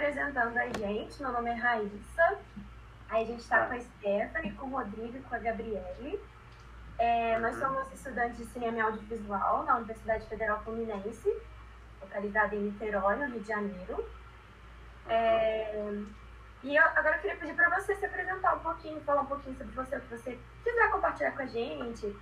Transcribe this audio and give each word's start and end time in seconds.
apresentando 0.00 0.56
a 0.56 0.66
gente, 0.78 1.20
meu 1.20 1.30
nome 1.30 1.50
é 1.50 1.54
Raíssa. 1.54 2.38
Aí 3.10 3.22
a 3.22 3.26
gente 3.26 3.40
está 3.40 3.66
com 3.66 3.74
a 3.74 3.80
Stephanie, 3.80 4.52
com 4.52 4.66
o 4.66 4.70
Rodrigo 4.70 5.18
e 5.18 5.20
com 5.20 5.34
a 5.34 5.38
Gabriele. 5.38 6.18
É, 6.98 7.38
nós 7.38 7.54
Uhum. 7.56 7.60
somos 7.60 7.92
estudantes 7.92 8.38
de 8.38 8.46
cinema 8.46 8.78
e 8.78 8.80
audiovisual 8.80 9.62
na 9.64 9.76
Universidade 9.76 10.26
Federal 10.26 10.62
Fluminense, 10.62 11.30
localizada 12.00 12.54
em 12.56 12.60
Niterói, 12.60 13.16
no 13.16 13.26
Rio 13.26 13.40
de 13.40 13.48
Janeiro. 13.48 14.08
É, 15.06 15.92
e 16.62 16.74
eu, 16.76 16.82
agora 16.82 17.16
eu 17.16 17.20
queria 17.20 17.36
pedir 17.36 17.54
para 17.54 17.78
você 17.78 17.94
se 17.94 18.06
apresentar 18.06 18.54
um 18.54 18.60
pouquinho, 18.60 19.00
falar 19.02 19.20
um 19.22 19.26
pouquinho 19.26 19.56
sobre 19.58 19.74
você, 19.74 19.96
o 19.96 20.00
que 20.00 20.16
você 20.16 20.38
quiser 20.64 20.90
compartilhar 20.90 21.32
com 21.32 21.42
a 21.42 21.46
gente, 21.46 22.16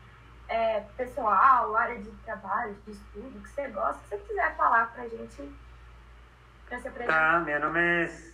é, 0.48 0.80
pessoal, 0.96 1.76
área 1.76 2.00
de 2.00 2.10
trabalho, 2.24 2.74
de 2.84 2.90
estudo, 2.90 3.38
o 3.38 3.42
que 3.42 3.50
você 3.50 3.68
gosta, 3.68 3.98
o 3.98 4.02
que 4.02 4.08
você 4.08 4.18
quiser 4.18 4.56
falar 4.56 4.92
para 4.92 5.04
a 5.04 5.08
gente, 5.08 5.48
para 6.68 6.82
se 6.82 6.88
apresentar. 6.88 7.46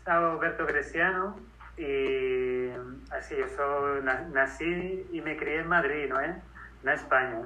Tá, 0.04 0.30
Alberto 0.32 0.66
Greciano 0.66 1.36
y 1.76 2.68
así, 3.10 3.36
yo 3.36 3.48
soy, 3.48 4.02
na- 4.02 4.28
nací 4.32 5.06
y 5.12 5.20
me 5.20 5.36
crié 5.36 5.60
en 5.60 5.68
Madrid, 5.68 6.08
¿no 6.08 6.20
es? 6.20 6.36
En 6.82 6.88
España. 6.88 7.40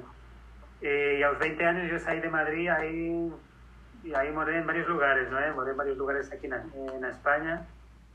Y 0.80 1.23
a 1.23 1.30
los 1.30 1.38
20 1.38 1.64
años 1.64 1.91
yo 1.91 1.98
salí 1.98 2.20
de 2.20 2.30
Madrid 2.30 2.69
ahí, 2.69 3.33
y 4.05 4.14
ahí 4.14 4.30
moré 4.33 4.59
en 4.59 4.66
varios 4.66 4.87
lugares, 4.88 5.30
¿no 5.30 5.38
es? 5.38 5.55
Moré 5.55 5.73
en 5.73 5.77
varios 5.77 5.97
lugares 5.97 6.30
aquí 6.33 6.47
en, 6.47 6.55
en 6.55 7.05
España, 7.05 7.66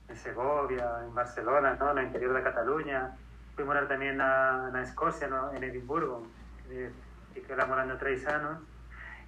en 0.07 0.15
Segovia, 0.15 0.85
en 1.03 1.13
Barcelona, 1.13 1.75
¿no? 1.79 1.91
En 1.91 1.97
el 1.99 2.05
interior 2.05 2.33
de 2.33 2.43
Cataluña. 2.43 3.11
Fui 3.55 3.63
a 3.63 3.67
morar 3.67 3.87
también 3.87 4.19
a, 4.21 4.67
a 4.67 4.81
Escocia, 4.81 5.27
¿no? 5.27 5.51
En 5.53 5.63
Edimburgo, 5.63 6.27
que 6.67 6.91
fiqué 7.33 7.55
lá 7.55 7.65
morando 7.65 7.97
tres 7.97 8.25
años. 8.27 8.59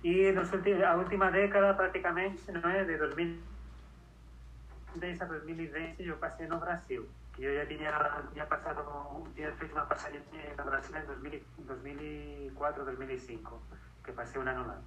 Y 0.05 0.27
en 0.27 0.35
la 0.79 0.95
última 0.97 1.31
década 1.31 1.75
prácticamente, 1.75 2.51
¿no 2.51 2.69
es? 2.69 2.85
De 2.85 2.95
2000 2.95 3.41
desde 4.93 5.25
2020 5.25 6.03
yo 6.03 6.19
pasé 6.19 6.47
no 6.47 6.59
Brasil. 6.59 7.01
Que 7.35 7.41
yo 7.41 7.51
ya 7.51 7.67
tenía, 7.67 7.91
ya 8.35 8.47
pasado, 8.47 9.23
ya 9.35 9.49
hecho 9.49 9.65
una 9.71 9.87
pasada 9.87 10.13
en 10.13 10.55
Brasil 10.63 10.95
en 10.95 11.07
2000 11.07 12.51
2004-2005, 12.53 13.49
que 14.05 14.11
pasé 14.11 14.37
un 14.37 14.47
año 14.47 14.63
más. 14.65 14.77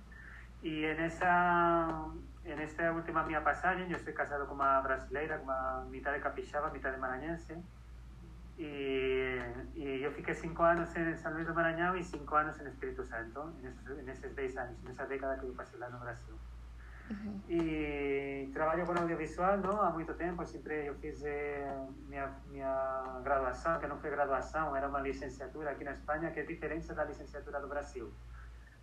Y 0.63 0.85
en 0.85 1.01
esa, 1.01 2.05
en 2.45 2.61
esta 2.61 2.93
última 2.93 3.25
mía 3.25 3.43
pasada, 3.43 3.85
yo 3.89 3.97
estoy 3.97 4.15
casado 4.15 4.47
con 4.47 4.61
una 4.61 4.81
brasileira, 4.83 5.39
con 5.39 5.49
una 5.49 5.85
mitad 5.91 6.13
de 6.13 6.21
capixaba, 6.21 6.71
mitad 6.71 6.93
de 6.93 6.99
maranhense. 6.99 7.61
Y, 8.59 9.39
y 9.75 10.01
yo 10.01 10.11
fiqué 10.11 10.35
cinco 10.35 10.65
años 10.65 10.95
en 10.97 11.17
San 11.17 11.35
Luis 11.35 11.47
de 11.47 11.53
Maranhão 11.53 11.97
y 11.97 12.03
cinco 12.03 12.37
años 12.37 12.59
en 12.61 12.67
Espíritu 12.67 13.05
Santo, 13.05 13.53
en 13.61 13.67
esos, 13.67 13.99
en 13.99 14.09
esos 14.09 14.35
10 14.35 14.57
años, 14.57 14.77
en 14.85 14.91
esa 14.91 15.07
década 15.07 15.39
que 15.39 15.47
yo 15.47 15.55
pasé 15.55 15.79
lá 15.79 15.89
no 15.89 16.01
Brasil. 16.01 16.35
E 17.49 18.51
trabalho 18.53 18.85
com 18.85 18.93
audiovisual 18.93 19.57
não, 19.59 19.81
há 19.81 19.91
muito 19.91 20.13
tempo. 20.15 20.45
Sempre 20.45 20.85
eu 20.87 20.95
fiz 20.97 21.25
eh, 21.25 21.65
minha, 22.07 22.29
minha 22.51 23.21
graduação, 23.25 23.79
que 23.81 23.87
não 23.87 23.97
foi 23.99 24.11
graduação, 24.11 24.77
era 24.77 24.89
uma 24.89 25.01
licenciatura 25.01 25.71
aqui 25.71 25.85
na 25.85 25.93
Espanha, 25.93 26.31
que 26.31 26.41
é 26.41 26.43
diferente 26.43 26.93
da 26.93 27.05
licenciatura 27.05 27.61
do 27.61 27.69
Brasil. 27.69 28.13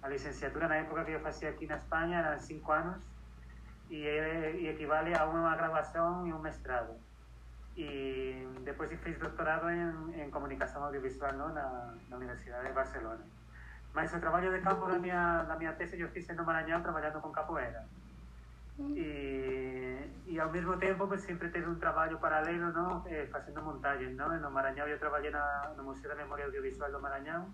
A 0.01 0.07
licenciatura, 0.09 0.67
na 0.67 0.77
época 0.77 1.03
que 1.05 1.11
eu 1.11 1.19
fazia 1.19 1.49
aqui 1.49 1.67
na 1.67 1.75
Espanha, 1.75 2.17
era 2.19 2.39
cinco 2.39 2.71
anos 2.71 3.05
e, 3.89 4.01
é- 4.07 4.55
e 4.55 4.67
equivale 4.69 5.13
a 5.13 5.25
uma 5.27 5.55
graduação 5.55 6.25
e 6.25 6.33
um 6.33 6.39
mestrado. 6.39 6.93
E 7.77 8.47
depois 8.63 8.91
eu 8.91 8.97
fiz 8.99 9.17
doutorado 9.17 9.69
em, 9.69 10.21
em 10.21 10.29
comunicação 10.29 10.83
audiovisual 10.83 11.33
não, 11.33 11.53
na, 11.53 11.93
na 12.09 12.17
Universidade 12.17 12.67
de 12.67 12.73
Barcelona. 12.73 13.19
Mas 13.93 14.13
o 14.13 14.19
trabalho 14.19 14.51
de 14.51 14.61
campo 14.61 14.85
da 14.87 14.97
minha, 14.97 15.43
da 15.43 15.55
minha 15.55 15.73
tese 15.73 15.99
eu 15.99 16.09
fiz 16.09 16.27
no 16.27 16.43
Maranhão, 16.43 16.81
trabalhando 16.81 17.21
com 17.21 17.31
capoeira. 17.31 17.85
E, 18.77 20.11
e 20.27 20.39
ao 20.39 20.51
mesmo 20.51 20.77
tempo 20.77 21.07
pues, 21.07 21.21
sempre 21.21 21.49
teve 21.49 21.67
um 21.67 21.75
trabalho 21.75 22.17
paralelo 22.17 22.73
não 22.73 23.01
eh, 23.07 23.25
fazendo 23.31 23.61
montagens 23.61 24.13
não 24.17 24.37
no 24.37 24.51
Maranhão 24.51 24.85
eu 24.85 24.99
trabalhei 24.99 25.31
na, 25.31 25.71
no 25.77 25.83
Museu 25.85 26.09
da 26.09 26.15
Memória 26.15 26.43
Audiovisual 26.43 26.91
do 26.91 26.99
Maranhão 26.99 27.47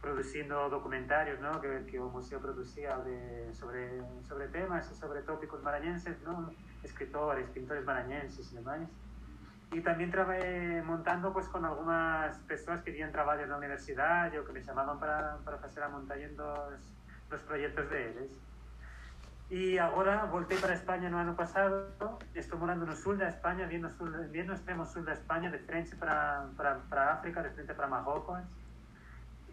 produzindo 0.00 0.70
documentários 0.70 1.38
não 1.40 1.60
que, 1.60 1.80
que 1.80 1.98
o 1.98 2.08
museu 2.08 2.40
produzia 2.40 2.96
de, 3.04 3.54
sobre 3.54 4.02
sobre 4.26 4.48
temas 4.48 4.86
sobre 4.86 5.20
tópicos 5.20 5.60
maranhenses 5.60 6.16
não 6.22 6.50
escritores 6.82 7.46
pintores 7.50 7.84
maranhenses 7.84 8.50
e 8.50 8.56
demais 8.56 8.88
e 9.72 9.80
também 9.80 10.10
trabalhei 10.10 10.80
montando 10.82 11.32
pues, 11.32 11.48
com 11.48 11.64
algumas 11.64 12.36
pessoas 12.46 12.80
que 12.82 12.92
tinham 12.92 13.10
trabalhos 13.10 13.48
na 13.48 13.56
universidade 13.56 14.38
ou 14.38 14.44
que 14.44 14.52
me 14.52 14.62
chamavam 14.62 14.96
para, 14.98 15.38
para 15.44 15.58
fazer 15.58 15.82
a 15.82 15.88
montagem 15.88 16.28
dos, 16.34 16.80
dos 17.28 17.40
projetos 17.42 17.88
deles 17.88 18.30
E 19.48 19.78
agora 19.78 20.26
voltei 20.26 20.58
para 20.58 20.74
España 20.74 21.08
no 21.08 21.18
ano 21.18 21.34
pasado. 21.34 21.86
Estou 22.34 22.58
morando 22.58 22.84
no 22.84 22.96
sul 22.96 23.16
da 23.16 23.28
Espanha, 23.28 23.66
bien 23.68 23.80
no, 23.80 23.90
sul, 23.90 24.10
bien 24.34 24.46
no 24.46 24.54
extremo 24.54 24.84
sul 24.84 25.04
da 25.04 25.12
Espanha, 25.12 25.50
de 25.50 25.58
frente 25.58 25.94
para, 25.94 26.50
para, 26.56 26.82
para 26.90 27.12
África, 27.12 27.44
de 27.44 27.50
frente 27.50 27.72
para 27.74 27.86
Marrocos. 27.86 28.42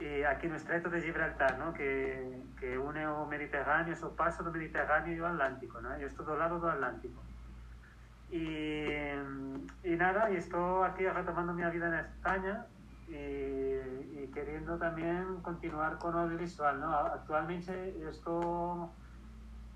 E 0.01 0.25
aqui 0.25 0.47
no 0.47 0.55
Estreito 0.55 0.89
de 0.89 0.99
Gibraltar, 0.99 1.59
¿no? 1.59 1.71
que, 1.73 2.41
que 2.59 2.75
une 2.75 3.05
o 3.05 3.27
Mediterráneo, 3.27 3.93
o 4.01 4.09
paso 4.17 4.41
do 4.41 4.51
Mediterráneo 4.51 5.13
e 5.13 5.21
o 5.21 5.27
Atlántico. 5.27 5.79
¿no? 5.79 5.93
Eu 6.01 6.07
estou 6.07 6.25
do 6.25 6.33
lado 6.33 6.57
do 6.57 6.67
Atlántico. 6.67 7.21
E, 8.33 9.13
e 9.83 9.95
nada, 9.95 10.31
e 10.31 10.37
estou 10.37 10.83
aqui 10.83 11.07
retomando 11.07 11.53
minha 11.53 11.69
vida 11.69 11.87
na 11.87 12.01
Espanha 12.01 12.65
e, 13.07 13.79
e 14.11 14.29
querendo 14.33 14.75
também 14.79 15.39
continuar 15.43 15.99
com 15.99 16.07
o 16.07 16.17
audiovisual. 16.17 16.75
¿no? 16.77 16.89
Actualmente 16.89 17.71
eu 17.71 18.09
estou 18.09 18.89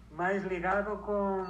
más 0.10 0.44
ligado 0.46 1.00
con, 1.04 1.46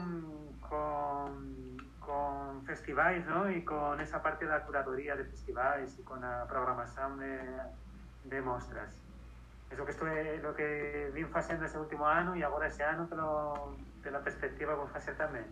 con, 0.59 1.77
con 2.01 2.61
festivales, 2.65 3.25
¿no? 3.25 3.49
Y 3.49 3.63
con 3.63 4.01
esa 4.01 4.21
parte 4.21 4.43
de 4.43 4.51
la 4.51 4.65
curaduría 4.65 5.15
de 5.15 5.23
festivales 5.23 5.97
y 5.97 6.03
con 6.03 6.19
la 6.19 6.45
programación 6.45 7.19
de, 7.19 7.39
de 8.25 8.41
mostras. 8.41 9.01
Es 9.71 9.77
lo 9.77 9.85
que 9.85 9.91
estoy, 9.91 10.39
lo 10.41 10.53
que 10.53 11.09
vim 11.13 11.29
haciendo 11.33 11.63
ese 11.63 11.79
último 11.79 12.05
año 12.05 12.35
y 12.35 12.43
ahora 12.43 12.67
ese 12.67 12.83
año 12.83 13.07
pelo, 13.07 13.77
pela 14.03 14.19
perspectiva 14.19 14.75
vou 14.75 14.89
hacer 14.93 15.15
también. 15.15 15.45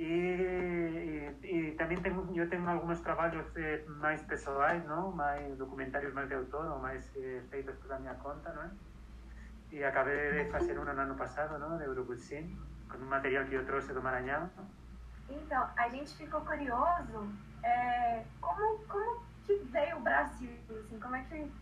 Y, 0.00 1.28
y 1.42 1.76
también 1.76 2.02
tengo, 2.02 2.26
yo 2.32 2.48
tengo 2.48 2.70
algunos 2.70 3.02
trabajos 3.02 3.44
eh, 3.54 3.84
más 3.86 4.22
pessoais, 4.22 4.82
¿no? 4.86 5.10
Más 5.10 5.58
documentarios 5.58 6.14
más 6.14 6.26
de 6.30 6.36
autor 6.36 6.68
o 6.68 6.78
más 6.78 7.04
eh, 7.16 7.42
feitos 7.50 7.76
por 7.76 8.00
minha 8.00 8.14
conta, 8.14 8.50
¿no? 8.54 8.62
Y 9.70 9.82
acabé 9.82 10.32
de 10.32 10.56
hacer 10.56 10.78
uno 10.78 10.94
no 10.94 11.02
ano 11.02 11.16
passado, 11.18 11.58
¿no? 11.58 11.76
De 11.76 11.86
Urugucin, 11.86 12.58
con 12.88 13.02
un 13.02 13.10
material 13.10 13.46
que 13.46 13.56
eu 13.56 13.66
trouxe 13.66 13.92
do 13.92 14.00
Maranhão. 14.00 14.48
Então, 15.28 15.68
a 15.76 15.88
gente 15.90 16.16
ficou 16.16 16.40
curioso 16.40 17.30
é, 17.62 18.24
como, 18.40 18.78
como 18.88 19.22
que 19.44 19.54
veio 19.70 19.98
o 19.98 20.00
Brasil, 20.00 20.56
assim, 20.80 20.98
como 20.98 21.14
é 21.14 21.22
que 21.24 21.52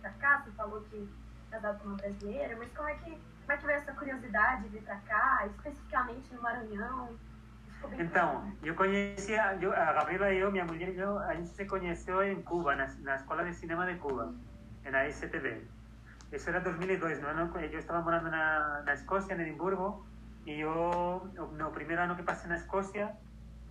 pra 0.00 0.10
cá, 0.12 0.44
você 0.44 0.52
falou 0.52 0.80
que 0.82 1.08
casado 1.50 1.80
com 1.80 1.88
uma 1.88 1.96
brasileira, 1.96 2.56
mas 2.56 2.72
como 2.72 2.88
é 2.88 2.94
que, 2.94 3.18
como 3.44 3.52
é 3.52 3.56
que 3.58 3.66
veio 3.66 3.78
essa 3.78 3.92
curiosidade 3.92 4.62
de 4.62 4.68
vir 4.70 4.82
pra 4.82 4.96
cá, 4.96 5.46
especificamente 5.46 6.34
no 6.34 6.42
Maranhão? 6.42 7.10
Então, 7.98 8.40
curioso. 8.40 8.58
eu 8.62 8.74
conhecia, 8.74 9.58
eu, 9.60 9.72
a 9.72 9.92
Gabriela 9.92 10.32
e 10.32 10.38
eu, 10.38 10.50
minha 10.50 10.64
mulher 10.64 10.96
eu, 10.96 11.18
a 11.18 11.34
gente 11.34 11.50
se 11.50 11.66
conheceu 11.66 12.22
em 12.22 12.40
Cuba, 12.42 12.74
na, 12.74 12.86
na 13.00 13.16
Escola 13.16 13.44
de 13.44 13.52
Cinema 13.52 13.84
de 13.86 13.98
Cuba, 13.98 14.34
na 14.90 15.08
ICTV. 15.08 15.62
Isso 16.32 16.48
era 16.48 16.60
2002, 16.60 17.20
no 17.20 17.28
ano, 17.28 17.52
eu 17.58 17.78
estava 17.78 18.00
morando 18.00 18.30
na, 18.30 18.82
na 18.82 18.94
Escócia, 18.94 19.34
em 19.34 19.40
Edimburgo, 19.42 20.06
e 20.46 20.60
eu, 20.60 21.30
no 21.52 21.70
primeiro 21.70 22.02
ano 22.02 22.16
que 22.16 22.22
passei 22.22 22.48
na 22.48 22.56
Escócia, 22.56 23.14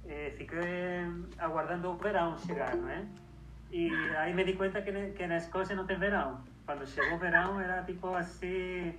eh, 0.05 0.33
fiquei 0.37 1.07
aguardando 1.39 1.89
o 1.89 1.97
verão 1.97 2.37
chegar, 2.37 2.75
não 2.75 2.89
é? 2.89 3.03
E 3.71 3.89
aí 4.17 4.33
me 4.33 4.43
di 4.43 4.53
conta 4.53 4.83
que, 4.83 4.91
que 5.13 5.25
na 5.25 5.37
Escócia 5.37 5.75
não 5.75 5.87
tem 5.87 5.97
verão. 5.97 6.43
Quando 6.65 6.85
chegou 6.85 7.15
o 7.15 7.19
verão, 7.19 7.59
era 7.59 7.83
tipo 7.83 8.13
assim, 8.15 8.93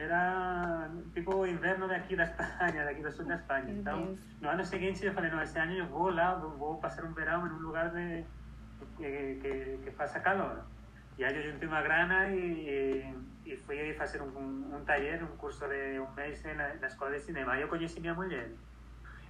era 0.00 0.88
tipo 1.12 1.46
inverno 1.46 1.88
daqui 1.88 2.14
da 2.16 2.24
Espanha, 2.24 2.84
daqui 2.84 3.02
do 3.02 3.10
sul 3.10 3.24
da 3.24 3.34
Espanha. 3.34 3.64
Meu 3.64 3.76
Então, 3.76 4.04
Deus. 4.06 4.18
no 4.40 4.48
ano 4.48 4.64
seguinte 4.64 5.04
eu 5.04 5.12
falei, 5.12 5.30
não, 5.30 5.42
esse 5.42 5.58
ano 5.58 5.72
eu 5.72 5.86
vou 5.86 6.10
lá, 6.10 6.34
vou, 6.34 6.78
passar 6.78 7.04
um 7.04 7.12
verão 7.12 7.46
em 7.46 7.50
um 7.50 7.58
lugar 7.58 7.90
de, 7.90 8.24
que, 8.96 9.38
que, 9.42 9.78
que 9.84 9.90
faça 9.92 10.20
calor. 10.20 10.64
E 11.18 11.24
aí 11.24 11.36
eu 11.36 11.52
juntei 11.52 11.66
uma 11.66 11.82
grana 11.82 12.30
e, 12.30 13.12
e 13.44 13.56
fui 13.56 13.92
fazer 13.94 14.22
um, 14.22 14.28
um, 14.28 14.76
um 14.76 14.84
taller, 14.84 15.24
um 15.24 15.36
curso 15.36 15.66
de 15.66 15.98
um 15.98 16.10
mês 16.14 16.42
na, 16.44 16.74
na 16.74 16.86
escola 16.86 17.12
de 17.12 17.20
cinema. 17.20 17.52
Aí 17.52 17.62
eu 17.62 17.68
conheci 17.68 18.00
minha 18.00 18.14
mulher. 18.14 18.50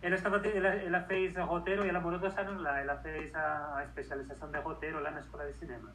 Ela, 0.02 0.14
estava, 0.14 0.36
ela, 0.46 0.68
ela 0.68 1.00
fez 1.00 1.34
roteiro 1.36 1.84
e 1.84 1.88
ela 1.88 1.98
morou 1.98 2.18
dois 2.18 2.36
anos 2.36 2.60
lá. 2.60 2.78
Ela 2.78 2.96
fez 2.98 3.34
a, 3.34 3.76
a 3.78 3.84
especialização 3.84 4.50
de 4.50 4.58
roteiro 4.58 5.00
lá 5.00 5.10
na 5.10 5.20
escola 5.20 5.46
de 5.46 5.54
cinema. 5.54 5.90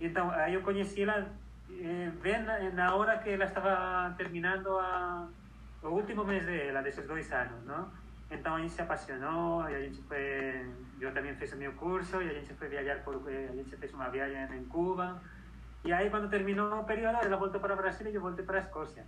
Então, 0.00 0.30
aí 0.30 0.54
eu 0.54 0.62
conheci 0.62 1.02
ela 1.02 1.30
eh, 1.70 2.10
bem 2.22 2.42
na, 2.42 2.58
na 2.70 2.94
hora 2.94 3.18
que 3.18 3.30
ela 3.30 3.44
estava 3.44 4.14
terminando 4.16 4.68
a, 4.78 5.28
o 5.82 5.88
último 5.88 6.24
mês 6.24 6.44
dela, 6.46 6.82
desses 6.82 7.06
dois 7.06 7.30
anos, 7.32 7.64
não? 7.64 7.90
Então 8.30 8.56
a 8.56 8.60
gente 8.60 8.72
se 8.72 8.82
apaixonou 8.82 9.68
e 9.68 9.74
a 9.74 9.80
gente 9.80 10.02
foi, 10.02 10.66
eu 11.00 11.12
também 11.12 11.34
fiz 11.36 11.52
o 11.52 11.56
meu 11.56 11.72
curso 11.74 12.22
e 12.22 12.30
a 12.30 12.34
gente 12.34 12.54
foi 12.54 12.68
viajar 12.68 13.02
por, 13.04 13.22
eh, 13.30 13.48
a 13.50 13.56
gente 13.56 13.76
fez 13.76 13.92
uma 13.92 14.08
viagem 14.08 14.56
em 14.56 14.64
Cuba. 14.64 15.22
E 15.84 15.92
aí 15.92 16.08
quando 16.10 16.28
terminou 16.28 16.80
o 16.80 16.84
período, 16.84 17.18
ela 17.22 17.36
voltou 17.36 17.60
para 17.60 17.76
Brasil 17.76 18.08
e 18.08 18.14
eu 18.14 18.20
voltei 18.20 18.44
para 18.44 18.58
a 18.58 18.62
Escócia. 18.62 19.04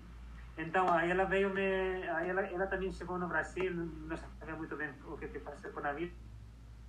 Então, 0.59 0.91
aí 0.93 1.11
ela 1.11 1.25
veio 1.25 1.53
me... 1.53 2.09
Aí 2.09 2.31
ela, 2.31 2.41
ela 2.43 2.67
também 2.67 2.91
chegou 2.91 3.19
no 3.19 3.29
Brasil, 3.29 3.75
não 3.75 4.17
sabia 4.17 4.55
muito 4.55 4.75
bem 4.77 4.91
o 5.05 5.17
que, 5.17 5.29
que 5.29 5.41
fazer 5.41 5.71
com 5.71 5.87
a 5.87 5.93
vida. 5.93 6.13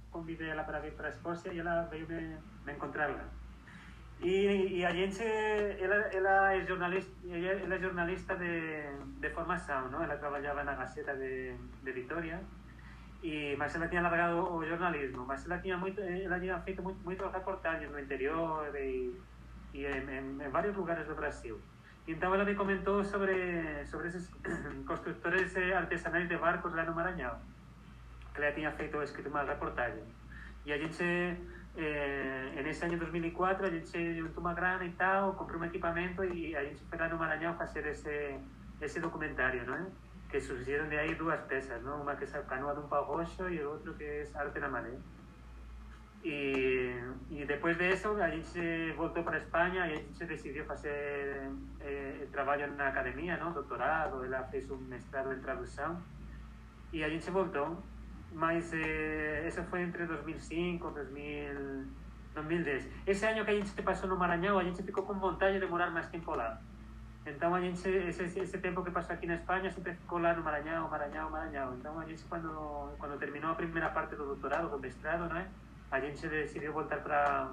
Convidei 0.09 0.49
ela 0.49 0.63
para 0.63 0.79
vir 0.79 0.93
para 0.93 1.07
a 1.07 1.09
Escócia 1.09 1.51
e 1.51 1.59
ela 1.59 1.83
veio 1.83 2.07
me, 2.07 2.37
me 2.65 2.71
encontrar 2.71 3.09
lá. 4.19 4.27
E, 4.27 4.79
e 4.79 4.85
a 4.85 4.91
gente, 4.91 5.23
ela, 5.23 5.95
ela, 5.95 6.53
é 6.53 6.65
jornalista, 6.65 7.11
ela 7.29 7.75
é 7.75 7.79
jornalista 7.79 8.35
de, 8.35 8.83
de 9.19 9.29
formação, 9.29 9.89
não? 9.89 10.03
Ela 10.03 10.17
trabalhava 10.17 10.63
na 10.63 10.73
Gaceta 10.73 11.15
de, 11.15 11.55
de 11.83 11.91
Vitória, 11.91 12.39
e, 13.23 13.55
mas 13.57 13.75
ela 13.75 13.87
tinha 13.87 14.01
largado 14.01 14.37
o 14.53 14.65
jornalismo, 14.65 15.25
mas 15.25 15.45
ela 15.45 15.59
tinha, 15.59 15.77
muito, 15.77 16.01
ela 16.01 16.39
tinha 16.39 16.59
feito 16.61 16.81
muito, 16.81 16.99
muitas 17.03 17.31
reportagens 17.31 17.91
no 17.91 17.99
interior 17.99 18.75
e, 18.75 19.15
e 19.73 19.85
em, 19.85 20.09
em, 20.09 20.43
em 20.43 20.49
vários 20.49 20.75
lugares 20.75 21.07
do 21.07 21.15
Brasil. 21.15 21.59
Então 22.07 22.33
ela 22.33 22.45
me 22.45 22.55
comentou 22.55 23.03
sobre, 23.03 23.85
sobre 23.85 24.07
esses 24.07 24.29
construtores 24.87 25.55
artesanais 25.57 26.27
de 26.27 26.37
barcos 26.37 26.73
lá 26.73 26.85
no 26.85 26.95
Maranhão, 26.95 27.37
que 28.33 28.41
ela 28.41 28.53
tinha 28.53 28.71
feito, 28.71 29.01
escrito 29.03 29.29
uma 29.29 29.43
reportagem. 29.43 30.03
E 30.65 30.71
a 30.71 30.77
gente 30.77 31.37
eh, 31.77 32.53
en 32.57 32.65
ese 32.65 32.85
año 32.85 32.97
2004 32.97 33.67
a 33.67 33.69
gente 33.69 34.19
juntou 34.19 34.41
uma 34.41 34.53
grana 34.55 34.83
e 34.83 34.91
tal, 34.93 35.35
comprou 35.35 35.61
um 35.61 35.65
equipamento 35.65 36.23
e 36.23 36.55
a 36.55 36.63
gente 36.63 36.83
foi 36.89 36.97
lá 36.97 37.07
no 37.07 37.17
Maranhão 37.17 37.55
fazer 37.55 37.85
esse, 37.85 38.35
esse 38.81 38.99
documentário? 38.99 39.61
Que 40.27 40.41
surgiram 40.41 40.89
de 40.89 40.97
aí 40.97 41.13
duas 41.13 41.39
peças, 41.41 41.81
não? 41.83 42.01
Uma 42.01 42.15
que 42.15 42.25
é 42.25 42.39
a 42.39 42.41
canoa 42.41 42.73
de 42.73 42.79
um 42.79 42.87
pau 42.87 43.05
roxo 43.05 43.47
e 43.47 43.61
o 43.61 43.69
outro 43.73 43.93
que 43.93 44.03
é 44.03 44.27
arte 44.33 44.59
na 44.59 44.69
maré. 44.69 44.91
E, 46.25 46.99
e 47.29 47.45
depois 47.45 47.77
disso 47.77 48.09
a 48.19 48.29
gente 48.31 48.91
voltou 48.97 49.23
para 49.23 49.35
a 49.35 49.39
Espanha 49.39 49.87
e 49.87 49.93
a 49.93 49.95
gente 49.95 50.25
decidiu 50.25 50.65
fazer 50.65 51.47
eh, 51.79 52.27
trabalho 52.31 52.73
na 52.75 52.87
academia, 52.87 53.37
não? 53.37 53.51
Doutorado, 53.51 54.25
ela 54.25 54.43
fez 54.45 54.69
um 54.71 54.77
mestrado 54.77 55.31
em 55.31 55.39
tradução 55.39 56.01
e 56.91 57.03
a 57.03 57.09
gente 57.09 57.29
voltou 57.29 57.77
mas 58.31 58.71
eh, 58.73 59.47
eso 59.47 59.63
foi 59.63 59.81
entre 59.81 60.05
2005 60.05 60.91
2000, 60.91 61.85
2010. 62.35 62.89
Ese 63.05 63.25
año 63.25 63.43
que 63.45 63.51
a 63.51 63.55
gente 63.55 63.81
passou 63.81 64.09
no 64.09 64.17
Maranhão, 64.17 64.59
a 64.59 64.63
gente 64.63 64.83
ficou 64.83 65.03
com 65.03 65.13
vontade 65.15 65.59
de 65.59 65.65
morar 65.65 65.91
mais 65.91 66.07
tempo 66.07 66.35
lá. 66.35 66.59
Então 67.25 67.53
a 67.53 67.59
gente, 67.59 67.87
esse, 67.89 68.39
esse 68.39 68.57
tempo 68.59 68.83
que 68.83 68.91
passou 68.91 69.13
aqui 69.13 69.27
na 69.27 69.35
Espanha, 69.35 69.69
sempre 69.69 69.93
ficou 69.93 70.19
lá 70.19 70.33
no 70.33 70.43
Maranhão, 70.43 70.89
Maranhão, 70.89 71.29
Maranhão. 71.29 71.75
Então 71.75 71.99
a 71.99 72.05
gente, 72.05 72.23
quando, 72.25 72.95
quando 72.97 73.19
terminou 73.19 73.51
a 73.51 73.55
primeira 73.55 73.89
parte 73.89 74.15
do 74.15 74.25
doutorado, 74.25 74.69
do 74.69 74.79
mestrado, 74.79 75.25
né, 75.33 75.49
a 75.91 75.99
gente 75.99 76.25
decidiu 76.27 76.71
voltar 76.71 77.01
para 77.01 77.51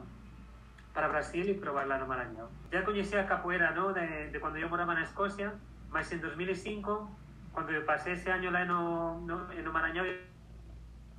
para 0.92 1.08
Brasil 1.08 1.44
e 1.44 1.54
provar 1.54 1.88
lá 1.88 1.98
no 1.98 2.06
Maranhão. 2.06 2.48
Já 2.70 2.82
conhecia 2.82 3.20
a 3.20 3.24
capoeira 3.24 3.72
não, 3.72 3.92
de, 3.92 4.28
de 4.30 4.38
quando 4.38 4.58
eu 4.58 4.68
morava 4.68 4.94
na 4.94 5.02
Escócia, 5.02 5.52
mas 5.90 6.12
em 6.12 6.18
2005, 6.18 7.10
quando 7.52 7.72
eu 7.72 7.82
passei 7.84 8.12
esse 8.12 8.30
ano 8.30 8.48
lá 8.52 8.64
no, 8.64 9.20
no, 9.22 9.36
no 9.52 9.72
Maranhão, 9.72 10.06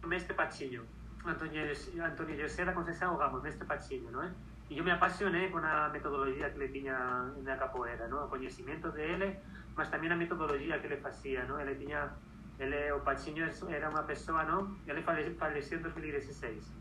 Mestre 0.07 0.33
Pachinho. 0.33 0.85
Antonio, 1.25 1.63
Antonio 2.03 2.39
José 2.39 2.65
da 2.65 2.73
Conceição 2.73 3.15
Ramos, 3.17 3.41
Mestre 3.41 3.65
Pachinho, 3.65 4.11
não 4.11 4.23
é? 4.23 4.31
E 4.69 4.77
eu 4.77 4.83
me 4.83 4.91
apaixonei 4.91 5.49
com 5.49 5.59
a 5.59 5.89
metodologia 5.89 6.49
que 6.49 6.57
ele 6.57 6.69
tinha 6.69 7.31
na 7.43 7.55
capoeira, 7.55 8.07
não? 8.07 8.25
O 8.25 8.29
conhecimento 8.29 8.91
dele, 8.91 9.37
mas 9.75 9.89
também 9.89 10.11
a 10.11 10.15
metodologia 10.15 10.79
que 10.79 10.87
ele 10.87 10.97
fazia, 10.97 11.45
não? 11.45 11.59
Ele 11.59 11.75
tinha, 11.75 12.11
ele, 12.59 12.91
o 12.91 12.99
Pachinho 13.01 13.47
era 13.69 13.89
uma 13.89 14.03
pessoa, 14.03 14.43
não? 14.43 14.75
Ele 14.87 15.01
faleceu 15.03 15.79
em 15.79 15.81
2016. 15.81 16.73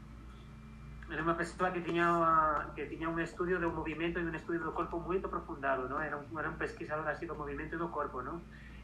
Era 1.10 1.22
uma 1.22 1.34
pessoa 1.34 1.70
que 1.70 1.82
tinha 1.82 2.70
que 2.74 2.86
tinha 2.86 3.10
um 3.10 3.20
estudo 3.20 3.58
do 3.58 3.70
movimento 3.70 4.18
e 4.18 4.24
um 4.24 4.34
estudo 4.34 4.64
do 4.64 4.72
corpo 4.72 4.98
muito 5.00 5.26
aprofundado, 5.26 5.86
não? 5.86 6.00
Era 6.00 6.16
um, 6.16 6.38
era 6.38 6.48
um 6.48 6.54
pesquisador 6.54 7.06
assim 7.06 7.26
do 7.26 7.34
movimento 7.34 7.76
do 7.76 7.88
corpo, 7.88 8.22
não? 8.22 8.40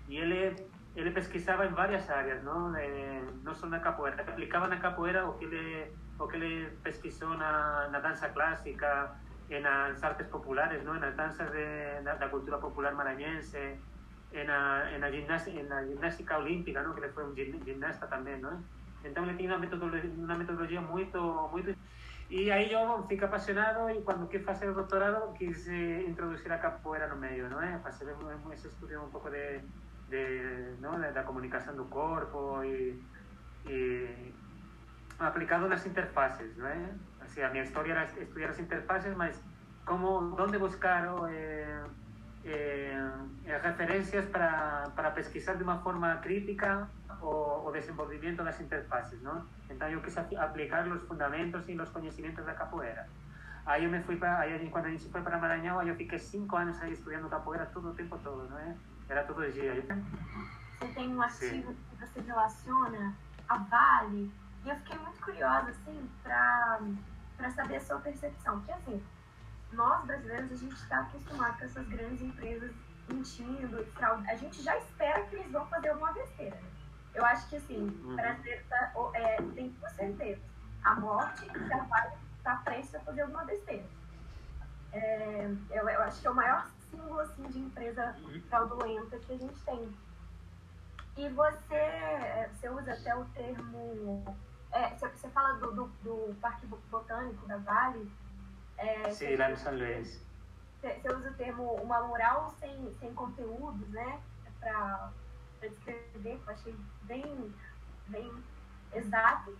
E 0.06 0.18
ele 0.18 0.54
ele 0.96 1.10
pesquisava 1.10 1.66
em 1.66 1.72
várias 1.72 2.08
áreas, 2.10 2.42
eh, 2.42 3.22
não 3.44 3.54
só 3.54 3.66
na 3.66 3.78
capoeira, 3.78 4.22
aplicava 4.22 4.66
na 4.68 4.78
capoeira 4.78 5.26
o 5.26 5.34
que 5.34 5.44
ele, 5.44 5.92
o 6.18 6.26
que 6.26 6.36
ele 6.36 6.70
pesquisou 6.82 7.36
na, 7.36 7.88
na 7.88 8.00
dança 8.00 8.28
clássica, 8.28 9.10
nas 9.62 10.02
artes 10.02 10.26
populares, 10.28 10.84
não, 10.84 10.94
nas 10.94 11.14
danças 11.16 11.50
de, 11.50 12.02
da, 12.04 12.14
da, 12.14 12.28
cultura 12.28 12.58
popular 12.58 12.94
maranhense, 12.94 13.78
na, 14.46 14.98
na, 14.98 15.10
ginástica, 15.10 15.62
na 15.64 15.84
ginástica 15.84 16.38
olímpica, 16.38 16.82
não, 16.82 16.94
que 16.94 17.00
ele 17.00 17.12
foi 17.12 17.24
um 17.24 17.34
ginasta 17.34 18.06
também, 18.06 18.38
não. 18.38 18.62
Então 19.04 19.24
ele 19.24 19.36
tinha 19.36 19.50
uma 19.50 19.58
metodologia, 19.58 20.10
uma 20.10 20.36
metodologia 20.36 20.80
muito, 20.80 21.18
muito 21.50 21.74
e 22.30 22.48
aí 22.48 22.72
eu 22.72 23.02
fiquei 23.08 23.26
apaixonado 23.26 23.90
e 23.90 24.02
quando 24.02 24.28
quis 24.28 24.44
fazer 24.44 24.68
o 24.68 24.74
doutorado 24.74 25.32
quis 25.32 25.66
introduzir 25.66 26.52
a 26.52 26.58
capoeira 26.58 27.08
no 27.08 27.16
meio, 27.16 27.50
não 27.50 27.60
é? 27.60 27.76
Fazer 27.80 28.14
esse 28.52 28.68
estudo 28.68 29.02
um 29.02 29.10
pouco 29.10 29.28
de 29.30 29.60
de, 30.10 30.76
¿no? 30.80 30.98
de 30.98 31.12
la 31.12 31.24
comunicación 31.24 31.76
del 31.76 31.86
cuerpo 31.86 32.62
y, 32.64 33.02
y 33.66 34.34
aplicado 35.18 35.68
las 35.68 35.86
interfaces, 35.86 36.56
¿no? 36.56 36.66
O 37.24 37.28
sea, 37.28 37.50
mi 37.50 37.60
historia 37.60 37.92
era 37.92 38.04
estudiar 38.04 38.50
las 38.50 38.58
interfaces, 38.58 39.16
mas 39.16 39.40
cómo, 39.84 40.34
dónde 40.36 40.58
buscar 40.58 41.08
eh, 41.30 41.80
eh, 42.44 43.00
referencias 43.62 44.26
para, 44.26 44.84
para 44.96 45.14
pesquisar 45.14 45.56
de 45.58 45.64
una 45.64 45.78
forma 45.78 46.20
crítica 46.20 46.88
o, 47.20 47.62
o 47.66 47.72
desenvolvimiento 47.72 48.42
das 48.42 48.60
interfaces, 48.60 49.20
¿no? 49.22 49.46
Entonces 49.68 49.92
yo 49.92 50.02
quise 50.02 50.36
aplicar 50.36 50.86
los 50.86 51.02
fundamentos 51.04 51.68
y 51.68 51.74
los 51.74 51.90
conocimientos 51.90 52.44
de 52.46 52.54
capoeira. 52.54 53.06
Aí 53.66 53.84
eu 53.84 53.90
me 53.90 54.00
fui 54.00 54.16
para, 54.16 54.40
aí 54.40 54.68
quando 54.70 54.86
a 54.86 54.90
gente 54.90 55.08
foi 55.10 55.20
para 55.20 55.38
Maranhão, 55.38 55.80
eu 55.82 55.94
fiquei 55.94 56.18
cinco 56.18 56.56
anos 56.56 56.80
aí 56.80 56.92
estudando 56.92 57.28
capoeira 57.28 57.66
todo 57.66 57.90
o 57.90 57.94
tempo 57.94 58.18
todo, 58.18 58.48
não 58.48 58.58
é? 59.10 59.12
Era 59.12 59.24
todo 59.24 59.52
dia. 59.52 59.84
Você 60.78 60.86
tem 60.94 61.14
um 61.14 61.20
artigo 61.20 61.68
Sim. 61.68 61.76
que 61.90 62.06
você 62.06 62.20
relaciona 62.20 63.14
a 63.48 63.56
Vale, 63.58 64.32
e 64.64 64.68
eu 64.68 64.76
fiquei 64.76 64.98
muito 64.98 65.20
curiosa, 65.22 65.70
assim, 65.70 66.10
para 66.22 67.50
saber 67.50 67.76
a 67.76 67.80
sua 67.80 67.98
percepção. 67.98 68.60
Porque, 68.60 68.72
assim, 68.72 69.02
nós 69.72 70.04
brasileiros, 70.04 70.52
a 70.52 70.56
gente 70.56 70.74
está 70.74 71.00
acostumado 71.00 71.58
com 71.58 71.64
essas 71.64 71.88
grandes 71.88 72.22
empresas 72.22 72.72
mentindo. 73.08 73.86
A 74.00 74.34
gente 74.36 74.62
já 74.62 74.76
espera 74.78 75.22
que 75.26 75.36
eles 75.36 75.50
vão 75.50 75.66
fazer 75.66 75.88
alguma 75.88 76.12
besteira. 76.12 76.56
Né? 76.56 76.70
Eu 77.14 77.24
acho 77.24 77.48
que, 77.48 77.56
assim, 77.56 78.00
uhum. 78.04 78.16
brasileiro 78.16 78.64
tá, 78.68 78.92
é, 79.14 79.36
tem 79.54 79.70
por 79.70 79.90
certeza 79.90 80.40
a 80.84 80.94
morte 80.94 81.46
e 81.46 81.72
a 81.72 81.82
Vale 81.84 82.14
está 82.38 82.56
prestes 82.56 82.94
a 82.94 83.00
fazer 83.00 83.22
alguma 83.22 83.44
besteira. 83.44 83.84
É, 84.92 85.50
eu, 85.70 85.88
eu 85.88 86.02
acho 86.02 86.20
que 86.20 86.26
é 86.26 86.30
o 86.30 86.34
maior 86.34 86.66
símbolo 86.90 87.20
assim, 87.20 87.42
de 87.44 87.58
empresa 87.58 88.16
fraudulenta 88.48 89.18
que 89.18 89.32
a 89.32 89.38
gente 89.38 89.60
tem. 89.64 89.96
E 91.16 91.28
você, 91.28 92.48
você 92.52 92.68
usa 92.68 92.92
até 92.92 93.14
o 93.14 93.24
termo. 93.26 94.36
É, 94.72 94.90
você 94.90 95.28
fala 95.30 95.54
do, 95.54 95.72
do, 95.72 95.86
do, 96.02 96.34
Parque 96.40 96.66
Botânico 96.66 97.46
da 97.46 97.58
Vale. 97.58 98.10
É, 98.78 99.10
Sim, 99.10 99.36
lá 99.36 99.48
no 99.48 99.56
São 99.56 99.76
Luís. 99.76 100.20
Você 100.80 101.00
usa 101.14 101.30
o 101.30 101.34
termo 101.34 101.74
uma 101.74 102.00
moral 102.06 102.54
sem, 102.58 102.94
sem 102.98 103.12
conteúdos, 103.12 103.88
né? 103.90 104.20
Para 104.60 105.12
descrever, 105.60 106.38
que 106.38 106.48
eu 106.48 106.52
achei 106.52 106.76
bem, 107.02 107.54
bem 108.08 108.32
exato. 108.94 109.56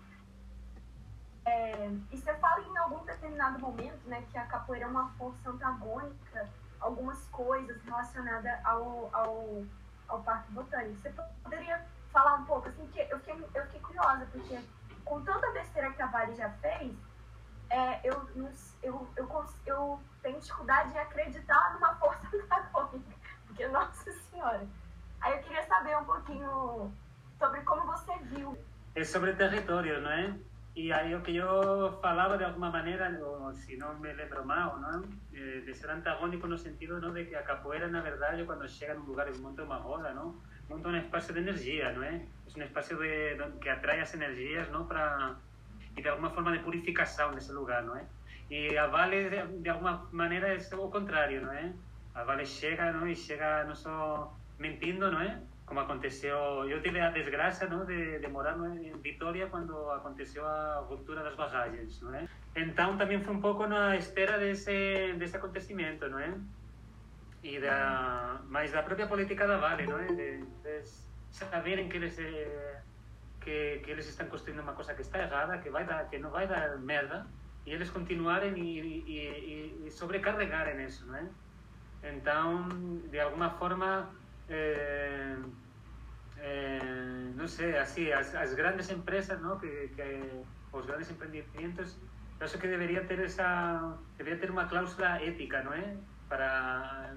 É, 1.44 1.90
e 2.10 2.16
você 2.16 2.34
fala 2.34 2.62
em 2.62 2.76
algum 2.78 3.04
determinado 3.04 3.58
momento 3.58 4.00
né, 4.06 4.24
que 4.30 4.38
a 4.38 4.46
capoeira 4.46 4.84
é 4.84 4.88
uma 4.88 5.10
força 5.12 5.50
antagônica 5.50 6.48
algumas 6.80 7.18
coisas 7.28 7.82
relacionadas 7.84 8.64
ao, 8.64 9.10
ao, 9.12 9.64
ao 10.08 10.22
Parque 10.22 10.50
Botânico. 10.52 11.00
Você 11.00 11.10
poderia 11.42 11.84
falar 12.12 12.34
um 12.34 12.44
pouco, 12.44 12.68
assim, 12.68 12.86
que 12.88 13.00
eu 13.00 13.18
fiquei, 13.20 13.44
eu 13.54 13.64
fiquei 13.66 13.80
curiosa, 13.80 14.26
porque 14.32 14.58
com 15.04 15.22
tanta 15.22 15.50
besteira 15.52 15.92
que 15.92 16.02
a 16.02 16.06
Vale 16.06 16.34
já 16.34 16.50
fez, 16.50 16.92
é, 17.68 18.00
eu, 18.04 18.28
eu, 18.34 19.08
eu, 19.16 19.46
eu 19.66 20.00
tenho 20.22 20.40
dificuldade 20.40 20.90
de 20.92 20.98
acreditar 20.98 21.74
numa 21.74 21.94
força 21.98 22.26
antagônica, 22.34 23.16
porque, 23.46 23.66
nossa 23.68 24.12
senhora. 24.12 24.66
Aí 25.20 25.32
eu 25.36 25.42
queria 25.42 25.66
saber 25.66 25.96
um 25.98 26.04
pouquinho 26.04 26.92
sobre 27.38 27.60
como 27.62 27.86
você 27.86 28.16
viu. 28.24 28.58
É 28.94 29.04
sobre 29.04 29.34
território, 29.34 30.00
não 30.00 30.10
é? 30.10 30.34
E 30.80 30.90
aí 30.90 31.14
o 31.14 31.20
que 31.20 31.36
eu 31.36 31.52
falava 32.00 32.38
de 32.38 32.44
alguma 32.44 32.70
maneira, 32.70 33.06
ou 33.22 33.52
se 33.52 33.76
não 33.76 33.98
me 34.00 34.10
lembro 34.14 34.42
mal, 34.46 34.80
não? 34.80 35.04
Eh, 35.34 35.60
de 35.66 35.74
ser 35.74 35.90
antagónico 35.90 36.46
no 36.46 36.56
sentido 36.56 36.98
não, 37.02 37.12
de 37.12 37.26
que 37.26 37.34
a 37.34 37.42
capoeira, 37.42 37.86
na 37.88 38.00
verdade, 38.00 38.46
quando 38.46 38.66
chega 38.66 38.94
num 38.94 39.04
lugar 39.04 39.28
e 39.28 39.36
monta 39.36 39.62
uma 39.62 39.76
roda, 39.76 40.14
não? 40.14 40.28
monta 40.70 40.88
um 40.88 40.96
espaço 40.96 41.34
de 41.34 41.40
energia, 41.40 41.92
não 41.92 42.02
é? 42.02 42.14
É 42.14 42.58
um 42.58 42.62
espaço 42.62 42.96
de, 42.96 43.36
que 43.60 43.68
atrai 43.68 44.00
as 44.00 44.14
energias 44.14 44.70
não? 44.70 44.86
Para, 44.86 45.36
e 45.94 46.00
de 46.00 46.08
alguma 46.08 46.30
forma 46.30 46.52
de 46.56 46.60
purificação 46.60 47.34
desse 47.34 47.52
lugar, 47.52 47.82
não 47.82 47.96
é? 47.96 48.06
E 48.50 48.78
a 48.78 48.86
Vale, 48.86 49.28
de, 49.28 49.60
de 49.60 49.68
alguma 49.68 50.08
maneira, 50.12 50.48
é 50.48 50.76
o 50.76 50.88
contrário, 50.88 51.42
não 51.42 51.52
é? 51.52 51.74
A 52.14 52.24
Vale 52.24 52.46
chega 52.46 52.90
não? 52.90 53.06
e 53.06 53.14
chega 53.14 53.64
não 53.64 53.74
só 53.74 54.34
mentindo, 54.58 55.10
não 55.10 55.20
é? 55.20 55.42
Como 55.70 55.78
aconteceu, 55.78 56.36
eu 56.68 56.82
tive 56.82 56.98
a 56.98 57.10
desgraça 57.10 57.64
não, 57.66 57.84
de, 57.86 58.18
de 58.18 58.26
morar 58.26 58.58
em 58.58 58.92
Vitória 58.98 59.46
quando 59.46 59.72
aconteceu 59.92 60.44
a 60.44 60.84
ruptura 60.88 61.22
das 61.22 61.36
barragens, 61.36 62.02
não 62.02 62.12
é? 62.12 62.26
Então 62.56 62.98
também 62.98 63.22
foi 63.22 63.32
um 63.32 63.40
pouco 63.40 63.68
na 63.68 63.96
esteira 63.96 64.36
desse, 64.36 65.14
desse 65.16 65.36
acontecimento, 65.36 66.08
não 66.08 66.18
é? 66.18 66.34
e 67.44 67.60
da 67.60 68.40
mais 68.48 68.72
da 68.72 68.82
própria 68.82 69.06
política 69.06 69.46
da 69.46 69.58
Vale, 69.58 69.86
não 69.86 70.00
é? 70.00 70.06
De, 70.08 70.44
de 70.44 70.82
saberem 71.30 71.88
que 71.88 71.98
eles 71.98 72.18
eh, 72.18 72.82
que, 73.40 73.78
que 73.84 73.90
eles 73.92 74.08
estão 74.08 74.26
construindo 74.26 74.62
uma 74.62 74.74
que 74.74 75.00
está 75.00 75.20
errada, 75.20 75.58
que 75.58 75.70
vai 75.70 75.84
dar, 75.84 76.04
que 76.10 76.18
não 76.18 76.30
vai 76.30 76.48
dar 76.48 76.76
merda, 76.78 77.26
e 77.64 77.70
eles 77.72 77.90
continuarem 77.90 78.58
e, 78.58 79.04
e, 79.06 79.86
e 79.86 79.90
sobrecarregarem 79.92 80.84
isso, 80.84 81.06
não 81.06 81.30
de 83.08 83.20
alguma 83.20 83.50
forma, 83.50 84.10
eh, 84.50 85.36
eh, 86.38 87.32
não 87.34 87.46
sei, 87.46 87.76
assim, 87.78 88.12
as, 88.12 88.34
as 88.34 88.54
grandes 88.54 88.90
empresas, 88.90 89.40
não, 89.40 89.58
que, 89.58 89.88
que 89.96 90.44
os 90.72 90.86
grandes 90.86 91.10
empreendimentos, 91.10 91.96
eu 92.38 92.44
acho 92.44 92.58
que 92.58 92.66
deveria 92.66 93.04
ter 93.04 93.20
essa, 93.20 93.96
deveria 94.18 94.38
ter 94.40 94.50
uma 94.50 94.66
cláusula 94.66 95.20
ética, 95.22 95.62
não 95.62 95.72
é? 95.72 95.96
Para 96.28 97.14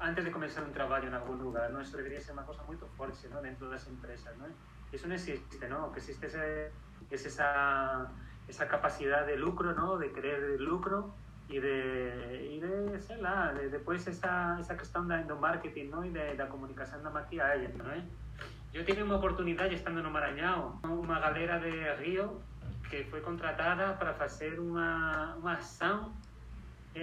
antes 0.00 0.24
de 0.24 0.30
começar 0.30 0.62
um 0.62 0.72
trabalho 0.72 1.08
em 1.08 1.14
algum 1.14 1.34
lugar, 1.34 1.70
não? 1.70 1.80
Isso 1.80 1.96
deveria 1.96 2.20
ser 2.20 2.32
uma 2.32 2.42
coisa 2.42 2.62
muito 2.64 2.86
forte, 2.96 3.26
não, 3.28 3.42
dentro 3.42 3.68
das 3.70 3.86
empresas, 3.88 4.36
não 4.38 4.46
é? 4.46 4.50
Isso 4.92 5.08
não 5.08 5.14
existe, 5.14 5.66
não? 5.68 5.88
O 5.88 5.92
que 5.92 5.98
existe 5.98 6.26
é, 6.36 6.70
essa 7.10 8.10
esa 8.48 8.66
capacidad 8.66 9.26
de 9.26 9.36
lucro, 9.36 9.74
¿no? 9.74 9.98
De 9.98 10.08
querer 10.08 10.58
lucro 10.60 11.12
y 11.48 11.60
de, 11.60 12.48
y 12.52 12.60
de 12.60 13.00
sei 13.00 13.20
lá, 13.20 13.52
de, 13.52 13.68
depois 13.68 14.06
essa, 14.06 14.56
essa 14.60 14.74
questão 14.76 15.06
da, 15.06 15.22
marketing, 15.34 15.88
¿no? 15.88 16.04
E 16.04 16.10
de, 16.10 16.36
da 16.36 16.46
comunicação 16.46 17.02
da 17.02 17.10
maquiagem, 17.10 17.70
não 17.76 17.90
é? 17.90 18.02
Eu 18.72 18.84
tive 18.84 19.02
uma 19.02 19.16
oportunidade 19.16 19.74
estando 19.74 20.02
no 20.02 20.10
Maranhão, 20.10 20.78
uma 20.84 21.18
galera 21.18 21.58
de 21.58 22.02
Rio 22.02 22.42
que 22.90 23.04
foi 23.04 23.20
contratada 23.20 23.94
para 23.94 24.12
fazer 24.14 24.58
uma, 24.60 25.34
uma 25.36 25.54
ação 25.54 26.12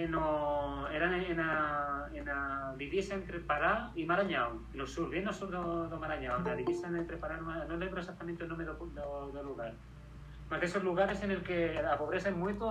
no, 0.08 0.86
era 0.88 1.08
na, 1.08 2.08
na 2.24 2.74
divisa 2.76 3.14
entre 3.14 3.40
Pará 3.40 3.90
e 3.96 4.04
Maranhão, 4.04 4.60
no 4.74 4.86
sul, 4.86 5.08
bem 5.08 5.24
no 5.24 5.32
sul 5.32 5.48
do, 5.48 5.88
do 5.88 5.96
Maranhão, 5.98 6.38
na 6.40 6.54
divisa 6.54 6.86
entre 6.88 7.16
Pará 7.16 7.38
não 7.38 7.76
lembro 7.76 7.98
exatamente 7.98 8.42
o 8.42 8.48
nome 8.48 8.64
do, 8.64 8.74
do, 8.74 9.32
do 9.32 9.42
lugar. 9.42 9.72
Mas 10.48 10.62
esos 10.62 10.82
lugares 10.82 11.22
en 11.22 11.30
el 11.32 11.42
que 11.42 11.76
a 11.78 11.96
pobreza 11.98 12.28
é 12.28 12.32
muito, 12.32 12.66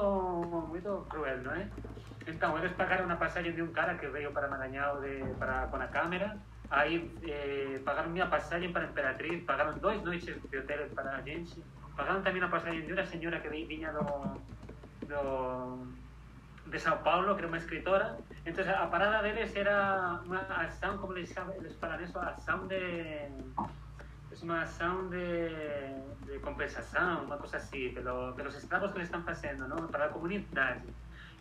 muito 0.67 1.05
cruel, 1.10 1.44
não 1.44 1.51
é? 1.51 1.67
Então, 2.27 2.58
eles 2.58 2.72
pagaram 2.74 3.10
a 3.12 3.15
de 3.53 3.62
um 3.62 3.72
cara 3.72 3.96
que 3.96 4.08
veio 4.08 4.32
para 4.32 4.48
Maranhão 4.48 5.01
de, 5.01 5.24
para, 5.38 5.67
com 5.67 5.77
a 5.77 5.88
câmera, 5.88 6.38
aí 6.72 7.12
eh, 7.24 7.79
pagaram 7.86 8.10
minha 8.10 8.27
para 8.72 8.86
Imperatriz, 8.86 9.44
pagaram 9.44 9.77
dois 9.77 10.01
noites 10.03 10.36
de 10.50 10.58
hotel 10.58 10.89
para 10.96 11.17
a 11.17 11.22
gente, 11.22 11.62
pagaram 11.96 12.22
também 12.24 12.41
a 12.41 12.48
passagem 12.48 12.86
de 12.86 12.94
uma 12.94 13.05
senhora 13.05 13.39
que 13.39 13.50
vinha 13.50 13.91
do, 13.91 14.39
do, 15.05 15.88
de 16.65 16.79
São 16.79 16.98
Paulo, 17.00 17.36
que 17.36 17.41
era 17.41 17.48
uma 17.48 17.58
escritora. 17.58 18.17
Então, 18.46 18.65
a 18.74 18.88
parada 18.88 19.22
deles 19.22 19.55
era 19.55 20.22
uma 20.25 20.39
ação, 20.39 20.98
como 20.98 21.13
eles, 21.17 21.36
eles 21.60 21.75
falam 21.75 22.01
isso, 22.01 22.17
de 22.67 23.29
es 24.36 24.44
una 24.44 24.63
acción 24.63 25.10
de, 25.10 25.96
de, 26.27 26.42
compensación, 26.42 27.25
una 27.25 27.38
cosa 27.38 27.56
así, 27.56 27.92
pero, 27.96 28.34
pero 28.36 28.50
los 28.50 28.56
estragos 28.58 28.92
que 28.92 29.00
le 29.00 29.06
están 29.06 29.24
haciendo, 29.27 29.65
¿no? 29.65 29.88
Para 29.88 30.08
la 30.08 30.12
comunidad. 30.12 30.77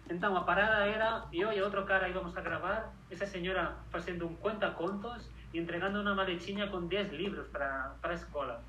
Entonces, 0.08 0.38
la 0.38 0.46
parada 0.46 0.86
era, 0.86 1.24
yo 1.32 1.52
y 1.52 1.60
otro 1.60 1.86
cara 1.86 2.08
íbamos 2.08 2.36
a 2.36 2.40
grabar, 2.40 2.92
esa 3.10 3.26
señora 3.26 3.78
haciendo 3.92 4.26
un 4.28 4.36
cuenta 4.36 4.74
contos 4.74 5.28
y 5.52 5.58
entregando 5.58 6.00
una 6.00 6.14
malechina 6.14 6.70
con 6.70 6.88
10 6.88 7.12
libros 7.14 7.48
para, 7.48 7.94
para 8.00 8.14
la 8.14 8.20
escuela. 8.20 8.60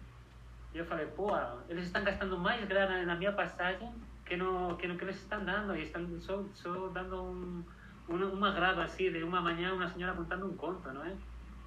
Y 0.74 0.79
yo 0.79 0.86
falei, 0.86 1.05
pô, 1.05 1.38
ellos 1.70 1.86
están 1.86 2.03
gastando 2.03 2.38
más 2.38 2.67
grana 2.67 3.03
la 3.03 3.15
mía 3.15 3.36
pasaje 3.36 3.88
que 4.25 4.38
no, 4.38 4.75
que 4.77 4.88
no 4.88 4.98
que 4.98 5.05
les 5.05 5.17
están 5.17 5.46
dando, 5.46 5.75
y 5.75 5.84
están 5.84 6.20
solo, 6.20 6.89
dando 6.89 7.22
un, 7.22 7.63
un, 8.08 8.24
un 8.24 8.44
agrado 8.44 8.82
así 8.82 9.10
de 9.10 9.24
una 9.24 9.39
mañana 9.39 9.75
una 9.75 9.88
señora 9.88 10.15
contando 10.15 10.48
un 10.48 10.58
conto, 10.58 10.91
¿no? 10.91 11.03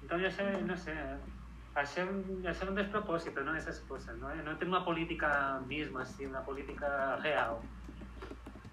Entonces, 0.01 0.37
yo 0.37 0.43
sé, 0.43 0.61
no 0.61 0.75
sé, 0.75 0.93
hacer 1.75 2.07
un, 2.07 2.45
hacer 2.47 2.69
un 2.69 2.75
despropósito, 2.75 3.41
¿no? 3.41 3.55
Esas 3.55 3.79
cosas, 3.81 4.17
¿no? 4.17 4.33
No 4.35 4.57
tengo 4.57 4.75
una 4.75 4.85
política 4.85 5.59
misma, 5.67 6.03
así, 6.03 6.25
una 6.25 6.41
política 6.41 7.17
real. 7.17 7.57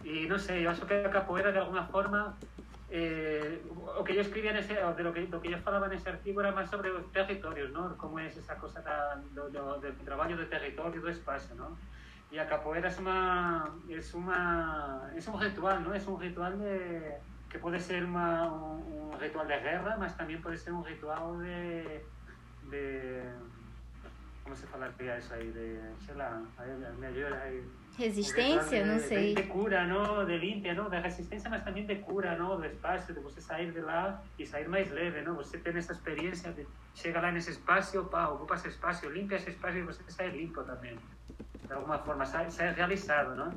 Y 0.05 0.27
no 0.27 0.39
sé, 0.39 0.63
yo 0.63 0.71
acho 0.71 0.87
que 0.87 1.05
a 1.05 1.11
capoeira, 1.11 1.53
de 1.53 1.59
alguna 1.59 1.85
forma, 1.85 2.37
eh, 2.91 3.63
o 3.99 4.05
que 4.05 4.15
yo 4.15 4.21
escribía 4.21 4.53
en 4.53 4.59
ese, 4.59 4.75
de 4.75 5.03
lo 5.03 5.13
que, 5.13 5.27
lo 5.27 5.41
que 5.41 5.51
yo 5.51 5.59
falaba 5.59 5.87
en 5.87 5.95
ese 5.95 6.11
artigo 6.11 6.41
era 6.41 6.53
más 6.53 6.71
sobre 6.71 6.91
los 6.91 7.11
territorios, 7.13 7.71
¿no? 7.73 7.97
Cómo 7.97 8.19
es 8.21 8.37
esa 8.37 8.57
cosa 8.57 8.83
do, 9.35 9.81
del 9.81 9.97
trabajo 9.99 10.37
de 10.37 10.47
territorio, 10.47 11.01
do 11.01 11.09
espacio, 11.09 11.55
¿no? 11.57 11.77
Y 12.31 12.39
a 12.39 12.49
capoeira 12.49 12.89
es 12.89 12.99
una, 12.99 13.69
es 13.89 14.15
una, 14.15 15.11
es 15.17 15.27
un 15.29 15.41
ritual, 15.41 15.85
¿no? 15.85 15.95
Es 15.95 16.07
un 16.07 16.21
ritual 16.21 16.59
de, 16.59 17.19
que 17.49 17.59
puede 17.59 17.79
ser 17.79 18.05
una, 18.05 18.51
un, 18.51 19.11
un 19.11 19.21
ritual 19.21 19.49
de 19.49 19.59
guerra, 19.61 19.97
mas 19.99 20.17
también 20.17 20.43
puede 20.43 20.57
ser 20.57 20.73
un 20.73 20.85
ritual 20.85 21.41
de 21.41 22.05
de. 22.71 23.23
Como 24.43 24.55
se 24.55 24.67
falaria 24.67 25.19
isso 25.19 25.35
aí? 25.35 25.51
De. 25.51 26.05
Sei 26.05 26.15
lá, 26.15 26.43
me 26.99 27.07
ajuda 27.07 27.37
aí. 27.37 27.65
Resistência? 27.99 28.85
De, 28.85 28.91
não 28.91 28.99
sei. 28.99 29.35
De, 29.35 29.43
de, 29.43 29.49
cura, 29.49 29.87
não? 29.87 30.25
De 30.25 30.37
limpia, 30.37 30.75
não? 30.75 30.91
De 30.91 30.99
resistência, 30.99 31.49
mas 31.49 31.65
também 31.65 31.87
de 31.87 31.97
cura, 31.97 32.37
não? 32.37 32.57
Do 32.57 32.67
espaço, 32.67 33.13
de 33.13 33.21
você 33.21 33.41
sair 33.41 33.73
de 33.73 33.81
lá 33.81 34.23
e 34.39 34.47
sair 34.47 34.69
mais 34.69 34.91
leve, 34.91 35.23
não? 35.23 35.35
Você 35.37 35.59
tem 35.59 35.75
essa 35.77 35.93
experiência 35.93 36.53
de 36.53 36.67
chegar 36.95 37.23
lá 37.23 37.33
nesse 37.33 37.51
espaço, 37.51 38.05
pá, 38.05 38.29
ocupa 38.29 38.55
esse 38.55 38.69
espaço, 38.69 39.09
limpa 39.09 39.35
esse 39.35 39.51
espaço 39.51 39.79
e 39.79 39.83
você 39.83 40.03
sai 40.09 40.29
limpo 40.29 40.63
também. 40.63 40.99
De 41.67 41.73
alguma 41.73 41.99
forma, 41.99 42.25
sai, 42.25 42.51
sai 42.51 42.73
realizado, 42.73 43.35
não? 43.35 43.51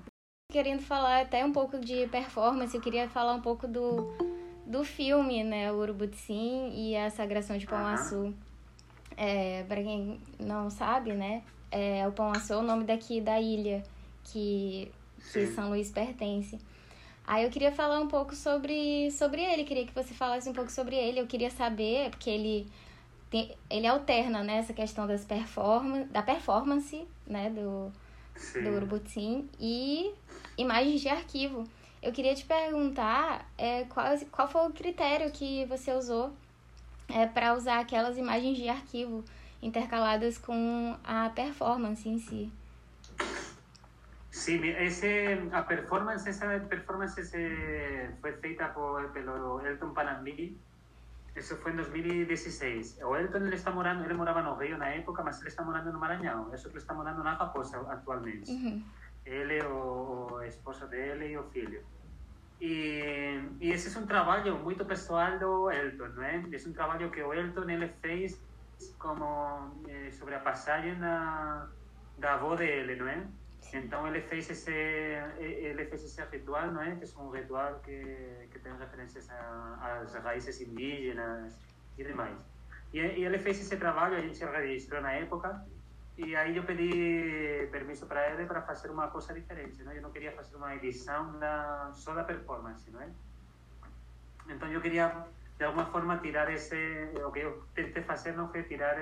Querendo 0.51 0.81
falar 0.81 1.21
até 1.21 1.45
um 1.45 1.51
pouco 1.51 1.77
de 1.79 2.07
performance, 2.07 2.75
eu 2.75 2.81
queria 2.81 3.07
falar 3.07 3.33
um 3.33 3.41
pouco 3.41 3.67
do, 3.67 4.11
do 4.65 4.83
filme, 4.83 5.43
né? 5.43 5.71
O 5.71 5.75
Urubutsim 5.75 6.71
e 6.73 6.95
a 6.95 7.09
Sagração 7.09 7.57
de 7.57 7.67
Pão 7.67 7.79
uh 7.79 7.89
-huh. 7.89 7.93
Açul. 7.93 8.33
É, 9.21 9.65
para 9.67 9.83
quem 9.83 10.17
não 10.39 10.69
sabe, 10.69 11.11
né? 11.11 11.43
É, 11.69 12.07
o 12.07 12.11
Pão 12.13 12.31
Açu 12.31 12.53
é 12.53 12.57
o 12.57 12.61
nome 12.61 12.85
daqui 12.85 13.19
da 13.19 13.37
ilha 13.37 13.83
que, 14.23 14.89
que 15.33 15.47
São 15.47 15.67
Luís 15.67 15.91
pertence. 15.91 16.57
Aí 17.27 17.43
eu 17.43 17.49
queria 17.49 17.69
falar 17.69 17.99
um 17.99 18.07
pouco 18.07 18.33
sobre, 18.33 19.11
sobre 19.11 19.43
ele, 19.43 19.65
queria 19.65 19.85
que 19.85 19.93
você 19.93 20.13
falasse 20.13 20.49
um 20.49 20.53
pouco 20.53 20.71
sobre 20.71 20.95
ele. 20.95 21.19
Eu 21.19 21.27
queria 21.27 21.51
saber, 21.51 22.11
porque 22.11 22.29
ele, 22.29 22.65
tem, 23.29 23.53
ele 23.69 23.85
alterna 23.87 24.41
né, 24.41 24.59
essa 24.59 24.73
questão 24.73 25.05
das 25.05 25.25
performance, 25.25 26.05
da 26.05 26.23
performance 26.23 27.05
né, 27.27 27.49
do, 27.49 27.91
do 28.63 28.69
Urubutim 28.69 29.49
e 29.59 30.13
imagens 30.57 31.01
de 31.01 31.09
arquivo. 31.09 31.65
Eu 32.01 32.13
queria 32.13 32.33
te 32.33 32.45
perguntar 32.45 33.51
é, 33.57 33.83
qual, 33.83 34.05
qual 34.31 34.47
foi 34.47 34.65
o 34.65 34.71
critério 34.71 35.29
que 35.29 35.65
você 35.65 35.91
usou 35.91 36.31
é, 37.09 37.25
para 37.27 37.53
usar 37.53 37.79
aquelas 37.79 38.17
imagens 38.17 38.57
de 38.57 38.69
arquivo 38.69 39.23
intercaladas 39.61 40.37
com 40.37 40.97
a 41.03 41.29
performance 41.29 42.07
em 42.07 42.19
si. 42.19 42.51
Sí, 44.31 44.61
ese, 44.77 45.49
a 45.51 45.63
performance, 45.63 46.29
esa 46.29 46.59
performance 46.69 47.25
se, 47.25 48.09
fue 48.21 48.33
feita 48.33 48.73
por, 48.73 49.11
pelo 49.11 49.59
Elton 49.65 49.93
Panambi, 49.93 50.57
eso 51.35 51.57
fue 51.57 51.71
en 51.71 51.77
2016. 51.77 52.99
O 53.03 53.15
Elton 53.15 53.47
ele 53.47 53.55
está 53.55 53.71
morando, 53.71 54.03
ele 54.03 54.13
morava 54.13 54.41
no 54.41 54.55
Rio 54.55 54.77
na 54.77 54.89
época, 54.89 55.23
mas 55.23 55.39
ele 55.39 55.49
está 55.49 55.63
morando 55.63 55.91
no 55.91 55.99
Maranhão. 55.99 56.53
Eso 56.53 56.67
ele 56.69 56.77
está 56.77 56.93
morando 56.93 57.23
na 57.23 57.33
Raposa 57.33 57.79
atualmente. 57.89 58.51
Uhum. 58.51 58.83
Ele, 59.25 59.61
o, 59.63 60.27
o 60.33 60.43
esposo 60.43 60.87
dele 60.87 61.31
e 61.31 61.37
o 61.37 61.43
filho. 61.43 61.81
E, 62.61 63.41
e 63.61 63.71
esse 63.71 63.95
é 63.95 63.99
um 63.99 64.05
trabalho 64.05 64.57
muito 64.59 64.83
pessoal 64.85 65.39
do 65.39 65.71
Elton, 65.71 66.07
não 66.09 66.23
é? 66.23 66.43
Esse 66.51 66.67
é 66.67 66.69
um 66.69 66.73
trabalho 66.73 67.09
que 67.09 67.21
o 67.21 67.33
Elton 67.33 67.69
ele 67.69 67.87
fez 68.01 68.41
como 68.97 69.71
eh, 69.87 70.11
sobre 70.11 70.35
a 70.35 70.39
passagem 70.39 70.95
da, 70.99 71.67
da 72.17 72.33
avó 72.33 72.55
dele, 72.55 72.95
não 72.95 73.07
é? 73.07 73.25
Então 73.73 74.07
ele 74.07 74.21
fez 74.21 74.49
esse 74.49 74.71
ele 75.39 75.85
fez 75.85 76.03
esse 76.03 76.21
ritual, 76.23 76.71
não 76.71 76.81
é? 76.81 76.95
Que 76.95 77.03
é 77.03 77.21
um 77.21 77.29
ritual 77.29 77.79
que 77.79 78.47
que 78.51 78.59
tem 78.59 78.75
referências 78.77 79.29
às 79.29 80.13
raízes 80.15 80.59
indígenas 80.61 81.55
e 81.97 82.03
demais. 82.03 82.39
E, 82.93 82.99
e 82.99 83.25
ele 83.25 83.37
fez 83.37 83.59
esse 83.59 83.77
trabalho, 83.77 84.17
a 84.17 84.21
gente 84.21 84.43
registrou 84.43 85.01
na 85.01 85.13
época 85.13 85.65
e 86.19 86.35
aí 86.35 86.57
eu 86.57 86.63
pedi 86.63 87.65
permisso 87.71 88.05
para 88.05 88.31
ele 88.31 88.45
para 88.45 88.61
fazer 88.61 88.91
uma 88.91 89.07
coisa 89.07 89.33
diferente, 89.33 89.81
não? 89.83 89.93
Eu 89.93 90.01
não 90.01 90.11
queria 90.11 90.33
fazer 90.33 90.57
uma 90.57 90.75
edição 90.75 91.39
da, 91.39 91.91
só 91.93 92.13
da 92.13 92.25
performance, 92.25 92.91
não 92.91 93.01
é? 93.01 93.09
Então 94.49 94.67
eu 94.69 94.81
queria 94.81 95.25
de 95.57 95.63
alguma 95.63 95.85
forma 95.85 96.17
tirar 96.17 96.51
esse 96.51 96.75
o 97.25 97.31
que 97.31 97.39
eu 97.39 97.63
tentei 97.73 98.03
fazer 98.03 98.33
não 98.33 98.49
foi 98.49 98.63
tirar 98.63 98.97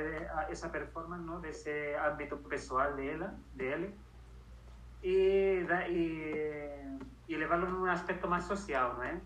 essa 0.49 0.69
performance 0.69 1.23
não 1.23 1.41
desse 1.41 1.95
âmbito 1.95 2.37
pessoal 2.37 2.93
dela 2.93 3.33
dele 3.55 3.95
e 5.03 5.65
e, 5.89 6.03
e 7.29 7.35
levá-lo 7.35 7.67
num 7.69 7.85
aspecto 7.85 8.27
mais 8.27 8.45
social 8.45 8.95
não 8.95 9.03
é 9.03 9.21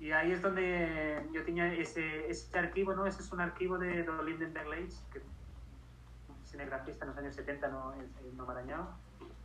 e 0.00 0.10
aí 0.12 0.32
é 0.32 0.36
onde 0.46 1.36
eu 1.38 1.44
tinha 1.44 1.74
esse 1.74 2.00
esse 2.28 2.56
arquivo 2.56 2.94
não 2.94 3.06
esse 3.06 3.20
é 3.20 3.36
um 3.36 3.40
arquivo 3.40 3.76
de 3.78 4.02
Lindenberg 4.24 4.68
Leitch 4.70 4.96
que 5.12 5.20
cinegrafista 6.54 7.04
nos 7.04 7.18
años 7.18 7.34
70 7.34 7.68
no, 7.68 7.94
en, 7.94 8.06
no 8.36 8.46
Maranhão, 8.46 8.86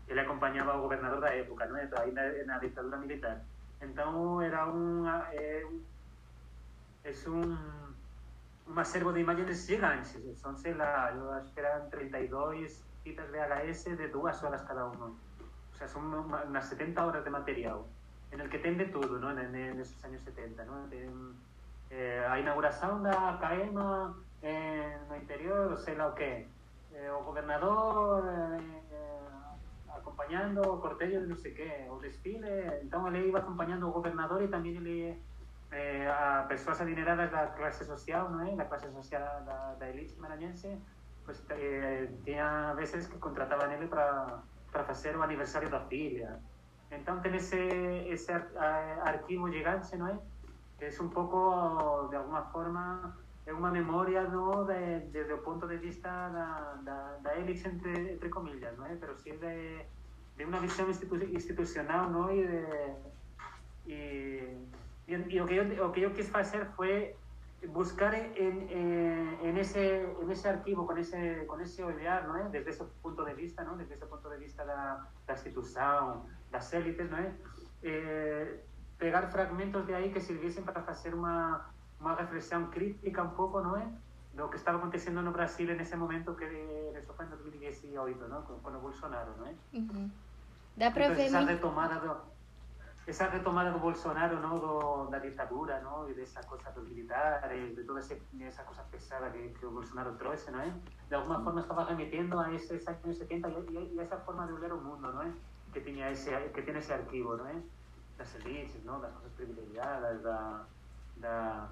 acompañaba 0.10 0.74
ao 0.74 0.82
gobernador 0.82 1.22
da 1.22 1.34
época, 1.34 1.66
non? 1.66 1.78
Aí 1.78 2.12
na, 2.14 2.24
na 2.46 2.58
ditadura 2.62 2.98
militar. 2.98 3.42
Entón 3.82 4.42
era 4.42 4.66
un, 4.66 5.10
eh, 5.34 5.66
es 7.04 7.26
un, 7.26 7.58
un 8.68 8.78
acervo 8.78 9.14
de 9.14 9.22
imágenes 9.22 9.66
gigantes. 9.66 10.18
Son, 10.38 10.58
sei 10.58 10.74
lá, 10.74 11.10
acho 11.10 11.54
que 11.54 11.62
eran 11.62 11.90
32 11.90 12.84
fitas 13.04 13.26
VHS 13.30 13.98
de 13.98 14.08
duas 14.10 14.42
horas 14.44 14.62
cada 14.64 14.86
uno. 14.86 15.18
O 15.74 15.76
sea, 15.76 15.88
son 15.88 16.14
unas 16.14 16.70
70 16.70 17.06
horas 17.06 17.24
de 17.24 17.30
material 17.30 17.86
en 18.32 18.42
el 18.42 18.50
que 18.50 18.60
ten 18.60 18.78
de 18.78 18.86
todo, 18.86 19.18
¿no? 19.18 19.32
En, 19.32 19.56
en 19.56 19.80
esos 19.80 20.04
años 20.04 20.22
70, 20.22 20.66
¿no? 20.66 20.86
Ten, 20.90 21.34
eh, 21.90 22.22
a 22.30 22.38
inauguración 22.38 23.02
da 23.02 23.38
CAEMA 23.42 24.14
en 24.42 25.08
no 25.10 25.16
interior, 25.18 25.78
sei 25.78 25.96
lá 25.96 26.08
o 26.08 26.14
que. 26.14 26.59
Eh, 26.94 27.12
o 27.12 27.24
gobernador 27.24 28.26
eh, 28.26 28.82
eh, 28.92 29.94
acompañando 29.94 30.82
de 30.98 31.28
no 31.28 31.36
sé 31.36 31.54
qué, 31.54 31.88
o 31.90 32.00
desfile, 32.00 32.82
entón 32.82 33.08
ele 33.14 33.28
iba 33.28 33.40
acompañando 33.40 33.88
o 33.88 33.92
gobernador 33.92 34.42
e 34.42 34.50
tamén 34.50 34.78
ele 34.82 35.22
eh, 35.72 36.10
a 36.10 36.50
persoas 36.50 36.82
adineradas 36.82 37.30
da 37.30 37.54
clase 37.54 37.86
social, 37.86 38.30
non 38.34 38.42
é? 38.46 38.58
Da 38.58 38.66
clase 38.66 38.90
social 38.90 39.46
da, 39.46 39.78
da 39.78 39.86
elite 39.86 40.18
maranhense, 40.18 40.82
pues, 41.26 41.46
eh, 41.54 42.10
tiña 42.26 42.74
veces 42.74 43.06
que 43.06 43.22
contrataban 43.22 43.70
ele 43.70 43.86
para 43.86 44.42
para 44.72 44.84
facer 44.84 45.16
o 45.18 45.24
aniversario 45.24 45.70
da 45.70 45.82
filha. 45.82 46.40
Entón 46.92 47.22
ten 47.22 47.36
ese, 47.36 48.10
ese 48.10 48.34
ar, 48.34 48.50
arquivo 49.06 49.50
gigante, 49.50 49.94
non 49.98 50.10
é? 50.10 50.16
Que 50.78 50.90
é 50.90 50.94
un 50.98 51.10
pouco, 51.14 52.08
de 52.10 52.18
alguna 52.18 52.50
forma, 52.50 53.14
é 53.50 53.54
unha 53.54 53.74
memoria 53.74 54.30
no, 54.30 54.62
de, 54.70 55.10
desde 55.10 55.34
o 55.34 55.42
punto 55.42 55.66
de 55.66 55.82
vista 55.82 56.30
da, 56.30 56.78
da, 56.86 57.18
da 57.18 57.32
élite 57.34 57.66
entre, 57.66 58.14
entre 58.14 58.30
comillas, 58.30 58.78
non 58.78 58.86
é? 58.86 58.94
Sí 59.18 59.34
de, 59.42 59.90
de 60.38 60.44
unha 60.46 60.62
visión 60.62 60.86
institu 60.86 61.18
institucional, 61.18 62.14
non? 62.14 62.30
E 62.30 62.46
de, 62.46 62.62
e, 63.90 63.98
e, 65.10 65.14
que 65.26 65.56
eu, 65.58 65.66
o 65.82 65.90
que 65.90 66.06
eu 66.06 66.14
quis 66.14 66.30
facer 66.30 66.70
foi 66.78 67.18
buscar 67.74 68.14
en, 68.14 68.70
en, 68.70 69.40
en, 69.42 69.58
ese, 69.58 70.06
en 70.06 70.30
ese 70.32 70.48
arquivo, 70.48 70.86
con 70.86 70.98
ese, 70.98 71.46
con 71.50 71.60
ese 71.60 71.84
olhar, 71.84 72.30
¿no? 72.30 72.38
¿Eh? 72.38 72.48
desde 72.54 72.70
ese 72.70 72.86
punto 73.02 73.26
de 73.26 73.34
vista, 73.34 73.64
¿no? 73.66 73.76
desde 73.76 73.96
ese 73.96 74.06
punto 74.06 74.30
de 74.30 74.38
vista 74.38 74.64
da, 74.64 75.10
da 75.28 75.34
institución, 75.34 76.24
das 76.52 76.72
élites, 76.72 77.10
¿no? 77.10 77.18
eh, 77.82 78.64
pegar 78.98 79.32
fragmentos 79.32 79.88
de 79.88 79.96
aí 79.96 80.14
que 80.14 80.22
sirviesen 80.22 80.64
para 80.64 80.84
facer 80.84 81.12
unha, 81.12 81.68
unha 82.00 82.16
reflexión 82.16 82.72
crítica 82.72 83.24
un 83.24 83.36
pouco, 83.36 83.60
non 83.60 83.76
é? 83.76 83.88
do 84.40 84.48
que 84.48 84.56
estaba 84.56 84.78
acontecendo 84.80 85.22
no 85.22 85.36
Brasil 85.36 85.70
en 85.70 85.80
ese 85.84 85.98
momento 85.98 86.36
que 86.36 86.48
eso 86.96 87.12
foi 87.14 87.28
en 87.28 87.32
2018, 87.36 88.28
¿no? 88.32 88.46
con, 88.48 88.64
con 88.64 88.72
o 88.76 88.80
Bolsonaro, 88.80 89.36
¿no? 89.36 89.46
Uh 89.46 89.84
-huh. 89.84 90.08
Dá 90.80 90.94
para 90.94 91.10
ver 91.10 91.28
esa 91.28 91.44
retomada 91.44 92.00
do, 92.00 92.16
esa 93.10 93.28
retomada 93.28 93.72
do 93.72 93.80
Bolsonaro, 93.80 94.40
¿no? 94.40 94.60
do, 94.60 94.74
da 95.12 95.20
ditadura, 95.20 95.82
¿no? 95.82 96.08
e 96.08 96.14
desa 96.14 96.40
cosa 96.48 96.72
dos 96.72 96.88
militares, 96.88 97.76
de 97.76 97.84
toda 97.84 98.00
ese, 98.00 98.22
esa 98.40 98.64
cosa 98.64 98.84
pesada 98.88 99.32
que, 99.34 99.52
que 99.60 99.66
o 99.66 99.72
Bolsonaro 99.72 100.16
trouxe, 100.16 100.52
¿no? 100.52 100.62
de 100.64 101.16
alguma 101.16 101.44
forma 101.44 101.60
estaba 101.60 101.84
remitendo 101.84 102.40
a 102.40 102.54
esos 102.54 102.88
años 102.88 103.18
70 103.18 103.50
e, 103.50 103.98
e, 103.98 104.02
esa 104.02 104.18
forma 104.24 104.48
de 104.48 104.54
olhar 104.54 104.72
o 104.72 104.80
mundo, 104.80 105.12
¿no? 105.12 105.26
que 105.74 105.82
tiña 105.82 106.08
ese 106.10 106.32
que 106.54 106.62
tiene 106.62 106.80
ese 106.80 106.94
arquivo, 106.94 107.36
¿no? 107.36 107.44
das 108.18 108.36
elites, 108.36 108.84
¿no? 108.86 109.00
das 109.02 109.12
cosas 109.12 109.32
privilegiadas, 109.36 110.22
da, 110.24 110.64
da 111.18 111.68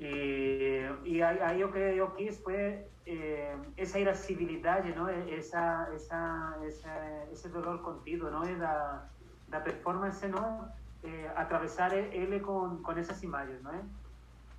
e, 0.00 0.88
e 1.04 1.22
aí, 1.22 1.40
aí 1.40 1.64
o 1.64 1.72
que 1.72 1.78
eu 1.78 2.10
quis 2.10 2.38
foi 2.42 2.84
eh, 3.06 3.56
essa 3.76 3.98
irascibilidade, 3.98 4.94
não? 4.94 5.08
essa, 5.08 5.88
essa, 5.94 6.58
essa, 6.64 7.28
esse 7.32 7.48
dolor 7.48 7.78
contido 7.80 8.30
não? 8.30 8.42
da, 8.58 9.04
da 9.48 9.60
performance, 9.60 10.26
não? 10.28 10.68
Eh, 11.02 11.30
atravessar 11.34 11.92
ele 11.92 12.40
com, 12.40 12.82
com 12.82 12.92
essas 12.92 13.22
imagens, 13.22 13.62
não 13.62 13.72
é? 13.72 13.82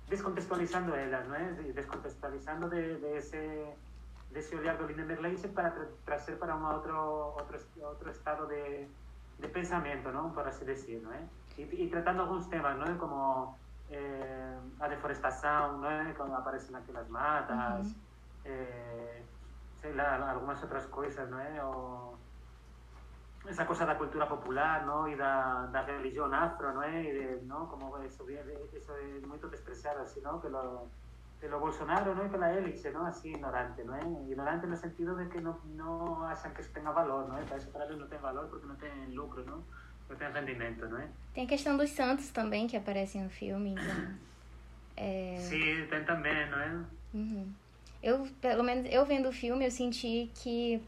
descontextualizando 0.08 0.94
elas, 0.94 1.28
não 1.28 1.34
é? 1.34 1.52
descontextualizando 1.72 2.68
de, 2.70 2.96
de 2.96 3.06
esse 3.18 3.66
desse 4.30 4.54
olhar 4.54 4.76
do 4.76 4.86
Lindenberg 4.86 5.22
Leise 5.22 5.48
para 5.48 5.70
tra 5.70 5.86
trazer 6.04 6.36
para 6.36 6.54
um 6.54 6.64
outro 6.66 6.94
outro 7.38 7.58
outro 7.82 8.10
estado 8.10 8.46
de, 8.46 8.86
de 9.38 9.48
pensamento, 9.48 10.10
não? 10.10 10.30
Por 10.30 10.46
assim 10.46 10.64
dizer, 10.64 11.00
não 11.02 11.12
é? 11.12 11.22
E, 11.56 11.62
e 11.62 11.88
tratando 11.88 12.22
alguns 12.22 12.46
temas, 12.46 12.76
não 12.78 12.86
é? 12.86 12.94
Como 12.98 13.54
eh, 13.90 14.58
a 14.80 14.88
deforestação, 14.88 15.78
não 15.78 15.90
é? 15.90 16.12
Quando 16.14 16.34
aparecem 16.34 16.74
aquelas 16.76 17.08
matas, 17.08 17.86
uh 17.86 17.90
-huh. 17.90 17.96
eh, 18.44 19.22
sei 19.80 19.92
lá, 19.94 20.30
algumas 20.30 20.62
outras 20.62 20.86
coisas, 20.86 21.28
não 21.30 21.38
é? 21.40 21.64
O, 21.64 22.18
esa 23.46 23.64
cosa 23.64 23.86
da 23.86 23.94
cultura 23.94 24.26
popular, 24.26 24.84
¿no? 24.84 25.08
E 25.08 25.16
da, 25.16 25.66
da 25.72 25.82
religión 25.82 26.34
afro, 26.34 26.72
¿no? 26.72 26.82
E 26.82 27.12
de, 27.12 27.42
¿no? 27.46 27.68
Como 27.68 27.96
eso, 27.98 28.24
eso 28.28 28.92
é 28.96 29.26
moito 29.26 29.48
despreciado, 29.48 30.02
así, 30.02 30.20
¿no? 30.20 30.40
Que 30.40 30.48
lo, 30.48 30.90
de 31.40 31.48
lo 31.48 31.58
Bolsonaro, 31.60 32.14
¿no? 32.14 32.26
Y 32.26 32.30
con 32.30 32.40
la 32.40 32.52
élite, 32.52 32.90
¿no? 32.90 33.06
Así 33.06 33.30
ignorante, 33.30 33.84
¿no? 33.84 33.96
Ignorante 34.28 34.66
en 34.66 34.72
el 34.72 34.78
sentido 34.78 35.14
de 35.14 35.28
que 35.28 35.40
no, 35.40 35.60
no 35.64 36.26
hacen 36.26 36.52
que 36.52 36.62
eso 36.62 36.72
tenga 36.74 36.90
valor, 36.90 37.28
¿no? 37.28 37.36
Para 37.46 37.56
eso 37.56 37.70
para 37.72 37.84
eles 37.86 37.98
não 37.98 38.08
tem 38.08 38.18
valor 38.18 38.48
porque 38.48 38.66
não 38.66 38.76
tem 38.76 39.14
lucro, 39.14 39.44
não? 39.46 39.64
Tem 40.16 40.32
rendimento, 40.32 40.86
não 40.88 40.98
é? 40.98 41.08
Tem 41.34 41.44
a 41.44 41.48
questão 41.48 41.76
dos 41.76 41.90
santos 41.90 42.30
também 42.30 42.66
que 42.66 42.76
aparecem 42.76 43.22
no 43.22 43.30
filme, 43.30 43.70
então... 43.70 44.28
É... 45.00 45.36
Sim, 45.38 45.86
tem 45.88 46.02
também, 46.02 46.50
não 46.50 46.58
é? 46.58 46.84
Uhum. 47.14 47.52
Eu, 48.02 48.28
pelo 48.40 48.64
menos, 48.64 48.84
eu 48.90 49.06
vendo 49.06 49.28
o 49.28 49.32
filme, 49.32 49.64
eu 49.64 49.70
senti 49.70 50.28
que 50.34 50.82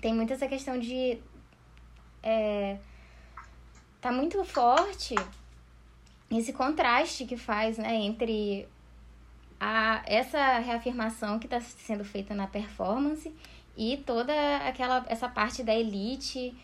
tem 0.00 0.12
muito 0.12 0.32
essa 0.32 0.48
questão 0.48 0.76
de... 0.80 1.16
É, 2.24 2.76
tá 4.00 4.10
muito 4.10 4.42
forte 4.42 5.14
esse 6.38 6.52
contraste 6.52 7.24
que 7.24 7.36
faz, 7.36 7.76
né? 7.76 7.94
Entre 7.94 8.68
a, 9.58 10.02
essa 10.06 10.58
reafirmação 10.58 11.38
que 11.38 11.46
está 11.46 11.60
sendo 11.60 12.04
feita 12.04 12.34
na 12.34 12.46
performance 12.46 13.34
e 13.76 13.96
toda 13.98 14.32
aquela 14.58 15.04
essa 15.08 15.28
parte 15.28 15.62
da 15.62 15.74
elite, 15.74 16.54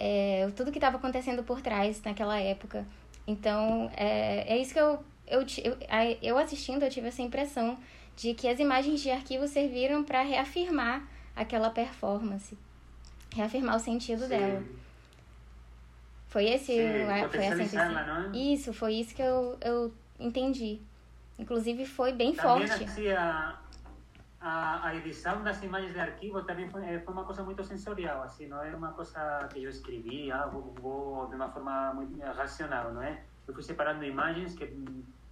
é, 0.00 0.50
tudo 0.56 0.72
que 0.72 0.78
estava 0.78 0.96
acontecendo 0.96 1.42
por 1.42 1.60
trás 1.60 2.02
naquela 2.02 2.40
época. 2.40 2.86
Então, 3.26 3.90
é, 3.94 4.54
é 4.54 4.58
isso 4.58 4.72
que 4.72 4.80
eu, 4.80 5.04
eu, 5.26 5.42
eu, 5.62 5.76
eu 6.22 6.38
assistindo, 6.38 6.82
eu 6.82 6.90
tive 6.90 7.08
essa 7.08 7.20
impressão 7.20 7.78
de 8.16 8.32
que 8.32 8.48
as 8.48 8.58
imagens 8.58 9.00
de 9.00 9.10
arquivo 9.10 9.46
serviram 9.46 10.02
para 10.02 10.22
reafirmar 10.22 11.06
aquela 11.36 11.68
performance, 11.68 12.56
reafirmar 13.34 13.76
o 13.76 13.78
sentido 13.78 14.22
Sim. 14.22 14.28
dela. 14.28 14.64
Foi 16.28 16.44
esse, 16.46 16.66
Sim, 16.66 17.28
foi 17.30 17.44
essa 17.44 17.62
impressão. 17.62 18.32
É? 18.32 18.36
Isso, 18.36 18.72
foi 18.72 18.94
isso 18.94 19.14
que 19.14 19.22
eu, 19.22 19.58
eu 19.60 19.92
entendi. 20.18 20.80
Inclusive 21.38 21.84
foi 21.84 22.12
bem 22.12 22.34
forte. 22.34 22.86
A, 24.40 24.86
a, 24.88 24.94
edição 24.96 25.42
das 25.42 25.62
imagens 25.62 25.92
de 25.92 26.00
arquivo 26.00 26.42
também 26.44 26.68
foi, 26.68 26.82
eh, 26.84 27.00
foi 27.00 27.12
uma 27.12 27.24
coisa 27.24 27.42
muito 27.42 27.62
sensorial, 27.62 28.22
assim, 28.22 28.46
não 28.46 28.62
é 28.62 28.74
uma 28.74 28.92
coisa 28.92 29.46
que 29.52 29.62
eu 29.62 29.70
escrevi 29.70 30.32
ah, 30.32 30.46
vou, 30.46 30.74
vou, 30.80 31.28
de 31.28 31.36
uma 31.36 31.48
forma 31.50 31.92
muito 31.92 32.18
racional, 32.20 32.92
não 32.92 33.02
é? 33.02 33.22
Eu 33.46 33.52
fui 33.52 33.62
separando 33.62 34.04
imagens 34.04 34.54
que, 34.54 34.66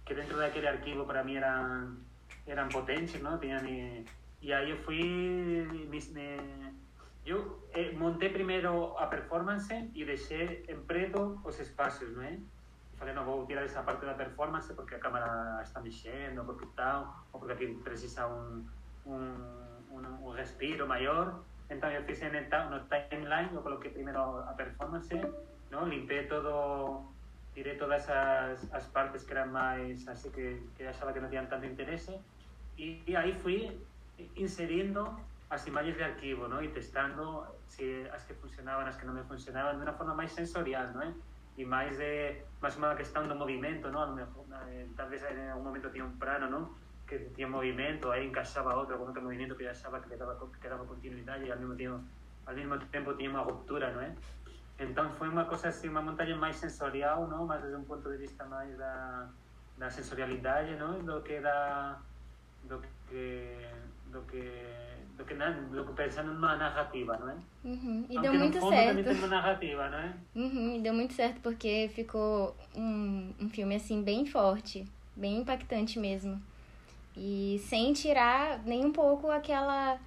que 0.05 0.13
dentro 0.13 0.37
daquele 0.37 0.67
arquivo 0.67 1.05
para 1.05 1.23
mim 1.23 1.37
eram, 1.37 1.97
eram 2.45 2.69
potentes, 2.69 3.19
não? 3.21 3.39
Tinham, 3.39 3.65
e, 3.65 4.05
e 4.41 4.53
aí 4.53 4.69
eu 4.69 4.77
fui... 4.83 5.01
Me, 5.01 5.99
me, 6.13 6.79
eu 7.25 7.67
eh, 7.73 7.91
montei 7.93 8.29
primeiro 8.29 8.95
a 8.97 9.07
performance 9.07 9.73
e 9.93 10.05
deixei 10.05 10.65
em 10.67 10.79
preto 10.81 11.39
os 11.43 11.59
espaços, 11.59 12.15
não 12.15 12.23
é? 12.23 12.37
falei, 12.99 13.13
não 13.13 13.23
vou 13.23 13.45
tirar 13.45 13.63
essa 13.63 13.81
parte 13.81 14.05
da 14.05 14.13
performance 14.13 14.73
porque 14.73 14.95
a 14.95 14.99
câmera 14.99 15.61
está 15.63 15.79
mexendo, 15.79 16.43
porque 16.43 16.67
tal, 16.75 17.25
ou 17.31 17.39
porque 17.39 17.53
aqui 17.53 17.73
precisa 17.75 18.27
um, 18.27 18.65
um, 19.05 19.35
um, 19.91 20.27
um 20.27 20.31
respiro 20.31 20.87
maior. 20.87 21.41
Então 21.69 21.89
eu 21.91 22.03
fiz 22.03 22.19
no 22.21 22.79
timeline, 22.89 23.53
eu 23.53 23.61
coloquei 23.61 23.91
primeiro 23.91 24.19
a 24.19 24.53
performance, 24.57 25.13
não? 25.69 25.87
limpei 25.87 26.25
todo, 26.25 27.05
tirei 27.53 27.75
todas 27.75 28.09
as, 28.09 28.73
as 28.73 28.85
partes 28.87 29.23
que 29.23 29.33
eram 29.33 29.51
mais, 29.51 30.07
assim 30.07 30.31
que, 30.31 30.61
que 30.75 30.83
achava 30.83 31.13
que 31.13 31.19
não 31.19 31.29
tinham 31.29 31.45
tanto 31.45 31.65
interesse, 31.67 32.17
e, 32.77 33.03
e 33.05 33.15
aí 33.15 33.33
fui 33.33 33.79
inserindo 34.35 35.15
as 35.49 35.65
imagens 35.67 35.95
de 35.95 36.03
arquivo, 36.03 36.47
não? 36.47 36.63
e 36.63 36.69
testando 36.69 37.45
se 37.67 38.09
as 38.11 38.23
que 38.23 38.33
funcionavam, 38.33 38.87
as 38.87 38.97
que 38.97 39.05
não 39.05 39.13
me 39.13 39.23
funcionavam, 39.23 39.77
de 39.77 39.83
uma 39.83 39.93
forma 39.93 40.15
mais 40.15 40.31
sensorial, 40.31 40.87
não 40.87 41.03
é? 41.03 41.13
e 41.59 41.65
máis 41.65 41.97
de 41.99 42.39
máis 42.63 42.79
unha 42.79 42.95
questão 42.95 43.27
do 43.27 43.35
movimento, 43.35 43.91
non? 43.91 44.15
Eh, 44.15 44.87
tal 44.95 45.11
vez 45.11 45.19
en 45.27 45.51
algún 45.51 45.67
momento 45.67 45.91
tiña 45.91 46.07
un 46.07 46.15
plano, 46.15 46.47
non? 46.47 46.71
Que 47.09 47.17
tiña 47.33 47.49
movimento, 47.49 48.13
aí 48.13 48.21
encaixaba 48.29 48.77
outro 48.77 48.93
con 49.01 49.09
outro 49.09 49.25
movimento 49.25 49.57
que 49.57 49.65
achaba 49.65 49.97
que 49.97 50.13
le 50.13 50.17
daba, 50.21 50.37
que 50.37 50.69
daba 50.69 50.85
continuidade 50.85 51.41
e 51.41 51.49
ao 51.49 51.57
mesmo 51.57 51.73
tempo, 51.73 51.97
ao 52.45 52.53
mesmo 52.53 52.77
tempo 52.93 53.17
tiña 53.17 53.33
unha 53.33 53.41
ruptura, 53.49 53.89
non 53.89 54.05
é? 54.05 54.13
Entón 54.77 55.09
foi 55.17 55.25
unha 55.25 55.49
cosa 55.49 55.73
así, 55.73 55.89
unha 55.89 56.05
montaña 56.05 56.37
máis 56.37 56.61
sensorial, 56.61 57.25
non? 57.25 57.49
Máis 57.49 57.65
desde 57.65 57.81
un 57.81 57.89
punto 57.89 58.13
de 58.13 58.21
vista 58.21 58.45
máis 58.45 58.77
da, 58.77 59.25
da 59.81 59.89
sensorialidade, 59.89 60.77
non? 60.77 61.01
Do 61.01 61.25
que 61.25 61.41
da 61.41 61.97
do 62.69 62.77
que 63.09 63.65
do 64.13 64.21
que 64.29 64.45
do 65.17 65.25
que, 65.25 65.35
do 65.35 65.85
que 65.85 65.93
pensando 65.93 66.33
numa 66.33 66.55
narrativa, 66.55 67.17
não 67.17 67.29
é? 67.29 67.35
Uhum. 67.63 68.05
E 68.09 68.15
Aunque 68.15 68.29
deu 68.29 68.33
muito 68.39 68.59
fundo, 68.59 68.71
certo. 68.71 69.03
Tem 69.03 69.17
uma 69.17 69.27
narrativa, 69.27 69.89
não 69.89 69.97
é? 69.97 70.13
Uhum. 70.35 70.75
E 70.77 70.81
deu 70.81 70.93
muito 70.93 71.13
certo 71.13 71.41
porque 71.41 71.89
ficou 71.93 72.55
um, 72.75 73.33
um 73.39 73.49
filme 73.49 73.75
assim 73.75 74.01
bem 74.01 74.25
forte, 74.25 74.87
bem 75.15 75.39
impactante 75.39 75.99
mesmo. 75.99 76.41
E 77.21 77.59
sem 77.67 77.91
tirar 77.91 78.59
nem 78.63 78.85
um 78.85 78.93
pouco 78.93 79.29
aquela 79.29 79.99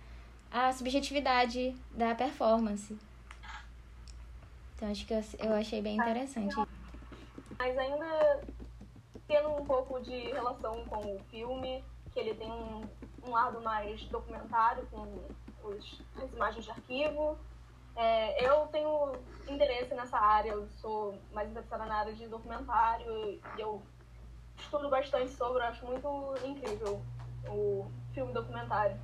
a 0.50 0.72
subjetividade 0.72 1.76
da 1.90 2.14
performance. 2.14 2.98
Então 4.74 4.90
acho 4.90 5.06
que 5.06 5.12
eu, 5.12 5.22
eu 5.40 5.52
achei 5.52 5.82
bem 5.82 5.96
interessante. 5.96 6.56
Mas 7.58 7.76
ainda 7.76 8.40
tendo 9.28 9.50
um 9.50 9.64
pouco 9.66 10.00
de 10.00 10.32
relação 10.32 10.86
com 10.86 11.16
o 11.16 11.20
filme, 11.30 11.84
que 12.12 12.18
ele 12.18 12.34
tem 12.34 12.50
um, 12.50 12.82
um 13.24 13.30
lado 13.30 13.60
mais 13.60 14.02
documentário, 14.04 14.86
com 14.90 15.06
os, 15.64 16.02
as 16.16 16.32
imagens 16.32 16.64
de 16.64 16.70
arquivo. 16.70 17.38
É, 17.94 18.42
eu 18.42 18.66
tenho 18.68 19.12
interesse 19.46 19.94
nessa 19.94 20.18
área, 20.18 20.52
eu 20.52 20.66
sou 20.80 21.18
mais 21.30 21.50
interessada 21.50 21.84
na 21.84 21.94
área 21.94 22.14
de 22.14 22.26
documentário 22.26 23.22
e 23.22 23.40
eu 23.58 23.82
estudo 24.58 24.88
bastante 24.88 25.30
sobre, 25.32 25.62
eu 25.62 25.66
acho 25.66 25.86
muito 25.86 26.34
incrível 26.44 27.02
o 27.48 27.86
filme 28.12 28.32
documentário. 28.32 28.98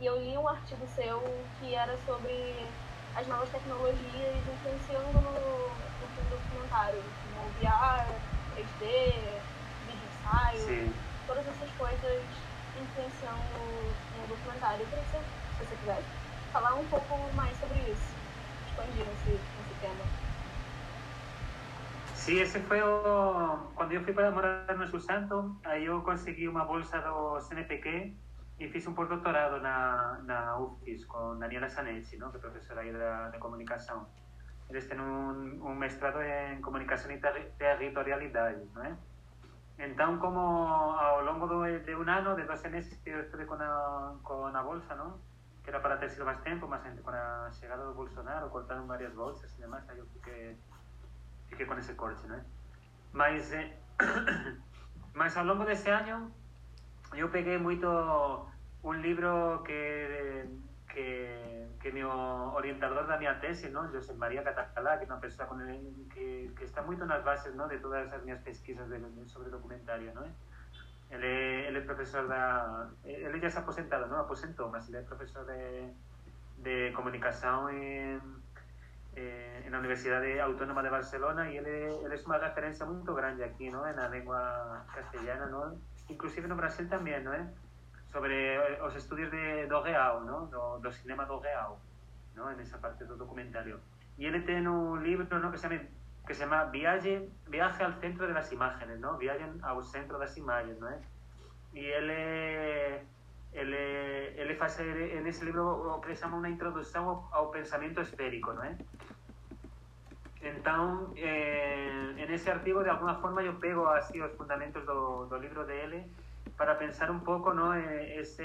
E 0.00 0.06
eu 0.06 0.20
li 0.20 0.36
um 0.36 0.48
artigo 0.48 0.86
seu 0.86 1.48
que 1.58 1.74
era 1.74 1.96
sobre 1.98 2.74
as 3.14 3.26
novas 3.28 3.48
tecnologias 3.50 4.46
influenciando 4.46 5.20
no, 5.20 5.78
no 6.00 6.08
filme 6.08 6.28
documentário, 6.28 7.14
como 7.22 7.50
VR, 7.50 8.20
3D, 8.50 9.42
vídeo 9.84 10.06
ensaio, 10.06 10.58
Sim. 10.58 10.94
todas 11.26 11.46
essas 11.46 11.70
coisas 11.72 12.48
influenciando 12.74 13.96
no 14.12 14.26
documentário. 14.26 14.82
Eu 14.82 14.88
queria 14.88 15.04
que 15.04 15.10
você, 15.10 15.24
se 15.52 15.64
você 15.64 15.76
quiser, 15.76 16.04
falar 16.52 16.74
um 16.74 16.86
pouco 16.88 17.32
mais 17.32 17.56
sobre 17.56 17.78
isso, 17.90 18.16
expandir 18.66 19.08
esse. 19.08 19.40
Sí, 22.24 22.40
ese 22.40 22.58
fue 22.60 22.82
o... 22.82 23.70
cuando 23.74 23.92
yo 23.92 24.00
fui 24.00 24.14
para 24.14 24.30
morar 24.30 24.64
no 24.74 24.98
Santo, 24.98 25.60
aí 25.62 25.84
eu 25.84 26.02
consegui 26.02 26.48
uma 26.48 26.64
bolsa 26.64 26.98
do 27.02 27.38
CNPq 27.38 28.16
e 28.58 28.68
fiz 28.70 28.86
um 28.86 28.94
postdoctorado 28.94 29.60
na, 29.60 30.20
na 30.24 30.58
UFIS 30.58 31.04
con 31.04 31.38
Daniela 31.38 31.68
Sanelsi, 31.68 32.16
¿no? 32.16 32.30
que 32.30 32.38
é 32.38 32.40
professora 32.40 32.80
aí 32.80 32.90
de, 32.90 33.30
de 33.30 33.38
comunicação. 33.38 34.06
Eles 34.70 34.88
têm 34.88 34.98
um, 34.98 35.68
um 35.68 35.74
mestrado 35.74 36.22
em 36.22 36.62
comunicação 36.62 37.10
e 37.12 37.18
ter, 37.18 37.52
territorialidade, 37.58 38.70
como 40.18 40.38
ao 40.38 41.22
longo 41.22 41.46
do, 41.46 41.78
de 41.78 41.94
um 41.94 42.08
ano, 42.08 42.36
de 42.36 42.44
12 42.44 42.68
meses 42.70 42.98
eu 43.04 43.20
estuve 43.20 43.44
com 43.44 43.56
a, 43.56 44.16
com 44.22 44.46
a 44.46 44.62
bolsa, 44.62 44.94
não? 44.94 45.20
que 45.62 45.68
era 45.68 45.78
para 45.78 45.98
ter 45.98 46.08
sido 46.08 46.24
mais 46.24 46.40
tempo, 46.40 46.66
mas 46.66 46.82
com 47.00 47.10
a 47.10 47.50
chegada 47.52 47.84
do 47.84 47.92
Bolsonaro, 47.92 48.48
cortaram 48.48 48.86
várias 48.86 49.12
bolsas 49.12 49.52
e 49.58 49.60
demais, 49.60 49.86
aí 49.90 49.98
eu 49.98 50.06
fiquei 50.06 50.56
fiquei 51.54 51.66
con 51.66 51.78
ese 51.78 51.94
corche, 51.94 52.26
¿no? 52.26 52.42
Mas, 53.12 53.52
eh, 53.52 53.70
mas 55.14 55.36
ao 55.36 55.46
longo 55.46 55.64
desse 55.64 55.88
ano 55.90 56.34
eu 57.14 57.30
peguei 57.30 57.58
moito 57.58 57.86
un 58.82 58.98
libro 59.00 59.62
que 59.62 60.50
que, 60.94 61.66
que 61.82 61.90
meu 61.90 62.08
orientador 62.54 63.06
da 63.06 63.18
minha 63.18 63.34
tese, 63.40 63.68
¿no? 63.70 63.90
José 63.90 64.14
María 64.14 64.46
Catalá, 64.46 64.96
que 64.98 65.04
é 65.04 65.10
unha 65.10 65.18
persoa 65.18 65.50
con 65.50 65.58
el, 65.58 66.06
que, 66.14 66.54
que 66.54 66.64
está 66.64 66.86
moito 66.86 67.02
nas 67.02 67.26
bases 67.26 67.50
¿no? 67.58 67.66
de 67.66 67.82
todas 67.82 68.06
as 68.14 68.22
minhas 68.22 68.38
pesquisas 68.46 68.86
de, 68.86 69.02
sobre 69.26 69.50
documentario, 69.50 70.14
¿no? 70.14 70.22
Ele, 71.10 71.66
ele 71.66 71.78
é 71.78 71.82
profesor 71.82 72.30
da... 72.30 72.86
Ele 73.02 73.42
já 73.42 73.50
se 73.50 73.58
aposentado, 73.58 74.06
¿no? 74.06 74.22
Aposentou, 74.22 74.70
mas 74.70 74.86
ele 74.86 74.98
é 74.98 75.02
profesor 75.02 75.42
de, 75.50 75.90
de 76.62 76.94
comunicação 76.94 77.68
en 77.68 78.22
eh, 79.16 79.62
en 79.64 79.72
la 79.72 79.78
Universidad 79.78 80.22
Autónoma 80.40 80.82
de 80.82 80.90
Barcelona 80.90 81.50
y 81.50 81.56
él, 81.56 81.66
él 81.66 82.12
es 82.12 82.26
una 82.26 82.38
referencia 82.38 82.84
muy 82.84 83.02
grande 83.14 83.44
aquí, 83.44 83.70
¿no? 83.70 83.86
En 83.86 83.96
la 83.96 84.08
lengua 84.08 84.84
castellana, 84.94 85.46
¿no? 85.46 85.74
Inclusive 86.08 86.48
en 86.48 86.56
Brasil 86.56 86.88
también, 86.88 87.24
¿no? 87.24 87.32
Sobre 88.12 88.78
los 88.78 88.94
estudios 88.96 89.30
de 89.30 89.66
do 89.66 89.82
real, 89.82 90.26
¿no? 90.26 90.46
Do, 90.46 90.92
cinema 90.92 91.24
do 91.26 91.42
¿no? 92.34 92.50
En 92.50 92.60
esa 92.60 92.80
parte 92.80 93.04
del 93.04 93.18
documentario. 93.18 93.80
Y 94.16 94.26
él 94.26 94.44
tiene 94.44 94.68
un 94.68 95.02
libro, 95.02 95.38
¿no? 95.38 95.50
Que 95.50 95.58
se 95.58 95.68
llama, 95.68 95.82
que 96.26 96.34
se 96.34 96.40
llama 96.40 96.64
Viaje, 96.64 97.28
Viaje 97.48 97.84
al 97.84 97.94
centro 98.00 98.26
de 98.26 98.34
las 98.34 98.52
imágenes, 98.52 98.98
¿no? 98.98 99.16
Viaje 99.18 99.44
al 99.62 99.84
centro 99.84 100.18
de 100.18 100.26
las 100.26 100.36
imágenes, 100.36 100.78
¿no? 100.80 100.88
Y 101.72 101.86
él... 101.86 102.08
Eh, 102.10 103.04
ele, 103.54 103.76
ele 104.36 104.54
faz 104.56 104.76
nesse 105.22 105.44
livro 105.44 106.00
chama 106.14 106.36
uma 106.36 106.48
introdução 106.48 107.08
ao, 107.08 107.28
ao 107.32 107.50
pensamento 107.50 108.00
esférico, 108.00 108.52
não 108.52 108.64
é? 108.64 108.76
Então, 110.42 111.12
eh, 111.16 112.26
nesse 112.28 112.50
artigo, 112.50 112.82
de 112.82 112.90
alguma 112.90 113.14
forma, 113.14 113.42
eu 113.42 113.54
pego 113.54 113.86
assim 113.86 114.20
os 114.20 114.32
fundamentos 114.36 114.84
do, 114.84 115.24
do 115.26 115.38
livro 115.38 115.64
dele 115.64 116.04
para 116.56 116.74
pensar 116.74 117.10
um 117.10 117.20
pouco, 117.20 117.54
não, 117.54 117.74
esse, 117.74 118.44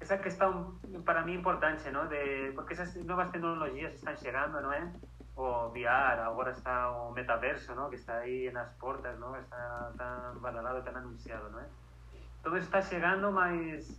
essa 0.00 0.18
questão 0.18 0.74
para 1.04 1.22
mim 1.22 1.34
importante, 1.34 1.88
não, 1.90 2.08
de 2.08 2.50
porque 2.52 2.72
essas 2.72 2.94
novas 3.04 3.30
tecnologias 3.30 3.94
estão 3.94 4.16
chegando, 4.16 4.60
não 4.60 4.72
é? 4.72 4.92
O 5.36 5.68
VR, 5.68 6.26
agora 6.26 6.50
está 6.50 6.90
o 6.90 7.12
metaverso, 7.12 7.74
não, 7.76 7.88
que 7.88 7.94
está 7.94 8.18
aí 8.18 8.50
nas 8.50 8.72
portas, 8.72 9.16
não, 9.20 9.36
está 9.38 9.92
tão 9.96 10.40
badalado, 10.40 10.82
tão 10.82 10.96
anunciado, 10.96 11.48
não 11.50 11.60
é? 11.60 11.66
Todo 12.42 12.56
está 12.56 12.80
chegando, 12.82 13.30
mas 13.32 13.98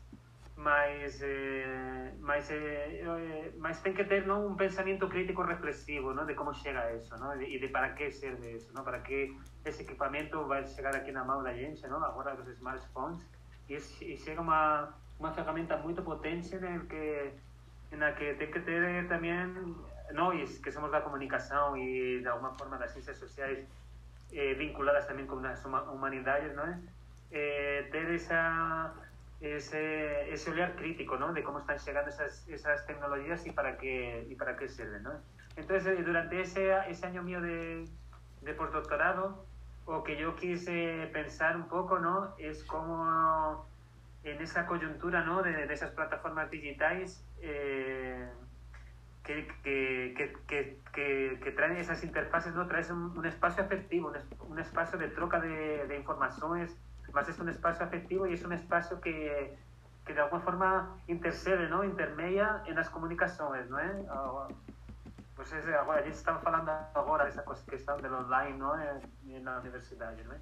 mas 0.55 1.21
eh, 1.21 2.13
mas, 2.19 2.51
eh, 2.51 3.01
eh, 3.01 3.73
tem 3.81 3.93
que 3.93 4.03
ter 4.03 4.27
não, 4.27 4.47
um 4.47 4.55
pensamento 4.55 5.07
crítico 5.07 5.41
reflexivo 5.41 6.13
não, 6.13 6.25
de 6.25 6.35
como 6.35 6.53
chega 6.53 6.81
a 6.81 6.95
isso 6.95 7.17
não, 7.17 7.41
e 7.41 7.57
de 7.57 7.69
para 7.69 7.89
que 7.93 8.11
serve 8.11 8.57
isso, 8.57 8.73
não, 8.73 8.83
para 8.83 8.99
que 8.99 9.37
esse 9.63 9.83
equipamento 9.83 10.45
vai 10.45 10.65
chegar 10.67 10.93
aqui 10.93 11.13
na 11.13 11.23
mão 11.23 11.41
da 11.41 11.53
gente, 11.53 11.87
não, 11.87 12.03
agora 12.03 12.35
os 12.35 12.47
smartphones, 12.49 13.25
e, 13.69 13.75
e 13.75 14.17
chega 14.17 14.41
uma, 14.41 14.93
uma 15.17 15.31
ferramenta 15.31 15.77
muito 15.77 16.01
potente 16.01 16.53
em 16.55 16.79
que, 16.87 17.31
na 17.95 18.11
que 18.11 18.33
tem 18.33 18.51
que 18.51 18.59
ter 18.59 19.07
também 19.07 19.33
nós, 20.11 20.57
que 20.57 20.71
somos 20.71 20.91
da 20.91 21.01
comunicação 21.01 21.77
e 21.77 22.19
de 22.19 22.27
alguma 22.27 22.53
forma 22.57 22.77
das 22.77 22.91
ciências 22.91 23.17
sociais 23.17 23.65
eh, 24.33 24.53
vinculadas 24.55 25.05
também 25.05 25.25
com 25.25 25.37
as 25.45 25.63
humanidades, 25.65 26.53
não 26.55 26.65
é? 26.65 26.79
Eh, 27.31 27.87
ter 27.91 28.09
esa, 28.11 28.93
ese, 29.41 30.33
ese 30.33 30.51
olhar 30.51 30.75
crítico 30.75 31.17
¿no? 31.17 31.33
de 31.33 31.43
cómo 31.43 31.59
están 31.59 31.77
llegando 31.77 32.09
esas, 32.09 32.47
esas 32.47 32.85
tecnologías 32.85 33.45
y 33.45 33.51
para 33.51 33.77
qué, 33.77 34.25
y 34.29 34.35
para 34.35 34.55
qué 34.57 34.69
sirven. 34.69 35.03
¿no? 35.03 35.11
Entonces, 35.55 35.99
eh, 35.99 36.03
durante 36.03 36.41
ese, 36.41 36.71
ese 36.87 37.05
año 37.05 37.23
mío 37.23 37.41
de, 37.41 37.87
de 38.41 38.53
postdoctorado, 38.53 39.45
o 39.85 40.03
que 40.03 40.17
yo 40.17 40.35
quise 40.35 41.09
pensar 41.11 41.55
un 41.55 41.67
poco, 41.67 41.97
¿no? 41.97 42.35
Es 42.37 42.63
cómo 42.63 43.65
en 44.23 44.41
esa 44.41 44.67
coyuntura, 44.67 45.23
¿no? 45.23 45.41
De, 45.41 45.65
de 45.65 45.73
esas 45.73 45.91
plataformas 45.91 46.51
digitales 46.51 47.25
eh, 47.41 48.29
que, 49.23 49.47
que, 49.63 50.13
que, 50.47 51.39
que, 51.41 51.51
traen 51.51 51.77
esas 51.77 52.03
interfaces, 52.03 52.53
¿no? 52.53 52.67
Traen 52.67 52.91
un, 52.91 53.17
un 53.17 53.25
espacio 53.25 53.63
afectivo, 53.63 54.09
un, 54.09 54.51
un, 54.51 54.59
espacio 54.59 54.99
de 54.99 55.07
troca 55.07 55.39
de, 55.39 55.87
de 55.87 55.97
informaciones, 55.97 56.77
más 57.13 57.27
es 57.27 57.39
un 57.39 57.49
espacio 57.49 57.85
afectivo 57.85 58.25
y 58.27 58.33
es 58.33 58.43
un 58.43 58.53
espacio 58.53 58.99
que, 59.01 59.57
que 60.05 60.13
de 60.13 60.21
alguna 60.21 60.41
forma 60.41 60.97
intercede, 61.07 61.67
¿no? 61.69 61.83
intermedia 61.83 62.63
en 62.65 62.75
las 62.75 62.89
comunicaciones, 62.89 63.69
¿no? 63.69 63.79
Eh? 63.79 64.05
Pues 65.35 65.53
es, 65.53 65.65
agora, 65.67 66.01
a 66.01 66.03
gente 66.03 66.17
está 66.17 66.37
falando 66.39 66.69
agora 66.93 67.23
dessa 67.23 67.45
questão 67.69 67.95
do 67.97 68.07
online, 68.07 68.57
não 68.57 68.77
é? 68.77 68.99
Na 69.39 69.59
universidade, 69.59 70.21
não 70.25 70.33
é? 70.33 70.39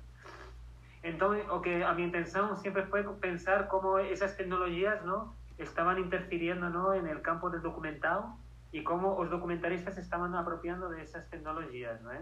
Então, 1.03 1.37
o 1.55 1.61
que 1.61 1.83
a 1.83 1.93
minha 1.93 2.07
intenção 2.07 2.55
sempre 2.55 2.83
foi 2.87 3.03
pensar 3.15 3.67
como 3.67 3.99
essas 3.99 4.35
tecnologias, 4.35 5.03
não, 5.05 5.33
estavam 5.59 5.99
interferindo, 5.99 6.67
não, 6.69 6.99
no 6.99 7.19
campo 7.21 7.49
do 7.49 7.59
documental 7.61 8.37
e 8.73 8.81
como 8.81 9.19
os 9.21 9.29
documentaristas 9.29 9.97
estavam 9.97 10.35
apropriando 10.35 10.89
dessas 10.89 11.27
tecnologias, 11.27 12.01
não 12.01 12.11
é? 12.11 12.21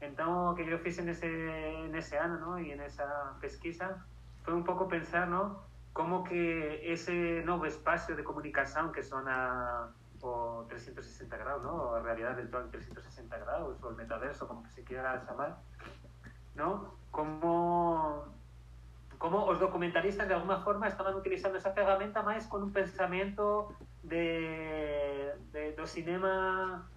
O 0.00 0.54
que 0.54 0.62
eu 0.62 0.78
fiz 0.78 0.96
nesse, 0.98 1.28
nesse 1.90 2.16
ano 2.16 2.40
¿no? 2.40 2.58
e 2.58 2.74
nessa 2.74 3.36
pesquisa 3.38 4.02
foi 4.42 4.54
um 4.54 4.62
pouco 4.62 4.88
pensar 4.88 5.26
¿no? 5.26 5.60
como 5.92 6.24
que 6.24 6.80
esse 6.82 7.42
novo 7.44 7.66
espaço 7.66 8.14
de 8.14 8.22
comunicação 8.22 8.92
que 8.92 9.02
são 9.02 9.20
a, 9.28 9.90
o 10.22 10.64
360 10.68 11.36
graus, 11.36 11.62
¿no? 11.62 11.94
a 11.94 12.00
realidade 12.00 12.40
virtual 12.40 12.68
360 12.68 13.38
graus, 13.38 13.82
ou 13.82 13.90
o 13.90 13.94
metaverso, 13.94 14.46
como 14.46 14.62
que 14.62 14.70
se 14.70 14.84
quiera 14.84 15.20
chamar, 15.26 15.60
¿no? 16.54 16.94
como, 17.10 18.24
como 19.18 19.50
os 19.50 19.60
documentaristas 19.60 20.26
de 20.26 20.32
alguma 20.32 20.62
forma 20.62 20.88
estaban 20.88 21.14
utilizando 21.14 21.58
esa 21.58 21.72
ferramenta 21.72 22.22
máis 22.22 22.46
con 22.46 22.62
un 22.62 22.72
pensamento 22.72 23.76
de, 24.02 25.34
de, 25.52 25.76
do 25.76 25.84
cinema 25.86 26.88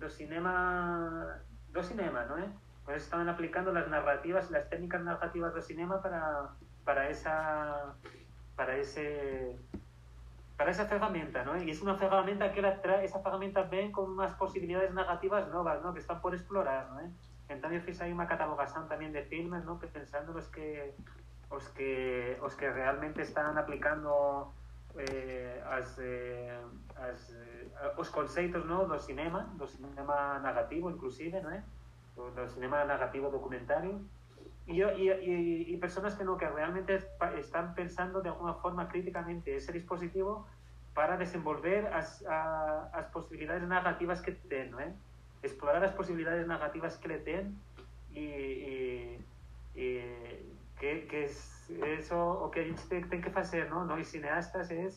do 0.00 0.08
cinema 0.08 1.40
do 1.76 1.82
cinema, 1.82 2.24
¿no? 2.24 2.38
Eh? 2.38 2.48
Pues 2.84 3.02
estaban 3.04 3.28
aplicando 3.28 3.72
las 3.72 3.88
narrativas, 3.88 4.50
las 4.50 4.68
técnicas 4.68 5.02
narrativas 5.02 5.54
del 5.54 5.62
cinema 5.62 6.02
para, 6.02 6.50
para 6.84 7.08
esa 7.10 7.94
para 8.56 8.76
ese 8.76 9.56
para 10.56 10.70
esa 10.70 10.86
ferramenta, 10.86 11.44
¿no? 11.44 11.60
Y 11.62 11.70
es 11.70 11.82
una 11.82 11.96
ferramenta 11.96 12.50
que 12.52 12.62
la 12.62 12.80
trae, 12.80 13.04
esa 13.04 13.20
ferramenta 13.20 13.62
ven 13.62 13.92
con 13.92 14.10
unas 14.12 14.32
posibilidades 14.32 14.92
narrativas 14.94 15.48
nuevas, 15.48 15.82
¿no? 15.82 15.92
Que 15.92 16.00
están 16.00 16.22
por 16.22 16.34
explorar, 16.34 16.88
¿no? 16.90 17.00
Eh? 17.00 17.10
Entonces 17.48 18.00
ahí 18.00 18.10
una 18.10 18.26
catalogación 18.26 18.88
también 18.88 19.12
de 19.12 19.22
filmes, 19.22 19.64
¿no? 19.64 19.78
Pensando 19.78 20.32
los 20.32 20.48
que 20.48 20.94
os 21.50 21.68
que, 21.68 22.38
os 22.42 22.54
que 22.56 22.70
realmente 22.70 23.22
están 23.22 23.56
aplicando 23.56 24.52
eh, 24.98 25.62
as, 25.64 25.98
eh, 25.98 26.58
as, 26.96 27.30
eh, 27.30 27.92
os 27.96 28.08
conceitos 28.08 28.64
no, 28.64 28.86
do 28.86 28.98
cinema, 28.98 29.52
do 29.56 29.66
cinema 29.66 30.38
negativo 30.40 30.90
inclusive, 30.90 31.40
não 31.40 31.50
é? 31.50 31.62
Do, 32.14 32.30
do 32.30 32.48
cinema 32.48 32.84
negativo 32.84 33.30
documentario, 33.30 34.00
y, 34.66 34.82
y, 34.82 35.10
y, 35.10 35.74
y, 35.74 35.76
personas 35.76 36.14
que 36.16 36.24
no, 36.24 36.36
que 36.36 36.48
realmente 36.48 36.98
están 37.38 37.74
pensando 37.74 38.20
de 38.20 38.30
alguna 38.30 38.54
forma 38.54 38.88
críticamente 38.88 39.54
ese 39.54 39.72
dispositivo 39.72 40.46
para 40.92 41.16
desenvolver 41.16 41.86
as, 41.92 42.24
a, 42.26 42.88
as 42.92 43.06
posibilidades 43.06 43.68
negativas 43.68 44.20
que 44.22 44.32
ten, 44.32 44.70
não 44.70 44.80
é? 44.80 44.92
Explorar 45.42 45.84
as 45.84 45.92
posibilidades 45.92 46.48
negativas 46.48 46.96
que 46.96 47.08
le 47.08 47.18
ten 47.18 47.54
e, 48.10 48.24
e, 48.24 49.20
e 49.76 50.56
que, 50.80 51.06
que 51.06 51.24
es 51.24 51.55
eso 51.74 52.14
o 52.14 52.48
que 52.48 52.60
a 52.60 52.64
gente 52.64 52.82
tem, 52.86 53.20
que 53.20 53.30
fazer, 53.30 53.68
não? 53.68 53.84
Nós 53.84 54.06
cineastas 54.06 54.70
é 54.70 54.88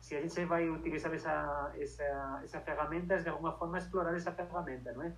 se 0.00 0.16
a 0.16 0.20
gente 0.20 0.44
vai 0.46 0.68
utilizar 0.68 1.14
essa, 1.14 1.72
essa, 1.78 2.40
essa 2.42 2.60
ferramenta, 2.60 3.22
de 3.22 3.28
alguma 3.28 3.52
forma 3.52 3.78
explorar 3.78 4.14
essa 4.16 4.32
ferramenta, 4.32 4.92
não 4.92 5.04
é? 5.04 5.12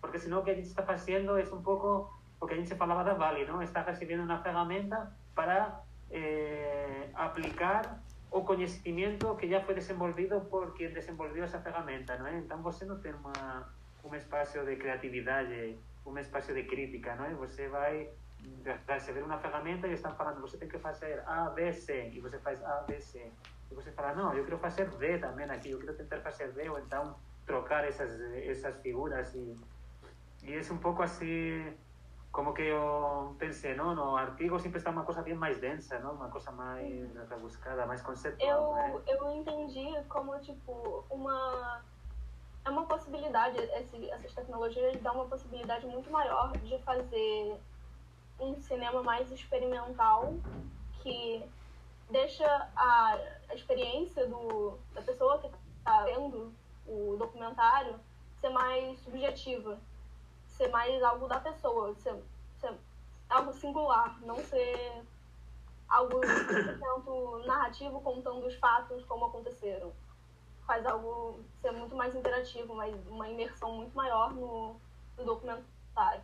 Porque 0.00 0.18
senão 0.18 0.40
o 0.40 0.44
que 0.44 0.50
a 0.50 0.54
gente 0.54 0.68
está 0.68 0.82
fazendo 0.84 1.36
é 1.36 1.42
um 1.42 1.60
pouco 1.60 2.08
o 2.40 2.46
que 2.46 2.54
a 2.54 2.56
gente 2.56 2.72
falava 2.76 3.02
da 3.02 3.14
Vale, 3.14 3.44
não? 3.46 3.60
Está 3.60 3.82
recebendo 3.82 4.22
uma 4.22 4.40
ferramenta 4.40 5.12
para 5.34 5.82
eh, 6.10 7.10
aplicar 7.14 8.00
o 8.30 8.42
conhecimento 8.42 9.34
que 9.36 9.48
já 9.48 9.60
foi 9.60 9.74
desenvolvido 9.74 10.40
por 10.42 10.72
quem 10.74 10.92
desenvolveu 10.92 11.42
essa 11.42 11.58
ferramenta, 11.58 12.16
não 12.16 12.28
é? 12.28 12.38
Então 12.38 12.62
você 12.62 12.84
não 12.84 13.00
tem 13.00 13.12
uma, 13.14 13.68
um 14.04 14.14
espaço 14.14 14.64
de 14.64 14.76
criatividade, 14.76 15.76
um 16.06 16.16
espaço 16.16 16.54
de 16.54 16.62
crítica, 16.62 17.16
não 17.16 17.24
é? 17.24 17.34
Você 17.34 17.68
vai 17.68 18.08
receber 18.86 19.22
uma 19.22 19.38
ferramenta 19.38 19.86
e 19.86 19.92
estão 19.92 20.14
falando, 20.14 20.40
você 20.40 20.56
tem 20.56 20.68
que 20.68 20.78
fazer 20.78 21.22
A, 21.26 21.50
B, 21.50 21.72
C, 21.72 22.10
e 22.10 22.20
você 22.20 22.38
faz 22.38 22.62
A, 22.64 22.84
B, 22.86 23.00
C. 23.00 23.32
E 23.70 23.74
você 23.74 23.90
fala, 23.92 24.14
não, 24.14 24.34
eu 24.34 24.44
quero 24.44 24.58
fazer 24.58 24.88
D 24.90 25.18
também 25.18 25.48
aqui, 25.50 25.70
eu 25.70 25.78
quero 25.78 25.94
tentar 25.94 26.20
fazer 26.20 26.52
D, 26.52 26.68
ou 26.68 26.78
então 26.78 27.16
trocar 27.46 27.84
essas, 27.84 28.20
essas 28.20 28.80
figuras. 28.80 29.34
E, 29.34 29.56
e 30.42 30.54
é 30.54 30.60
um 30.72 30.78
pouco 30.78 31.02
assim, 31.02 31.76
como 32.30 32.52
que 32.52 32.62
eu 32.62 33.34
pensei, 33.38 33.74
não? 33.74 33.94
No 33.94 34.16
artigo 34.16 34.58
sempre 34.58 34.78
está 34.78 34.90
uma 34.90 35.04
coisa 35.04 35.22
bem 35.22 35.34
mais 35.34 35.58
densa, 35.58 35.98
não? 35.98 36.12
Uma 36.12 36.28
coisa 36.28 36.50
mais 36.50 37.14
rebuscada, 37.28 37.86
mais 37.86 38.02
conceitual. 38.02 38.76
Eu, 38.78 38.98
né? 38.98 39.02
eu 39.06 39.32
entendi 39.32 39.86
como, 40.08 40.38
tipo, 40.40 41.04
uma 41.10 41.82
é 42.64 42.70
uma 42.70 42.84
possibilidade, 42.84 43.58
esse, 43.58 44.10
essas 44.10 44.34
tecnologias 44.34 45.00
dão 45.00 45.14
uma 45.14 45.24
possibilidade 45.24 45.86
muito 45.86 46.10
maior 46.10 46.52
de 46.58 46.78
fazer 46.82 47.58
um 48.38 48.60
cinema 48.62 49.02
mais 49.02 49.30
experimental 49.32 50.34
que 51.02 51.44
deixa 52.10 52.46
a, 52.76 53.18
experiência 53.54 54.26
do, 54.26 54.78
da 54.92 55.02
pessoa 55.02 55.38
que 55.38 55.46
está 55.78 56.04
vendo 56.04 56.52
o 56.86 57.16
documentário 57.18 57.98
ser 58.40 58.50
mais 58.50 58.98
subjetiva, 59.00 59.78
ser 60.46 60.68
mais 60.68 61.02
algo 61.02 61.26
da 61.26 61.40
pessoa, 61.40 61.94
ser, 61.96 62.14
ser 62.58 62.72
algo 63.28 63.52
singular, 63.52 64.18
não 64.22 64.36
ser 64.36 65.02
algo 65.88 66.20
100% 66.20 67.44
narrativo 67.46 68.00
contando 68.00 68.46
os 68.46 68.54
fatos 68.56 69.04
como 69.04 69.26
aconteceram. 69.26 69.92
Faz 70.66 70.84
algo 70.86 71.40
ser 71.60 71.72
muito 71.72 71.96
mais 71.96 72.14
interativo, 72.14 72.74
mais, 72.74 72.94
uma 73.08 73.28
imersão 73.28 73.72
muito 73.72 73.94
maior 73.96 74.32
no, 74.34 74.76
no 75.16 75.24
documentário. 75.24 76.22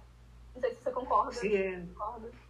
No 0.54 0.60
sé 0.60 0.74
si 0.74 0.84
se 0.84 0.92
concorda. 0.92 1.32
Sí, 1.32 1.54
eh, 1.54 1.84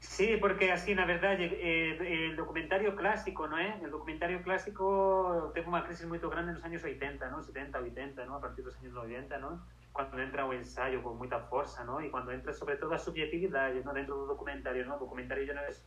sí, 0.01 0.37
porque 0.40 0.71
así, 0.73 0.95
la 0.95 1.07
verdad, 1.07 1.37
eh, 1.40 2.27
el 2.27 2.37
documentario 2.37 2.95
clásico, 2.97 3.47
¿no 3.47 3.59
es? 3.59 3.83
El 3.83 3.90
documentario 3.90 4.43
clásico 4.43 5.53
tuvo 5.55 5.69
una 5.69 5.85
crisis 5.85 6.07
muy 6.07 6.19
grande 6.19 6.51
en 6.51 6.57
los 6.57 6.64
años 6.64 6.85
80, 6.85 7.31
¿no? 7.31 7.43
70, 7.43 7.79
80, 7.79 8.25
¿no? 8.27 8.37
A 8.37 8.40
partir 8.40 8.64
de 8.64 8.71
los 8.71 8.81
años 8.81 8.93
90, 8.93 9.38
¿no? 9.38 9.64
Cuando 9.93 10.19
entra 10.19 10.45
un 10.45 10.55
ensayo 10.55 11.03
con 11.03 11.17
mucha 11.17 11.40
fuerza, 11.40 11.85
¿no? 11.85 12.01
Y 12.03 12.11
cuando 12.11 12.33
entra 12.33 12.53
sobre 12.53 12.77
todo 12.77 12.90
la 12.90 12.99
subjetividad, 12.99 13.73
¿no? 13.73 13.93
Dentro 13.95 14.19
del 14.19 14.29
documentario, 14.29 14.85
¿no? 14.85 14.95
El 14.95 15.01
documentario 15.01 15.45
ya 15.45 15.55
no 15.55 15.62
es... 15.62 15.85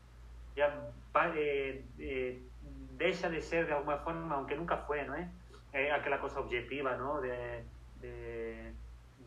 Ya 0.55 0.91
eh, 1.35 1.85
eh, 1.99 2.41
deja 2.97 3.29
de 3.29 3.41
ser 3.41 3.67
de 3.67 3.73
alguna 3.73 3.97
forma, 3.97 4.35
aunque 4.35 4.55
nunca 4.55 4.77
fue, 4.77 5.05
¿no? 5.05 5.15
Eh, 5.73 5.91
aquella 5.91 6.19
cosa 6.19 6.39
objetiva, 6.39 6.95
¿no? 6.95 7.21
de, 7.21 7.63
de 8.01 8.73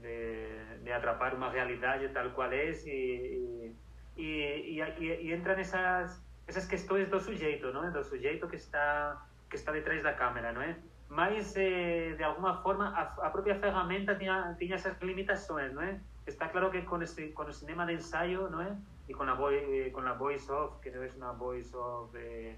de, 0.02 0.78
de, 0.82 0.92
atrapar 0.92 1.34
una 1.34 1.50
realidad 1.50 2.00
tal 2.12 2.32
cual 2.32 2.52
es 2.52 2.86
y, 2.86 3.74
y, 4.16 4.80
y, 4.80 5.06
y 5.06 5.32
entran 5.32 5.58
esas, 5.60 6.22
esas 6.50 6.66
questões 6.66 7.08
do 7.08 7.20
sujeito, 7.20 7.72
não 7.72 7.84
é? 7.84 7.90
Do 7.90 8.02
sujeito 8.02 8.48
que 8.48 8.56
está, 8.56 9.16
que 9.48 9.56
está 9.56 9.72
detrás 9.72 10.02
da 10.02 10.14
câmera, 10.14 10.52
não 10.52 10.62
é? 10.62 10.76
Mas, 11.08 11.54
eh, 11.56 12.14
de 12.16 12.22
alguma 12.22 12.62
forma, 12.62 12.88
a, 12.90 13.26
a 13.26 13.30
própria 13.30 13.58
ferramenta 13.58 14.14
tinha, 14.16 14.54
tinha 14.58 14.74
essas 14.74 15.00
limitações, 15.00 15.72
não 15.72 15.82
é? 15.82 16.00
Está 16.26 16.48
claro 16.48 16.70
que 16.70 16.82
com, 16.82 17.02
esse, 17.02 17.28
com 17.28 17.42
o 17.42 17.52
cinema 17.52 17.86
de 17.86 17.94
ensaio, 17.94 18.50
não 18.50 18.60
é? 18.60 18.76
E 19.08 19.14
com 19.14 19.24
a, 19.24 19.34
voice, 19.34 19.90
com 19.90 20.00
a 20.00 20.12
voice 20.12 20.50
off, 20.50 20.80
que 20.82 20.90
não 20.90 21.02
é 21.02 21.08
uma 21.16 21.32
voice 21.32 21.74
off, 21.74 22.16
eh, 22.16 22.56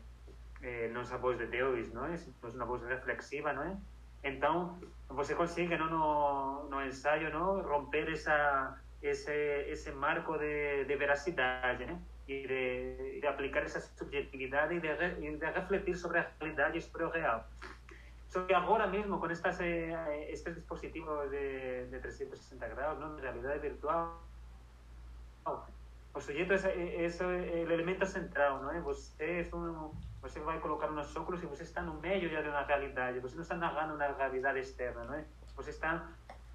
eh, 0.62 0.88
não 0.92 1.00
é 1.00 1.04
a 1.04 1.16
voz 1.16 1.38
de 1.38 1.46
Deus, 1.46 1.92
não 1.92 2.06
é? 2.06 2.14
É 2.14 2.48
uma 2.54 2.64
voz 2.66 2.82
reflexiva, 2.82 3.52
não 3.52 3.62
é? 3.62 3.76
Então, 4.22 4.78
você 5.08 5.34
consegue 5.34 5.76
no, 5.76 5.88
no, 5.90 6.68
no 6.68 6.84
ensaio 6.84 7.32
no, 7.32 7.60
romper 7.62 8.10
essa, 8.10 8.78
esse, 9.02 9.32
esse 9.68 9.90
marco 9.92 10.38
de, 10.38 10.84
de 10.84 10.96
veracidade 10.96 11.84
né? 11.84 12.00
e 12.28 12.46
de, 12.46 13.20
de, 13.20 13.26
aplicar 13.26 13.62
essa 13.64 13.80
subjetividade 13.80 14.74
e 14.74 14.80
de, 14.80 15.38
de 15.38 15.46
refletir 15.46 15.96
sobre 15.96 16.18
a 16.18 16.30
realidade 16.40 16.78
e 16.78 16.80
sobre 16.80 17.04
o 17.04 17.10
real. 17.10 17.44
Só 18.28 18.44
que 18.44 18.54
agora 18.54 18.86
mesmo, 18.86 19.18
com 19.18 19.26
estas, 19.26 19.60
eh, 19.60 20.30
estes 20.30 20.54
dispositivos 20.54 21.30
de, 21.30 21.86
de 21.86 21.98
360 21.98 22.66
graus, 22.68 22.98
não? 22.98 23.14
de 23.16 23.20
realidade 23.20 23.58
virtual, 23.58 24.22
o 26.14 26.20
sujeito 26.20 26.52
é, 26.52 26.56
é, 26.56 27.06
é, 27.06 27.64
o 27.64 27.72
elemento 27.72 28.06
central, 28.06 28.62
não 28.62 28.70
é? 28.70 28.80
Você 28.80 29.24
é 29.24 29.44
você 30.22 30.38
vai 30.38 30.60
colocar 30.60 30.88
uns 30.88 31.16
óculos 31.16 31.42
e 31.42 31.46
você 31.46 31.64
está 31.64 31.82
no 31.82 31.94
meio 31.94 32.30
já 32.30 32.40
de 32.40 32.48
uma 32.48 32.62
realidade. 32.62 33.18
Você 33.18 33.34
não 33.34 33.42
está 33.42 33.56
narrando 33.56 33.94
uma 33.94 34.06
realidade 34.06 34.60
externa, 34.60 35.02
não 35.04 35.14
é? 35.14 35.24
Você 35.56 35.70
está 35.70 36.08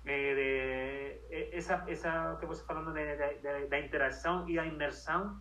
eh, 0.05 1.49
essa 1.51 1.83
essa 1.87 2.37
que 2.39 2.45
você 2.45 2.63
falando 2.63 2.93
de, 2.93 3.67
da 3.67 3.79
interação 3.79 4.47
e 4.49 4.57
a 4.57 4.65
imersão. 4.65 5.37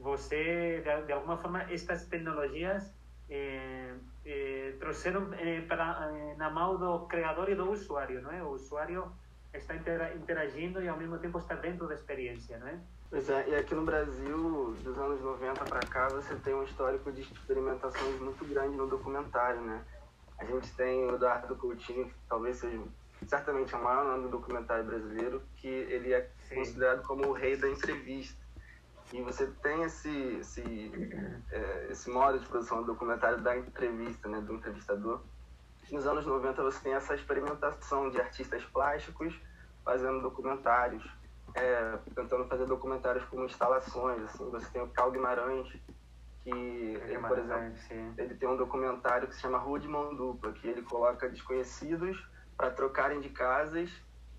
Você 0.00 0.82
de, 0.84 1.06
de 1.06 1.12
alguma 1.12 1.36
forma 1.36 1.62
estas 1.72 2.06
tecnologias 2.06 2.92
eh, 3.30 3.94
trouxeram 4.80 5.30
para 5.68 6.10
na 6.36 6.50
mão 6.50 6.76
do 6.76 7.06
criador 7.06 7.48
e 7.48 7.54
do 7.54 7.70
usuário, 7.70 8.20
não 8.20 8.32
é? 8.32 8.42
O 8.42 8.50
usuário 8.50 9.12
está 9.54 9.74
interagindo 10.14 10.82
e 10.82 10.88
ao 10.88 10.96
mesmo 10.96 11.16
tempo 11.18 11.38
está 11.38 11.54
dentro 11.54 11.86
da 11.86 11.94
experiência, 11.94 12.58
não 12.58 12.68
é? 12.68 12.78
Pois 13.10 13.30
é, 13.30 13.48
e 13.48 13.56
aqui 13.56 13.74
no 13.74 13.86
Brasil, 13.86 14.76
dos 14.84 14.98
anos 14.98 15.22
90 15.22 15.64
para 15.64 15.80
cá, 15.80 16.08
você 16.08 16.34
tem 16.36 16.54
um 16.54 16.62
histórico 16.62 17.10
de 17.10 17.22
experimentações 17.22 18.20
muito 18.20 18.44
grande 18.44 18.76
no 18.76 18.86
documentário, 18.86 19.62
né? 19.62 19.82
A 20.38 20.44
gente 20.44 20.70
tem 20.74 21.06
o 21.06 21.14
Eduardo 21.14 21.56
Coutinho, 21.56 22.04
que 22.04 22.14
talvez 22.28 22.58
seja 22.58 22.82
certamente 23.26 23.74
o 23.74 23.82
maior 23.82 24.04
nome 24.04 24.24
do 24.24 24.28
documentário 24.28 24.84
brasileiro, 24.84 25.42
que 25.56 25.66
ele 25.66 26.12
é 26.12 26.30
Sim. 26.48 26.56
considerado 26.56 27.02
como 27.06 27.28
o 27.28 27.32
rei 27.32 27.56
da 27.56 27.70
entrevista. 27.70 28.38
E 29.10 29.22
você 29.22 29.46
tem 29.62 29.84
esse, 29.84 30.10
esse, 30.40 30.92
é, 31.50 31.88
esse 31.90 32.10
modo 32.10 32.38
de 32.38 32.46
produção 32.46 32.82
do 32.82 32.88
documentário 32.88 33.40
da 33.40 33.56
entrevista, 33.56 34.28
né, 34.28 34.38
do 34.42 34.52
entrevistador. 34.52 35.22
Nos 35.90 36.06
anos 36.06 36.26
90 36.26 36.62
você 36.62 36.80
tem 36.80 36.92
essa 36.92 37.14
experimentação 37.14 38.10
de 38.10 38.20
artistas 38.20 38.62
plásticos 38.66 39.34
fazendo 39.82 40.20
documentários 40.20 41.02
é, 41.60 41.98
tentando 42.14 42.46
fazer 42.46 42.66
documentários 42.66 43.24
como 43.24 43.44
instalações, 43.44 44.22
assim, 44.22 44.50
você 44.50 44.68
tem 44.70 44.82
o 44.82 44.88
Cal 44.88 45.10
Guimarães, 45.10 45.68
que, 46.42 46.50
ele, 46.50 47.18
por 47.18 47.38
exemplo, 47.38 47.76
sim. 47.88 48.14
ele 48.16 48.34
tem 48.34 48.48
um 48.48 48.56
documentário 48.56 49.28
que 49.28 49.34
se 49.34 49.40
chama 49.40 49.58
Rua 49.58 49.78
de 49.78 49.88
Mão 49.88 50.14
Dupla, 50.14 50.52
que 50.52 50.68
ele 50.68 50.82
coloca 50.82 51.28
desconhecidos 51.28 52.26
para 52.56 52.70
trocarem 52.70 53.20
de 53.20 53.28
casas, 53.28 53.90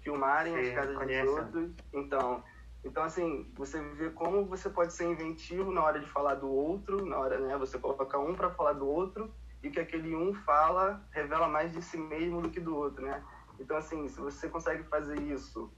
filmarem 0.02 0.54
sim, 0.54 0.70
as 0.70 0.76
casas 0.76 0.98
conheço. 0.98 1.26
dos 1.26 1.36
outros. 1.36 1.72
Então, 1.94 2.44
então, 2.84 3.04
assim, 3.04 3.52
você 3.56 3.82
vê 3.96 4.10
como 4.10 4.46
você 4.46 4.70
pode 4.70 4.94
ser 4.94 5.06
inventivo 5.06 5.72
na 5.72 5.84
hora 5.84 6.00
de 6.00 6.08
falar 6.08 6.36
do 6.36 6.50
outro, 6.50 7.06
na 7.06 7.18
hora, 7.18 7.38
né, 7.40 7.58
você 7.58 7.78
coloca 7.78 8.18
um 8.18 8.34
para 8.34 8.50
falar 8.52 8.74
do 8.74 8.88
outro, 8.88 9.32
e 9.62 9.70
que 9.70 9.80
aquele 9.80 10.16
um 10.16 10.34
fala 10.34 11.06
revela 11.12 11.48
mais 11.48 11.74
de 11.74 11.82
si 11.82 11.98
mesmo 11.98 12.42
do 12.42 12.50
que 12.50 12.60
do 12.60 12.76
outro, 12.76 13.06
né? 13.06 13.22
Então, 13.60 13.76
assim, 13.76 14.08
se 14.08 14.20
você 14.20 14.48
consegue 14.48 14.84
fazer 14.84 15.20
isso 15.20 15.70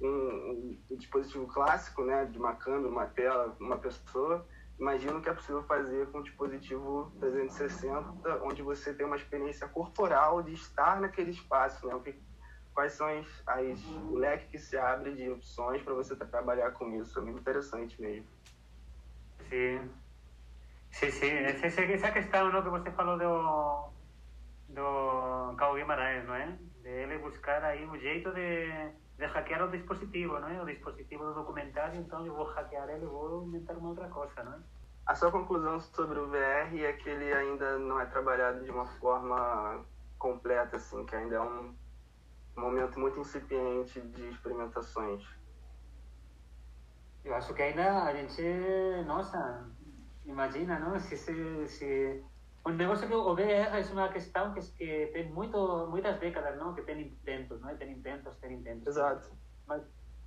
um, 0.00 0.78
um, 0.90 0.96
dispositivo 0.96 1.46
clássico, 1.46 2.04
né, 2.04 2.24
de 2.26 2.38
uma 2.38 2.54
câmera, 2.54 2.88
uma 2.88 3.06
tela, 3.06 3.56
uma 3.60 3.78
pessoa, 3.78 4.46
imagino 4.78 5.20
que 5.20 5.28
é 5.28 5.32
possível 5.32 5.62
fazer 5.64 6.06
com 6.08 6.18
um 6.18 6.22
dispositivo 6.22 7.12
360, 7.18 8.42
onde 8.44 8.62
você 8.62 8.92
tem 8.92 9.06
uma 9.06 9.16
experiência 9.16 9.66
corporal 9.68 10.42
de 10.42 10.52
estar 10.52 11.00
naquele 11.00 11.30
espaço, 11.30 11.86
né? 11.86 11.94
O 11.94 12.00
que, 12.00 12.14
quais 12.74 12.92
são 12.92 13.06
as, 13.06 13.26
as, 13.46 13.84
o 14.10 14.16
leque 14.16 14.48
que 14.48 14.58
se 14.58 14.76
abre 14.76 15.14
de 15.14 15.30
opções 15.30 15.82
para 15.82 15.94
você 15.94 16.14
trabalhar 16.14 16.72
com 16.72 17.00
isso? 17.00 17.18
É 17.18 17.22
muito 17.22 17.40
interessante 17.40 18.00
mesmo. 18.00 18.26
Sim. 19.48 19.90
Sí, 20.90 21.06
ese, 21.06 21.66
ese, 21.66 21.92
esa 21.92 22.10
questão 22.10 22.50
no, 22.50 22.62
que 22.62 22.68
você 22.68 22.90
falou 22.90 23.18
do, 23.18 23.90
do 24.68 25.56
Cabo 25.56 25.74
Guimarães, 25.74 26.24
não 26.26 26.34
é? 26.34 26.58
De 26.82 26.88
ele 26.88 27.18
buscar 27.18 27.62
aí 27.62 27.86
um 27.86 27.98
jeito 27.98 28.32
de, 28.32 28.90
de 29.18 29.26
hackear 29.26 29.64
o 29.64 29.70
dispositivo, 29.70 30.38
não 30.38 30.48
é? 30.48 30.62
O 30.62 30.66
dispositivo 30.66 31.24
do 31.24 31.34
documentário, 31.34 32.00
então 32.00 32.26
eu 32.26 32.34
vou 32.34 32.44
hackear 32.44 32.88
ele 32.90 33.04
e 33.04 33.08
vou 33.08 33.46
inventar 33.46 33.76
uma 33.76 33.90
outra 33.90 34.08
coisa, 34.08 34.42
não 34.44 34.54
é? 34.54 34.58
A 35.06 35.14
sua 35.14 35.30
conclusão 35.30 35.80
sobre 35.80 36.18
o 36.18 36.28
VR 36.28 36.76
é 36.78 36.92
que 36.94 37.08
ele 37.08 37.32
ainda 37.32 37.78
não 37.78 38.00
é 38.00 38.06
trabalhado 38.06 38.64
de 38.64 38.70
uma 38.70 38.86
forma 38.98 39.84
completa, 40.18 40.76
assim, 40.76 41.06
que 41.06 41.14
ainda 41.14 41.36
é 41.36 41.40
um 41.40 41.74
momento 42.56 42.98
muito 42.98 43.20
incipiente 43.20 44.00
de 44.00 44.28
experimentações. 44.28 45.24
Eu 47.24 47.34
acho 47.34 47.54
que 47.54 47.62
ainda 47.62 48.04
a 48.04 48.12
gente, 48.14 48.42
nossa, 49.06 49.68
imagina, 50.24 50.78
não? 50.78 50.98
Se, 50.98 51.16
se, 51.16 51.68
se... 51.68 52.24
O 52.66 52.70
negócio 52.70 53.06
que 53.06 53.14
o 53.14 53.38
é 53.38 53.80
uma 53.92 54.08
questão 54.08 54.52
que, 54.52 54.60
que 54.72 55.06
tem 55.12 55.30
muito, 55.30 55.86
muitas 55.88 56.18
décadas, 56.18 56.58
não? 56.58 56.74
Que 56.74 56.82
tem 56.82 57.00
intentos, 57.00 57.60
não? 57.60 57.76
Tem 57.76 57.92
intentos, 57.92 58.36
tem 58.38 58.54
intentos. 58.54 58.88
Exato. 58.88 59.30
Mas, 59.68 59.84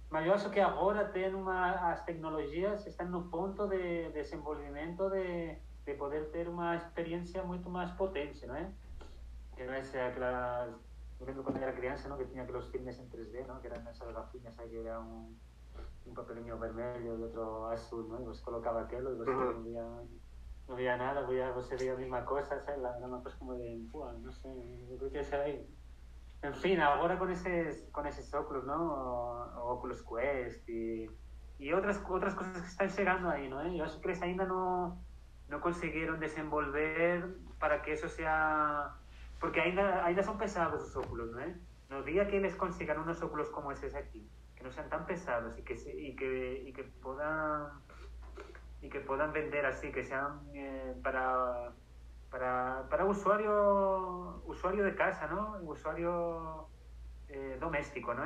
mas 0.09 0.25
eu 0.25 0.33
acho 0.33 0.49
que 0.49 0.61
agora 0.61 1.09
tem 1.09 1.35
uma, 1.35 1.91
as 1.91 2.01
tecnologias 2.05 2.87
estão 2.87 3.09
no 3.09 3.23
ponto 3.29 3.67
de 3.67 4.09
desenvolvimento 4.13 5.09
de, 5.09 5.57
de 5.85 5.93
poder 5.95 6.31
ter 6.31 6.47
uma 6.47 6.77
experiência 6.77 7.43
muito 7.43 7.69
mais 7.69 7.91
potente, 7.91 8.47
não 8.47 8.55
é? 8.55 8.71
Que 9.57 9.65
não 9.65 9.73
é 9.73 9.81
aquelas... 9.81 10.73
Eu 11.19 11.27
lembro 11.27 11.43
quando 11.43 11.57
era 11.61 11.73
criança, 11.73 12.07
não? 12.07 12.17
Que 12.17 12.23
tinha 12.27 12.43
aqueles 12.43 12.67
filmes 12.67 12.97
em 12.97 13.09
3D, 13.09 13.47
não? 13.47 13.59
Que 13.59 13.67
eram 13.67 13.85
essas 13.89 14.13
gafinhas 14.13 14.57
aí, 14.57 14.69
que 14.69 14.77
era 14.77 15.01
um 15.01 15.35
un 16.07 16.13
papelinho 16.13 16.57
vermelho 16.57 17.19
e 17.19 17.21
outro 17.21 17.65
azul, 17.65 18.07
não? 18.07 18.21
E 18.21 18.23
você 18.23 18.41
colocava 18.41 18.79
aquilo 18.81 19.11
e 19.11 19.15
você 19.15 19.29
Uhum. 19.29 20.07
Não 20.69 20.75
via 20.75 20.95
nada, 20.97 21.25
via, 21.27 21.51
você 21.51 21.75
via 21.75 21.93
a 21.93 21.97
mesma 21.97 22.21
coisa, 22.23 22.59
sei 22.63 22.77
lá, 22.77 22.95
era 22.95 23.07
uma 23.07 23.21
coisa 23.21 23.37
como 23.37 23.55
de, 23.57 23.87
pô, 23.91 24.05
não 24.13 24.31
sei, 24.31 24.51
eu 24.91 24.97
creo 24.97 25.11
que 25.11 25.17
essa 25.17 25.37
aí. 25.37 25.67
En 26.43 26.53
fin, 26.53 26.77
agora 26.79 27.17
com 27.17 27.27
esses, 27.29 27.89
com 27.91 28.05
esses 28.05 28.33
óculos, 28.33 28.65
não? 28.65 28.87
O, 28.87 29.73
Oculus 29.73 30.01
Quest 30.03 30.69
e, 30.69 31.09
e 31.59 31.73
outras, 31.73 31.97
outras 32.09 32.33
coisas 32.33 32.61
que 32.61 32.67
estão 32.67 32.87
chegando 32.87 33.27
aí, 33.27 33.49
não 33.49 33.59
é? 33.59 33.75
Eu 33.75 33.83
acho 33.83 33.99
que 33.99 34.09
ainda 34.23 34.45
não, 34.45 35.03
não 35.49 35.59
conseguiram 35.59 36.17
desenvolver 36.17 37.41
para 37.59 37.79
que 37.79 37.91
isso 37.91 38.07
seja... 38.07 38.95
Porque 39.39 39.59
ainda, 39.59 40.03
ainda 40.05 40.23
são 40.23 40.37
pesados 40.37 40.83
os 40.83 40.95
óculos, 40.95 41.31
não 41.31 41.39
é? 41.39 41.59
No 41.89 42.03
dia 42.03 42.25
que 42.25 42.35
eles 42.35 42.55
consigan 42.55 43.01
unos 43.01 43.21
óculos 43.21 43.49
como 43.49 43.71
esses 43.71 43.95
aqui, 43.95 44.31
que 44.55 44.63
no 44.63 44.71
sean 44.71 44.89
tan 44.89 45.05
pesados 45.05 45.57
y 45.57 45.63
que, 45.63 45.75
se- 45.75 45.95
y 45.95 46.15
que, 46.15 46.63
y 46.69 46.73
que 46.73 46.83
puedan 47.01 47.83
y 48.81 48.89
que 48.89 49.01
puedan 49.01 49.33
vender 49.33 49.65
así, 49.65 49.91
que 49.91 50.03
sean 50.03 50.49
eh, 50.53 50.95
para, 51.03 51.73
para, 52.29 52.87
para 52.89 53.05
usuario 53.05 54.41
usuario 54.45 54.83
de 54.85 54.95
casa, 54.95 55.27
¿no? 55.27 55.57
Usuario 55.63 56.69
eh, 57.27 57.57
doméstico, 57.59 58.13
¿no? 58.13 58.23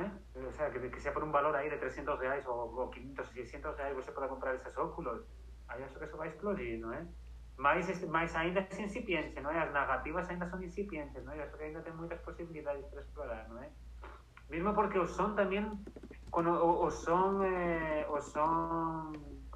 O 0.48 0.52
sea, 0.52 0.70
que, 0.70 0.90
que 0.90 1.00
sea 1.00 1.12
por 1.12 1.24
un 1.24 1.32
valor 1.32 1.56
ahí 1.56 1.68
de 1.68 1.76
300 1.78 2.18
reais 2.18 2.46
o, 2.46 2.54
o 2.54 2.90
500, 2.90 3.28
600 3.28 3.76
reais 3.76 3.94
você 3.94 4.12
pueda 4.12 4.28
comprar 4.28 4.54
esos 4.54 4.76
óculos, 4.78 5.22
aí 5.68 5.82
acho 5.82 5.98
que 5.98 6.04
eso 6.04 6.16
va 6.16 6.24
a 6.24 6.28
explodir, 6.28 6.80
¿no? 6.80 6.92
Mas, 7.56 7.88
es- 7.88 8.08
mas 8.08 8.34
ainda 8.34 8.60
é 8.60 8.82
incipiente, 8.82 9.40
não 9.40 9.50
é? 9.50 9.60
As 9.60 9.72
narrativas 9.72 10.28
ainda 10.28 10.50
incipientes, 10.62 11.22
não 11.24 11.32
é? 11.32 11.38
Eu 11.38 11.44
acho 11.44 11.56
que 11.56 11.64
ainda 11.64 11.82
tem 11.82 11.92
muitas 11.92 12.20
possibilidades 12.22 12.86
para 12.86 13.00
explorar, 13.00 13.48
não 13.48 13.62
é? 13.62 13.70
Mesmo 14.48 14.74
porque 14.74 14.98
o 14.98 15.06
som 15.06 15.34
também, 15.34 15.64
o, 16.32 16.40
o 16.40 16.90
som, 16.90 17.42
eh, 17.44 18.06
o 18.08 18.20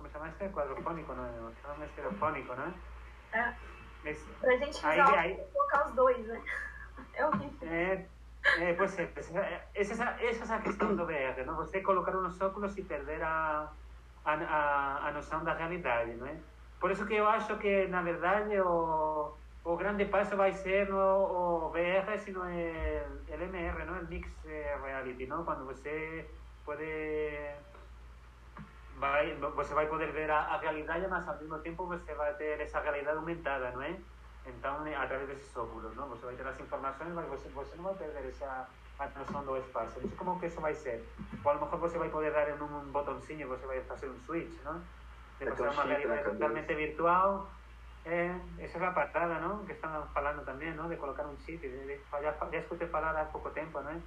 como 0.09 0.11
se 0.11 0.13
chama 0.13 0.29
este? 0.29 0.49
Quadrofônico, 0.49 1.15
não 1.15 1.25
é? 1.25 1.31
O 1.41 1.53
som 1.55 1.85
estereofônico, 1.85 2.55
não 2.55 2.65
é? 2.65 3.39
É. 3.39 4.11
Esse- 4.11 4.31
Pra 4.41 4.57
gente 4.57 4.87
Aí- 4.87 5.01
aí- 5.01 5.37
colocar 5.53 5.87
os 5.87 5.93
dois, 5.95 6.27
né? 6.27 6.43
É 7.15 7.27
horrível. 7.27 7.69
É, 7.69 8.07
é, 8.61 8.73
pois 8.75 8.99
é, 8.99 9.07
pois 9.07 9.35
é, 9.35 9.69
essa, 9.75 10.05
essa 10.21 10.55
é 10.55 10.57
a 10.57 10.61
questão 10.63 10.95
do 10.97 11.05
VR, 11.07 11.45
não? 11.45 11.57
Você 11.57 11.81
colocar 11.83 12.17
uns 12.17 12.41
óculos 12.41 12.77
e 12.79 12.83
perder 12.83 13.23
a, 13.23 13.71
a, 14.25 14.33
a, 14.35 15.09
a 15.09 15.13
noção 15.13 15.45
da 15.45 15.53
realidade, 15.55 16.15
não 16.15 16.27
é? 16.27 16.37
Por 16.81 16.91
isso 16.91 17.07
que 17.07 17.15
eu 17.17 17.29
acho 17.29 17.59
que, 17.59 17.89
na 17.89 18.03
verdade, 18.03 18.59
o, 18.61 19.37
o 19.65 19.77
grande 19.77 20.05
passo 20.07 20.37
vai 20.37 20.53
ser 20.53 20.89
no 20.89 21.67
o 21.67 21.71
VR, 21.71 22.17
se 22.19 22.31
não 22.31 22.45
é 22.47 23.05
o 23.29 23.33
MR, 23.33 23.85
não? 23.85 23.99
O 24.01 24.07
Mix 24.07 24.31
eh, 24.47 24.79
Reality, 24.83 25.27
não? 25.27 25.45
Quando 25.45 25.67
você 25.67 26.25
pode... 26.65 26.85
Vai, 28.99 29.35
você 29.35 29.75
vai 29.75 29.87
poder 29.87 30.11
ver 30.13 30.31
a, 30.31 30.41
a 30.41 30.59
realidade, 30.59 31.07
mas 31.09 31.29
ao 31.29 31.37
mesmo 31.37 31.59
tempo 31.61 31.87
você 31.87 32.15
vai 32.15 32.35
ter 32.35 32.61
essa 32.61 32.81
realidade 32.81 33.17
aumentada, 33.17 33.71
não 33.71 33.83
é? 33.83 33.97
Então, 34.47 34.77
a 34.77 35.07
través 35.07 35.29
desses 35.29 35.57
óculos, 35.57 35.95
não? 35.95 36.09
Você 36.09 36.27
vai 36.27 36.35
ter 36.35 36.47
as 36.47 36.59
informações, 36.59 37.13
mas 37.13 37.27
você, 37.29 37.49
você 37.51 37.77
não 37.77 37.85
vai 37.85 37.95
perder 37.95 38.29
essa 38.29 38.67
a 38.99 39.07
noção 39.19 39.45
do 39.45 39.57
espaço. 39.57 40.01
Não 40.01 40.09
sei 40.09 40.19
como 40.19 40.41
que 40.41 40.47
isso 40.47 40.61
vai 40.61 40.75
ser. 40.75 41.05
Ou 41.45 41.51
a 41.51 41.55
lo 41.55 41.61
mejor 41.61 41.79
você 41.79 41.99
vai 41.99 42.09
poder 42.09 42.33
dar 42.33 42.49
em 42.49 42.61
um 42.61 42.91
botãozinho, 42.91 43.47
você 43.49 43.67
vai 43.67 43.81
fazer 43.83 44.09
um 44.09 44.19
switch, 44.27 44.61
não? 44.65 44.81
De 45.39 45.47
passar 45.47 45.69
um 45.69 45.73
uma 45.73 45.85
realidade 45.85 46.25
totalmente 46.25 46.75
virtual. 46.75 47.49
É, 48.05 48.35
essa 48.59 48.79
é 48.79 48.87
a 48.87 48.91
parada, 48.91 49.39
não? 49.39 49.65
Que 49.65 49.73
estão 49.73 50.07
falando 50.09 50.45
também, 50.45 50.75
não? 50.75 50.89
De 50.89 50.97
colocar 50.97 51.27
um 51.27 51.37
chip. 51.39 51.63
Já, 52.11 52.33
já 52.33 52.59
escutei 52.59 52.89
falar 52.89 53.17
há 53.17 53.25
pouco 53.27 53.51
tempo, 53.51 53.81
não 53.81 53.91
é? 53.91 54.01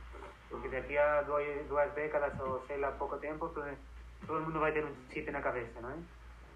Que 0.61 0.67
daqui 0.67 0.97
a 0.97 1.21
duas, 1.21 1.65
duas 1.67 1.91
décadas 1.93 2.37
ou 2.41 2.59
sei 2.67 2.77
lá, 2.77 2.91
pouco 2.91 3.17
tempo, 3.17 3.47
todo, 4.25 4.41
mundo 4.41 4.59
vai 4.59 4.71
ter 4.71 4.85
um 4.85 4.93
chip 5.11 5.29
na 5.31 5.41
cabeça, 5.41 5.79
não 5.81 5.89
é? 5.89 5.95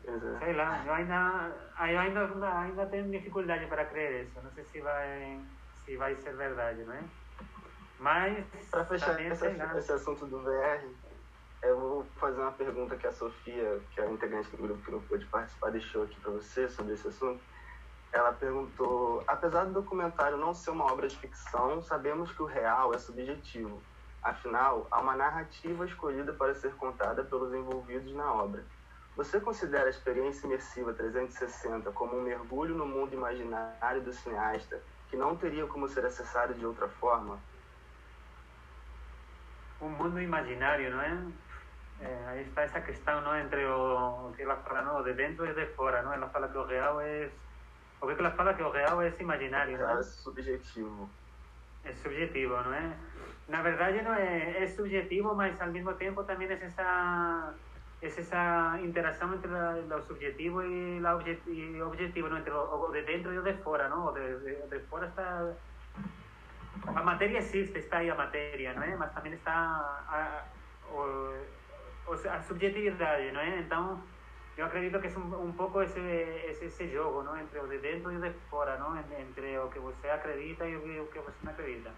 É. 0.08 0.40
Sei 0.40 0.54
lá, 0.54 0.84
eu 0.86 0.94
ainda, 0.94 1.52
eu 1.80 2.00
ainda, 2.00 2.60
ainda 2.60 2.86
tenho 2.86 3.10
dificuldade 3.10 3.66
para 3.68 3.86
crer 3.86 4.26
isso. 4.26 4.40
Não 4.42 4.52
sei 4.52 4.64
se 4.66 4.82
vai, 4.82 5.40
se 5.84 5.98
vai 5.98 6.16
ser 6.16 6.36
verdade, 6.36 6.84
não 6.84 6.94
é? 6.94 7.04
Mas, 8.00 8.46
Para 8.70 8.86
fechar 8.86 9.18
lá. 9.18 9.78
esse 9.78 9.92
assunto 9.92 10.26
do 10.26 10.42
VR, 10.42 10.84
eu 11.64 11.80
vou 11.80 12.06
fazer 12.18 12.42
uma 12.42 12.52
pergunta 12.52 12.96
que 12.96 13.08
a 13.08 13.12
Sofia, 13.12 13.82
que 13.92 14.02
é 14.02 14.04
a 14.04 14.12
integrante 14.12 14.50
do 14.52 14.58
grupo 14.58 14.84
que 14.84 14.92
não 14.92 15.02
pôde 15.02 15.26
participar, 15.26 15.72
deixou 15.72 16.04
aqui 16.04 16.20
para 16.20 16.32
você 16.32 16.68
sobre 16.70 16.94
esse 16.94 17.08
assunto. 17.08 17.42
Ela 18.12 18.34
perguntou: 18.34 19.24
apesar 19.28 19.66
do 19.66 19.74
documentário 19.74 20.38
não 20.38 20.54
ser 20.54 20.72
uma 20.72 20.86
obra 20.86 21.08
de 21.08 21.18
ficção, 21.18 21.82
sabemos 21.82 22.32
que 22.32 22.44
o 22.44 22.46
real 22.46 22.94
é 22.94 22.98
subjetivo. 23.00 23.82
Afinal, 24.26 24.88
há 24.90 25.00
uma 25.00 25.16
narrativa 25.16 25.86
escolhida 25.86 26.34
para 26.34 26.56
ser 26.56 26.74
contada 26.74 27.24
pelos 27.24 27.54
envolvidos 27.54 28.12
na 28.16 28.34
obra. 28.34 28.64
Você 29.16 29.40
considera 29.40 29.86
a 29.86 29.90
experiência 29.90 30.48
imersiva 30.48 30.92
360 30.94 31.92
como 31.92 32.18
um 32.18 32.24
mergulho 32.24 32.76
no 32.76 32.88
mundo 32.88 33.14
imaginário 33.14 34.02
do 34.02 34.12
cineasta 34.12 34.82
que 35.10 35.16
não 35.16 35.36
teria 35.36 35.68
como 35.68 35.88
ser 35.88 36.04
acessado 36.06 36.56
de 36.56 36.66
outra 36.66 36.88
forma? 36.88 37.40
um 39.82 39.90
mundo 39.90 40.20
imaginário, 40.20 40.90
não 40.90 41.02
é? 41.02 41.18
é? 42.02 42.26
Aí 42.30 42.42
está 42.48 42.64
essa 42.64 42.82
questão, 42.82 43.22
não, 43.22 43.38
entre 43.38 43.64
o, 43.66 44.30
o 44.30 44.34
que 44.36 44.42
ela 44.42 44.56
fala, 44.56 44.82
não, 44.82 45.04
de 45.04 45.14
dentro 45.14 45.46
e 45.46 45.54
de 45.54 45.68
fora, 45.74 46.02
não? 46.02 46.14
Ela 46.14 46.30
fala 46.30 46.48
que 46.48 46.58
o 46.58 46.66
real 46.66 47.00
é 47.02 47.30
o 48.02 48.08
que 48.08 48.20
ela 48.20 48.32
fala 48.32 48.54
que 48.54 48.64
o 48.64 48.72
real 48.72 49.02
é 49.02 49.14
imaginário, 49.20 49.78
não 49.78 49.98
É 49.98 50.00
é? 50.00 50.04
subjetivo. 50.04 51.10
É 51.84 51.94
subjetivo, 51.94 52.56
não 52.64 52.74
é? 52.74 52.98
Na 53.48 53.62
verdade, 53.62 54.02
não 54.02 54.14
é, 54.14 54.64
é 54.64 54.68
subjetivo, 54.68 55.36
mas 55.36 55.60
ao 55.62 55.72
mesmo 55.72 55.94
tempo 55.96 56.24
também 56.24 56.48
é 56.50 56.54
essa 56.64 57.54
é 58.02 58.08
essa 58.08 58.80
interação 58.84 59.34
entre 59.34 59.50
o 59.52 60.02
subjetivo 60.02 60.62
e 60.62 61.00
o 61.02 61.08
obje, 61.16 61.42
e 61.48 61.82
objetivo, 61.82 62.28
não? 62.30 62.38
entre 62.38 62.52
o, 62.52 62.88
o 62.88 62.92
de 62.92 63.04
dentro 63.04 63.34
e 63.34 63.38
o 63.40 63.44
de 63.44 63.54
fora, 63.64 63.88
não? 63.88 64.08
O 64.08 64.12
de, 64.12 64.40
de, 64.40 64.68
de 64.68 64.80
fora 64.88 65.08
está 65.08 65.56
a 66.88 67.04
matéria 67.04 67.38
existe, 67.38 67.80
está 67.80 67.98
aí 68.00 68.10
a 68.10 68.16
matéria, 68.16 68.74
não 68.74 68.84
é? 68.84 68.96
Mas 68.96 69.14
também 69.14 69.34
está 69.34 69.52
a, 69.54 70.44
o, 70.90 71.02
o- 72.08 72.30
a 72.30 72.42
subjetividade, 72.42 73.32
não 73.32 73.40
é? 73.42 73.60
Então, 73.60 74.04
eu 74.58 74.66
acredito 74.66 75.00
que 75.00 75.08
é 75.08 75.18
um, 75.18 75.48
um 75.50 75.52
pouco 75.54 75.82
esse, 75.82 76.00
esse, 76.50 76.66
esse 76.66 76.88
jogo, 76.90 77.24
não? 77.24 77.38
Entre 77.40 77.60
o 77.60 77.68
de 77.68 77.78
dentro 77.80 78.12
e 78.12 78.18
o 78.18 78.22
de 78.22 78.32
não? 78.80 78.96
En- 78.98 79.22
Entre 79.22 79.58
o 79.58 79.70
que 79.70 79.80
você 79.80 80.10
acredita 80.10 80.66
e 80.68 80.76
o 80.76 80.82
que, 80.82 81.00
o 81.00 81.08
que 81.08 81.20
você 81.20 81.38
não 81.44 81.52
acredita. 81.54 81.92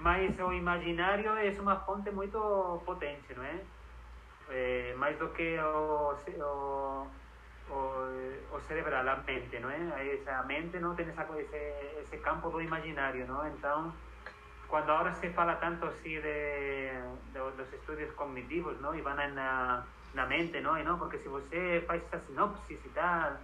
Mas 0.00 0.38
o 0.38 0.52
imaginário 0.52 1.30
é 1.36 1.50
uma 1.60 1.76
fonte 1.80 2.10
muito 2.10 2.82
potente, 2.84 3.34
não 3.34 3.44
é? 3.44 3.60
Eh, 4.50 4.94
mais 4.96 5.18
do 5.18 5.28
que 5.28 5.58
o, 5.58 6.14
o, 6.40 7.06
o, 7.70 8.56
o 8.56 8.60
cerebral, 8.66 9.08
a 9.08 9.16
mente, 9.16 9.58
não 9.58 9.70
é? 9.70 10.14
Essa 10.14 10.42
mente 10.44 10.78
não 10.78 10.94
tem 10.94 11.08
essa, 11.08 11.26
esse, 11.38 12.00
esse 12.00 12.16
campo 12.18 12.48
do 12.48 12.62
imaginário, 12.62 13.26
não? 13.26 13.46
Então, 13.48 13.92
quando 14.68 14.90
agora 14.90 15.12
se 15.14 15.30
fala 15.30 15.56
tanto 15.56 15.86
assim 15.86 16.20
de, 16.20 16.90
de 17.32 17.56
dos 17.56 17.72
estudos 17.72 18.10
cognitivos, 18.14 18.80
não? 18.80 18.94
E 18.94 19.02
vão 19.02 19.14
na, 19.14 19.84
na 20.14 20.26
mente, 20.26 20.60
não? 20.60 20.78
E 20.78 20.82
não? 20.82 20.98
Porque 20.98 21.18
se 21.18 21.28
você 21.28 21.82
faz 21.86 22.02
essa 22.04 22.24
sinopse 22.26 22.72
e 22.72 22.88
tal, 22.94 23.36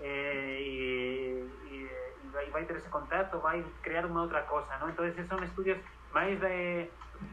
eh, 0.00 0.58
e, 0.60 1.50
e, 1.70 2.05
e 2.26 2.32
vai, 2.32 2.50
vai 2.50 2.64
ter 2.64 2.76
esse 2.76 2.88
contato, 2.88 3.38
vai 3.38 3.64
criar 3.82 4.06
uma 4.06 4.22
outra 4.22 4.42
coisa, 4.42 4.76
não? 4.78 4.88
Então, 4.88 5.06
esses 5.06 5.26
são 5.26 5.42
estudos 5.42 5.76
mais 6.12 6.38
de, 6.38 6.90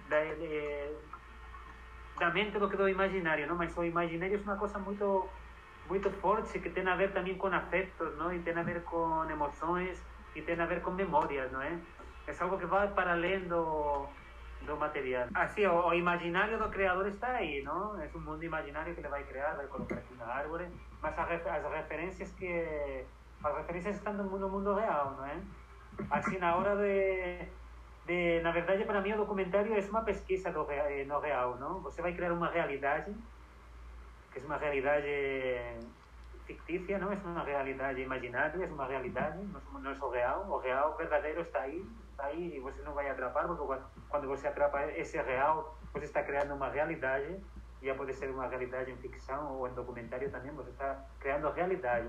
de, 0.10 0.36
de 0.36 0.96
da 2.20 2.30
mente 2.30 2.60
do 2.60 2.70
que 2.70 2.78
do 2.78 2.88
imaginário, 2.88 3.48
não? 3.48 3.56
Mas 3.56 3.76
o 3.78 3.84
imaginário 3.84 4.38
é 4.38 4.42
uma 4.42 4.58
coisa 4.58 4.78
muito 4.80 5.30
muito 5.90 6.10
fortes 6.12 6.52
que 6.54 6.70
tem 6.70 6.88
a 6.88 6.96
ver 6.96 7.12
também 7.12 7.36
com 7.36 7.48
afetos, 7.48 8.16
não? 8.18 8.34
E 8.34 8.40
tem 8.40 8.58
a 8.58 8.64
ver 8.64 8.84
com 8.84 9.30
emoções 9.30 10.02
e 10.36 10.42
tem 10.42 10.60
a 10.60 10.66
ver 10.66 10.82
com 10.82 10.92
memórias, 10.92 11.52
não 11.52 11.62
é? 11.62 11.78
É 12.28 12.34
algo 12.40 12.58
que 12.58 12.66
vai 12.66 12.88
para 12.88 13.12
além 13.12 13.42
do, 13.48 14.08
do 14.62 14.78
material. 14.78 15.28
Assim, 15.36 15.66
o, 15.66 15.88
o 15.88 15.94
imaginário 15.94 16.58
do 16.58 16.70
criador 16.70 17.08
está 17.08 17.28
aí, 17.34 17.62
não? 17.64 18.02
É 18.02 18.10
um 18.16 18.20
mundo 18.20 18.44
imaginário 18.44 18.94
que 18.94 19.02
ele 19.02 19.10
vai 19.10 19.24
criar, 19.24 19.56
vai 19.56 19.68
colocar 19.68 19.96
aqui 19.96 20.16
na 20.16 20.26
árvore, 20.26 20.68
mas 21.02 21.20
as, 21.20 21.46
as 21.46 21.72
referências 21.74 22.32
que 22.32 23.06
as 23.44 23.58
referências 23.58 23.96
estão 23.96 24.14
no 24.14 24.24
mundo, 24.24 24.40
no 24.40 24.50
mundo 24.50 24.74
real, 24.74 25.16
não 25.18 25.26
é? 25.26 25.38
Assim, 26.10 26.38
na 26.38 26.56
hora 26.56 26.76
de, 26.76 27.46
de 28.06 28.42
na 28.42 28.52
verdade, 28.52 28.86
para 28.86 29.02
mim 29.02 29.14
o 29.14 29.18
documentário 29.18 29.76
é 29.76 29.80
uma 29.90 30.02
pesquisa 30.02 30.52
do, 30.52 30.66
no 31.08 31.20
real, 31.20 31.58
não? 31.58 31.82
Você 31.82 32.02
vai 32.02 32.14
criar 32.14 32.32
uma 32.32 32.50
realidade 32.50 33.14
que 34.32 34.40
es 34.40 34.46
una 34.46 34.58
realidad 34.58 35.04
ficticia, 36.46 36.98
¿no? 36.98 37.12
Es 37.12 37.24
una 37.24 37.44
realidad 37.44 37.96
imaginaria, 37.96 38.66
es 38.66 38.72
una 38.72 38.88
realidad, 38.88 39.36
no 39.36 39.60
es, 39.60 39.84
no 39.84 39.92
es 39.92 40.02
o 40.02 40.12
real, 40.12 40.42
o 40.48 40.60
real 40.60 40.94
verdadero 40.98 41.42
está 41.42 41.62
ahí, 41.62 41.84
está 42.12 42.26
ahí 42.26 42.56
y 42.56 42.60
você 42.60 42.82
no 42.84 42.94
vai 42.94 43.08
atrapar, 43.10 43.48
porque 43.48 43.64
cuando, 43.64 43.86
cuando 44.10 44.28
você 44.28 44.48
atrapa 44.48 44.84
ese 44.86 45.22
real, 45.22 45.66
você 45.94 46.06
está 46.06 46.26
creando 46.26 46.56
una 46.56 46.70
realidad, 46.70 47.22
ya 47.82 47.96
puede 47.96 48.14
ser 48.14 48.32
una 48.32 48.48
realidad 48.48 48.88
en 48.88 48.98
ficción 48.98 49.40
o 49.42 49.68
en 49.68 49.76
documentario 49.76 50.30
también, 50.32 50.56
você 50.56 50.72
está 50.72 51.06
creando 51.20 51.52
realidad. 51.52 52.02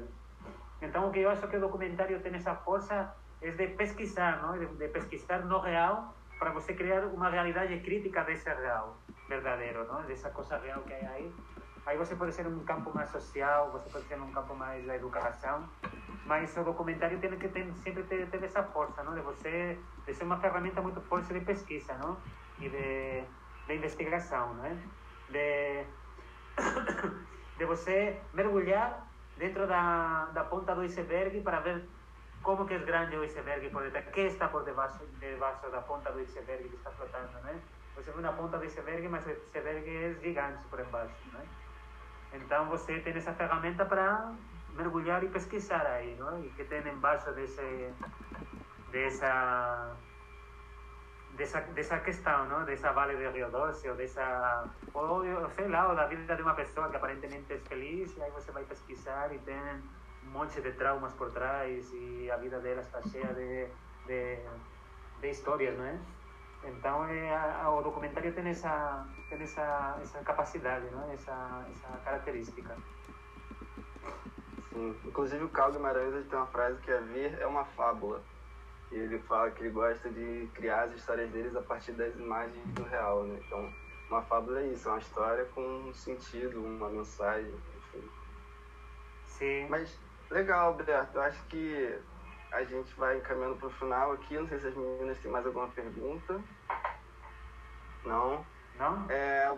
Entonces, 0.85 1.09
lo 1.09 1.13
que 1.13 1.23
yo 1.23 1.31
acho 1.31 1.49
que 1.49 1.57
el 1.57 1.63
documentario 1.63 2.21
tiene 2.21 2.39
esa 2.39 2.57
fuerza 2.57 3.15
es 3.41 3.57
de 3.57 3.69
pesquisar, 3.69 4.43
¿no? 4.43 4.53
De, 4.53 4.67
de 4.67 4.89
pesquisar 4.89 5.45
no 5.45 5.63
real 5.63 6.11
para 6.39 6.53
você 6.53 6.77
crear 6.77 7.07
una 7.07 7.31
realidad 7.31 7.67
crítica 7.83 8.25
de 8.25 8.35
ese 8.35 8.53
real 8.55 8.95
verdadero, 9.29 9.85
¿no? 9.85 10.03
De 10.03 10.15
esa 10.15 10.33
cosa 10.33 10.59
real 10.59 10.83
que 10.85 10.95
hay 10.95 11.07
ahí 11.07 11.35
Aí 11.87 11.99
você 11.99 12.17
pode 12.17 12.33
ser 12.33 12.47
um 12.47 12.65
campo 12.65 12.91
mais 12.95 13.11
social, 13.11 13.71
você 13.71 13.91
pode 13.91 14.07
ser 14.07 14.19
um 14.19 14.33
campo 14.33 14.55
mais 14.55 14.87
da 14.87 14.97
educação, 14.97 15.69
mas 16.25 16.57
o 16.57 16.65
documentário 16.65 17.19
tem 17.19 17.37
que 17.37 17.49
ter, 17.49 17.71
sempre 17.75 18.03
ter, 18.05 18.27
ter 18.31 18.43
essa 18.43 18.63
força, 18.63 19.03
não? 19.03 19.15
De 19.15 19.21
você, 19.21 19.79
de 20.07 20.15
ser 20.15 20.25
uma 20.25 20.39
ferramenta 20.39 20.81
muito 20.81 21.01
forte 21.03 21.33
de 21.35 21.41
pesquisa, 21.41 21.93
não? 21.99 22.17
E 22.59 22.71
de, 22.71 23.25
de 23.67 23.75
investigação, 23.75 24.55
não 24.55 24.65
é? 24.65 24.77
De, 25.29 25.85
de 27.59 27.65
você 27.67 28.19
mergulhar 28.33 29.07
dentro 29.37 29.67
da, 29.67 30.27
da 30.33 30.45
ponta 30.45 30.75
do 30.75 30.83
iceberg 30.83 31.41
para 31.41 31.61
ver 31.61 31.85
como 32.43 32.67
que 32.67 32.75
é 32.75 32.79
grande 32.79 33.17
o 33.17 33.23
iceberg 33.23 33.71
por 33.71 33.83
detrás, 33.83 34.07
que 34.09 34.21
está 34.21 34.49
por 34.49 34.65
debaixo, 34.65 35.01
debaixo 35.19 35.71
da 35.71 35.81
ponta 35.81 36.13
do 36.13 36.19
iceberg 36.19 36.69
que 36.69 36.77
está 36.77 36.91
flotando, 36.91 37.33
né? 37.45 37.59
Você 37.97 38.11
vê 38.11 38.21
na 38.21 38.33
ponta 38.33 38.59
do 38.59 38.65
iceberg, 38.65 39.09
mas 39.09 39.27
o 39.27 39.31
iceberg 39.31 39.89
é 39.89 40.15
gigante 40.21 40.63
por 40.69 40.81
embaixo, 40.81 41.15
né? 41.33 41.45
Então 42.35 42.67
você 42.67 42.99
tem 43.01 43.15
essa 43.15 43.33
ferramenta 43.33 43.85
para 43.85 44.33
mergulhar 44.75 45.23
e 45.23 45.29
pesquisar 45.29 45.87
aí, 45.87 46.17
não? 46.17 46.45
E 46.45 46.51
que 46.51 46.65
tem 46.65 46.87
embaixo 46.87 47.33
desse, 47.33 47.93
dessa 48.91 49.97
dessa 51.37 51.61
dessa 51.61 51.99
questão, 52.01 52.47
não? 52.49 52.65
Dessa 52.65 52.93
Vale 52.93 53.17
do 53.17 53.31
Rio 53.31 53.51
Doce, 53.51 53.89
ou 53.89 53.97
dessa 53.97 54.65
ou 54.93 55.23
sei 55.51 55.69
lá, 55.69 55.89
ou 55.89 55.97
da 55.97 56.07
vida 56.07 56.35
de 56.35 56.43
uma 56.43 56.55
pessoa 56.55 56.89
que 56.89 56.97
aparentemente 56.97 57.53
é 57.53 57.59
feliz, 57.59 58.17
e 58.17 58.23
aí 58.23 58.31
você 58.31 58.51
vai 58.53 58.65
pesquisar 58.65 59.33
e 59.35 59.39
tem 59.39 59.57
um 60.27 60.31
monte 60.31 60.61
de 60.61 60.73
traumas 60.73 61.13
por 61.15 61.31
trás 61.33 61.91
e 61.93 62.31
a 62.31 62.37
vida 62.37 62.59
dela 62.61 62.81
está 62.81 63.03
cheia 63.03 63.33
de, 63.35 63.67
de, 64.07 64.39
de 65.21 65.31
histórias, 65.31 65.77
não 65.77 65.85
é? 65.85 65.99
Então, 66.67 67.05
é, 67.05 67.35
a, 67.35 67.71
o 67.71 67.83
documentário 67.83 68.33
tem 68.33 68.49
essa, 68.49 69.07
tem 69.29 69.43
essa, 69.43 69.99
essa 70.01 70.19
capacidade, 70.21 70.87
não? 70.91 71.11
essa, 71.13 71.67
essa 71.71 71.89
característica. 72.05 72.75
Sim, 74.73 74.97
inclusive 75.05 75.45
o 75.45 75.49
Carl 75.51 75.73
Guimarães 75.73 76.27
tem 76.27 76.39
uma 76.39 76.47
frase 76.47 76.81
que 76.81 76.91
é 76.91 77.01
ver 77.01 77.39
é 77.39 77.47
uma 77.47 77.65
fábula. 77.65 78.23
E 78.91 78.97
ele 78.97 79.19
fala 79.21 79.51
que 79.51 79.63
ele 79.63 79.71
gosta 79.71 80.09
de 80.09 80.49
criar 80.55 80.85
as 80.85 80.95
histórias 80.95 81.31
deles 81.31 81.57
a 81.57 81.63
partir 81.63 81.93
das 81.93 82.15
imagens 82.17 82.65
do 82.75 82.83
real, 82.85 83.25
né? 83.25 83.41
Então, 83.47 83.73
uma 84.09 84.23
fábula 84.23 84.61
é 84.61 84.67
isso, 84.69 84.89
é 84.89 84.93
uma 84.93 85.01
história 85.01 85.45
com 85.47 85.61
um 85.61 85.95
sentido, 85.95 86.65
uma 86.65 86.89
mensagem, 86.89 87.53
enfim. 87.77 88.11
Sim. 89.27 89.67
Mas, 89.69 89.99
legal, 90.31 90.69
Alberto, 90.69 91.17
eu 91.17 91.23
acho 91.23 91.43
que 91.45 91.99
a 92.53 92.63
gente 92.63 92.95
vai 92.95 93.19
encaminhando 93.19 93.57
para 93.57 93.67
o 93.67 93.73
final 93.73 94.13
aqui. 94.13 94.39
Não 94.39 94.47
sei 94.47 94.61
se 94.61 94.69
as 94.69 94.75
meninas 94.75 95.19
têm 95.19 95.31
mais 95.31 95.45
alguma 95.45 95.69
pergunta. 95.69 96.41
Não? 98.05 98.47
Não? 98.79 99.11
É, 99.11 99.53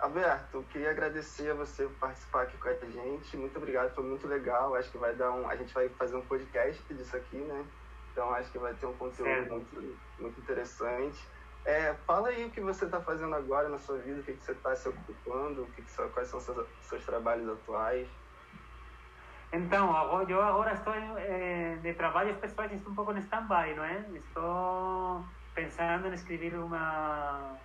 Alberto, 0.00 0.64
queria 0.70 0.90
agradecer 0.90 1.50
a 1.50 1.54
você 1.54 1.84
por 1.84 1.94
participar 1.94 2.42
aqui 2.42 2.56
com 2.56 2.68
a 2.68 2.74
gente. 2.74 3.36
Muito 3.36 3.56
obrigado, 3.56 3.94
foi 3.94 4.04
muito 4.04 4.26
legal. 4.26 4.74
Acho 4.74 4.90
que 4.90 4.98
vai 4.98 5.14
dar 5.14 5.32
um. 5.32 5.48
A 5.48 5.56
gente 5.56 5.72
vai 5.74 5.88
fazer 5.90 6.16
um 6.16 6.22
podcast 6.22 6.82
disso 6.94 7.16
aqui, 7.16 7.36
né? 7.36 7.64
Então 8.12 8.32
acho 8.34 8.50
que 8.50 8.58
vai 8.58 8.74
ter 8.74 8.86
um 8.86 8.94
conteúdo 8.94 9.50
muito, 9.50 9.98
muito 10.18 10.40
interessante. 10.40 11.26
É, 11.64 11.94
fala 12.06 12.28
aí 12.28 12.46
o 12.46 12.50
que 12.50 12.60
você 12.60 12.86
está 12.86 13.00
fazendo 13.00 13.34
agora 13.34 13.68
na 13.68 13.78
sua 13.78 13.98
vida, 13.98 14.20
o 14.20 14.22
que, 14.22 14.32
que 14.32 14.42
você 14.42 14.52
está 14.52 14.74
se 14.74 14.88
ocupando, 14.88 15.64
o 15.64 15.66
que 15.72 15.82
que, 15.82 16.08
quais 16.08 16.28
são 16.28 16.40
seus, 16.40 16.66
seus 16.80 17.04
trabalhos 17.04 17.48
atuais. 17.48 18.08
Então, 19.52 19.88
eu 20.28 20.42
agora 20.42 20.72
estou 20.72 20.94
eh, 20.94 21.78
de 21.82 21.94
trabalhos 21.94 22.36
pessoais, 22.36 22.72
estou 22.72 22.92
um 22.92 22.94
pouco 22.94 23.12
em 23.12 23.18
stand-by, 23.18 23.74
não 23.74 23.84
é? 23.84 24.04
Estou 24.14 25.24
pensando 25.54 26.08
em 26.08 26.12
escrever 26.14 26.54
uma... 26.54 27.56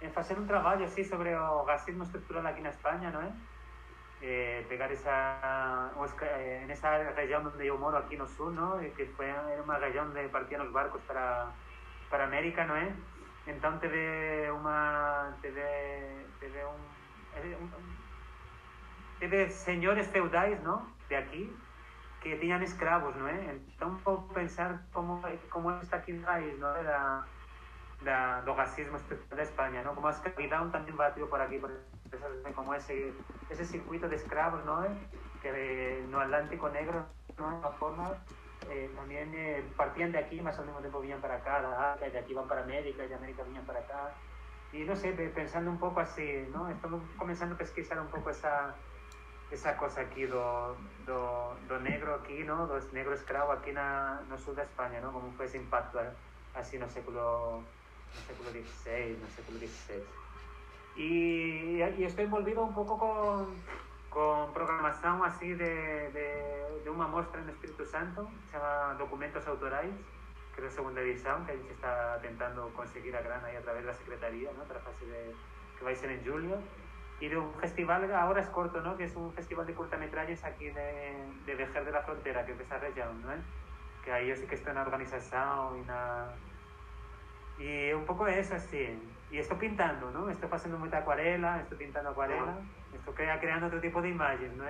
em 0.00 0.10
fazer 0.10 0.38
um 0.38 0.46
trabalho 0.46 0.84
assim 0.84 1.02
sobre 1.02 1.34
o 1.34 1.62
racismo 1.64 2.04
estrutural 2.04 2.46
aqui 2.46 2.60
na 2.60 2.70
Espanha, 2.70 3.10
não 3.10 3.22
é? 3.22 3.32
Eh, 4.22 4.64
pegar 4.68 4.90
essa 4.92 5.90
eh, 6.22 6.64
nessa 6.66 7.10
região 7.16 7.46
onde 7.46 7.66
eu 7.66 7.78
moro 7.78 7.96
aqui 7.96 8.16
no 8.16 8.26
sul, 8.26 8.50
não? 8.50 8.78
Que 8.90 9.06
foi 9.06 9.26
era 9.26 9.62
uma 9.62 9.78
região 9.78 10.06
onde 10.08 10.28
partiam 10.28 10.62
os 10.62 10.72
barcos 10.72 11.02
para 11.04 11.50
para 12.10 12.24
América, 12.24 12.64
não 12.66 12.76
é? 12.76 12.92
Então 13.46 13.78
teve 13.78 14.50
uma 14.50 15.32
teve 15.40 15.62
teve 16.38 16.64
um, 16.64 17.64
um 17.64 17.70
teve 19.18 19.48
senhores 19.48 20.06
feudais, 20.08 20.62
não? 20.62 21.00
de 21.10 21.16
aquí 21.16 21.52
que 22.22 22.36
tenían 22.36 22.62
escravos, 22.62 23.14
¿no? 23.16 23.28
Entonces, 23.28 24.34
pensar 24.34 24.80
cómo, 24.92 25.22
cómo 25.50 25.72
está 25.80 25.98
aquí 25.98 26.12
el 26.12 26.20
país, 26.20 26.58
¿no? 26.58 26.68
Da, 26.68 27.26
da, 28.02 28.40
racismo 28.42 28.96
estructural 28.96 29.38
de 29.38 29.42
España, 29.42 29.82
¿no? 29.82 29.94
Como 29.94 30.08
a 30.08 30.12
escravidão 30.12 30.70
también 30.70 30.96
batió 30.96 31.28
por 31.28 31.40
aquí, 31.40 31.58
por 31.58 31.70
como 32.54 32.74
ese, 32.74 33.12
ese 33.48 33.64
circuito 33.64 34.08
de 34.08 34.16
escravos, 34.16 34.64
¿no? 34.64 34.84
Que 35.42 36.04
no 36.08 36.20
Atlántico 36.20 36.68
Negro, 36.68 37.06
¿no? 37.38 37.50
De 37.50 37.56
una 37.56 37.68
forma, 37.70 38.12
eh, 38.68 38.90
también 38.94 39.32
eh, 39.34 39.64
partían 39.76 40.12
de 40.12 40.18
aquí, 40.18 40.40
más 40.40 40.58
al 40.58 40.66
mismo 40.66 40.80
tiempo 40.80 41.00
venían 41.00 41.20
para 41.20 41.36
acá, 41.36 41.96
de, 42.00 42.10
de 42.10 42.18
aquí 42.18 42.34
van 42.34 42.48
para 42.48 42.62
América, 42.62 43.02
de 43.06 43.14
América 43.14 43.42
venían 43.44 43.64
para 43.64 43.80
acá. 43.80 44.12
Y 44.72 44.84
no 44.84 44.94
sé, 44.94 45.12
pensando 45.12 45.70
un 45.70 45.78
poco 45.78 46.00
así, 46.00 46.46
¿no? 46.52 46.68
Estamos 46.68 47.02
comenzando 47.16 47.54
a 47.54 47.58
pesquisar 47.58 47.98
un 48.00 48.06
poco 48.06 48.30
esa, 48.30 48.74
esa 49.50 49.76
cosa 49.76 50.02
aquí 50.02 50.26
do, 50.26 50.76
do, 51.06 51.80
negro 51.80 52.14
aquí, 52.14 52.44
¿no? 52.44 52.66
Do 52.66 52.78
negro 52.92 53.14
escravo 53.14 53.52
aquí 53.52 53.72
na, 53.72 54.20
no 54.28 54.38
sur 54.38 54.54
de 54.54 54.62
España, 54.62 55.00
¿no? 55.00 55.12
Como 55.12 55.32
fue 55.32 55.46
ese 55.46 55.56
impacto 55.56 55.98
así 56.54 56.78
no 56.78 56.88
século, 56.88 57.62
no 58.14 58.20
século 58.26 58.50
XVI, 58.50 59.18
no 59.18 59.26
século 59.34 59.58
XVI. 59.58 60.19
Y, 60.96 61.82
y 61.82 62.04
estoy 62.04 62.24
envolvido 62.24 62.62
un 62.62 62.74
poco 62.74 62.98
con, 62.98 63.54
con 64.10 64.52
programación 64.52 65.24
así 65.24 65.54
de, 65.54 66.10
de, 66.10 66.82
de 66.84 66.90
una 66.90 67.06
muestra 67.06 67.40
en 67.40 67.48
Espíritu 67.48 67.84
Santo, 67.86 68.28
se 68.50 68.58
llama 68.58 68.96
Documentos 68.98 69.46
Autorais, 69.46 69.94
que 70.54 70.60
es 70.60 70.64
la 70.64 70.70
segunda 70.70 71.00
edición, 71.00 71.46
que 71.46 71.52
a 71.52 71.54
gente 71.54 71.72
está 71.72 72.16
intentando 72.16 72.68
conseguir 72.74 73.16
a 73.16 73.22
gran 73.22 73.44
ahí 73.44 73.56
a 73.56 73.62
través 73.62 73.82
de 73.82 73.88
la 73.88 73.94
Secretaría, 73.94 74.50
¿no? 74.52 74.64
Otra 74.64 74.80
fase 74.80 75.06
de, 75.06 75.32
que 75.78 75.84
va 75.84 75.90
a 75.90 75.94
ser 75.94 76.10
en 76.10 76.24
julio 76.24 76.58
y 77.20 77.28
de 77.28 77.36
un 77.36 77.52
festival, 77.54 78.12
ahora 78.14 78.40
es 78.40 78.48
corto, 78.48 78.80
¿no? 78.80 78.96
Que 78.96 79.04
es 79.04 79.14
un 79.14 79.32
festival 79.32 79.66
de 79.66 79.74
cortometrajes 79.74 80.42
aquí 80.42 80.70
de, 80.70 81.14
de 81.44 81.54
Vejer 81.54 81.84
de 81.84 81.92
la 81.92 82.02
Frontera, 82.02 82.46
que 82.46 82.52
esa 82.52 82.78
región, 82.78 83.20
¿no? 83.22 83.28
Que 84.02 84.10
ahí 84.10 84.28
yo 84.28 84.36
sí 84.36 84.46
que 84.46 84.54
estoy 84.54 84.70
en 84.70 84.76
la 84.76 84.82
organización 84.82 85.78
y 85.78 85.86
nada. 85.86 86.34
Y 87.58 87.92
un 87.92 88.06
poco 88.06 88.26
eso, 88.26 88.54
así. 88.54 88.98
Y 89.30 89.38
estoy 89.38 89.58
pintando, 89.58 90.10
¿no? 90.10 90.28
Estoy 90.28 90.48
haciendo 90.52 90.78
mucha 90.78 90.98
acuarela, 90.98 91.60
estoy 91.60 91.78
pintando 91.78 92.10
acuarela, 92.10 92.58
estoy 92.92 93.14
creando 93.14 93.66
otro 93.66 93.80
tipo 93.80 94.02
de 94.02 94.08
imágenes, 94.08 94.56
¿no? 94.56 94.64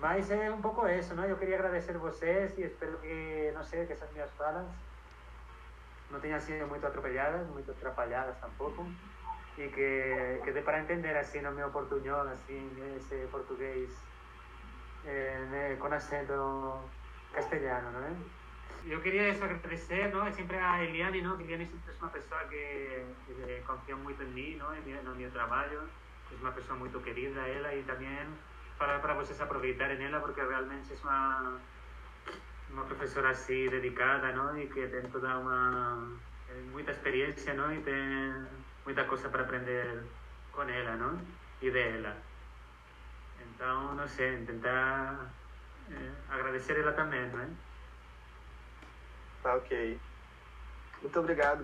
Mas 0.00 0.28
es 0.28 0.50
un 0.50 0.60
poco 0.60 0.88
eso, 0.88 1.14
¿no? 1.14 1.26
Yo 1.26 1.38
quería 1.38 1.56
agradecer 1.56 1.96
a 1.96 2.00
ustedes 2.00 2.58
y 2.58 2.64
espero 2.64 3.00
que, 3.00 3.52
no 3.54 3.62
sé, 3.62 3.86
que 3.86 3.92
esas 3.92 4.10
mis 4.12 4.24
falas 4.36 4.64
no 6.10 6.18
tengan 6.18 6.40
sido 6.40 6.66
muy 6.66 6.78
atropelladas, 6.78 7.46
muy 7.48 7.62
atrapalhadas 7.62 8.40
tampoco 8.40 8.84
y 9.56 9.68
que, 9.68 10.40
que 10.44 10.52
dé 10.52 10.62
para 10.62 10.80
entender 10.80 11.16
así 11.16 11.40
no 11.40 11.52
meu 11.52 11.70
portuñol, 11.70 12.26
así 12.28 12.58
ese 12.98 13.26
portugués 13.30 13.90
eh, 15.06 15.76
con 15.78 15.92
acento 15.92 16.80
castellano, 17.32 17.90
¿no? 17.92 18.33
Yo 18.86 19.00
quería 19.00 19.28
eso 19.28 19.44
agradecer, 19.44 20.14
¿no? 20.14 20.30
Siempre 20.32 20.58
a 20.58 20.82
Eliane, 20.82 21.22
¿no? 21.22 21.38
Que 21.38 21.44
Eliane 21.44 21.66
siempre 21.66 21.92
es 21.92 22.00
una 22.02 22.12
persona 22.12 22.42
que, 22.50 23.04
que 23.26 23.62
confía 23.66 23.96
mucho 23.96 24.22
en 24.22 24.34
mí, 24.34 24.56
¿no? 24.56 24.74
En 24.74 24.84
mi, 24.84 24.92
en 24.92 25.16
mi 25.16 25.24
trabajo. 25.30 25.88
Es 26.34 26.40
una 26.40 26.54
persona 26.54 26.78
muy 26.78 26.90
querida, 27.02 27.48
ella, 27.48 27.74
y 27.74 27.82
también 27.82 28.26
falar 28.78 29.00
para 29.00 29.14
vocês 29.14 29.40
aproveitarem 29.40 30.02
ela, 30.02 30.20
porque 30.20 30.42
realmente 30.42 30.92
é 30.92 30.96
uma, 31.02 31.58
uma 32.70 32.84
professora 32.84 33.30
assim 33.30 33.68
dedicada, 33.70 34.32
não? 34.32 34.58
E 34.58 34.66
que 34.66 34.86
tem 34.88 35.02
toda 35.10 35.38
uma 35.38 36.10
muita 36.72 36.90
experiência, 36.90 37.54
não? 37.54 37.72
E 37.72 37.80
tem 37.80 38.46
muita 38.84 39.04
coisa 39.04 39.28
para 39.28 39.42
aprender 39.42 40.02
com 40.52 40.62
ela, 40.62 40.96
não? 40.96 41.20
E 41.62 41.70
dela. 41.70 42.16
Então, 43.40 43.94
não 43.94 44.08
sei, 44.08 44.44
tentar 44.44 45.30
é, 45.90 46.10
agradecer 46.28 46.76
ela 46.78 46.92
também, 46.92 47.30
não 47.30 47.40
é? 47.40 47.48
Tá 49.44 49.54
ok. 49.56 50.00
Muito 51.02 51.20
obrigado, 51.20 51.62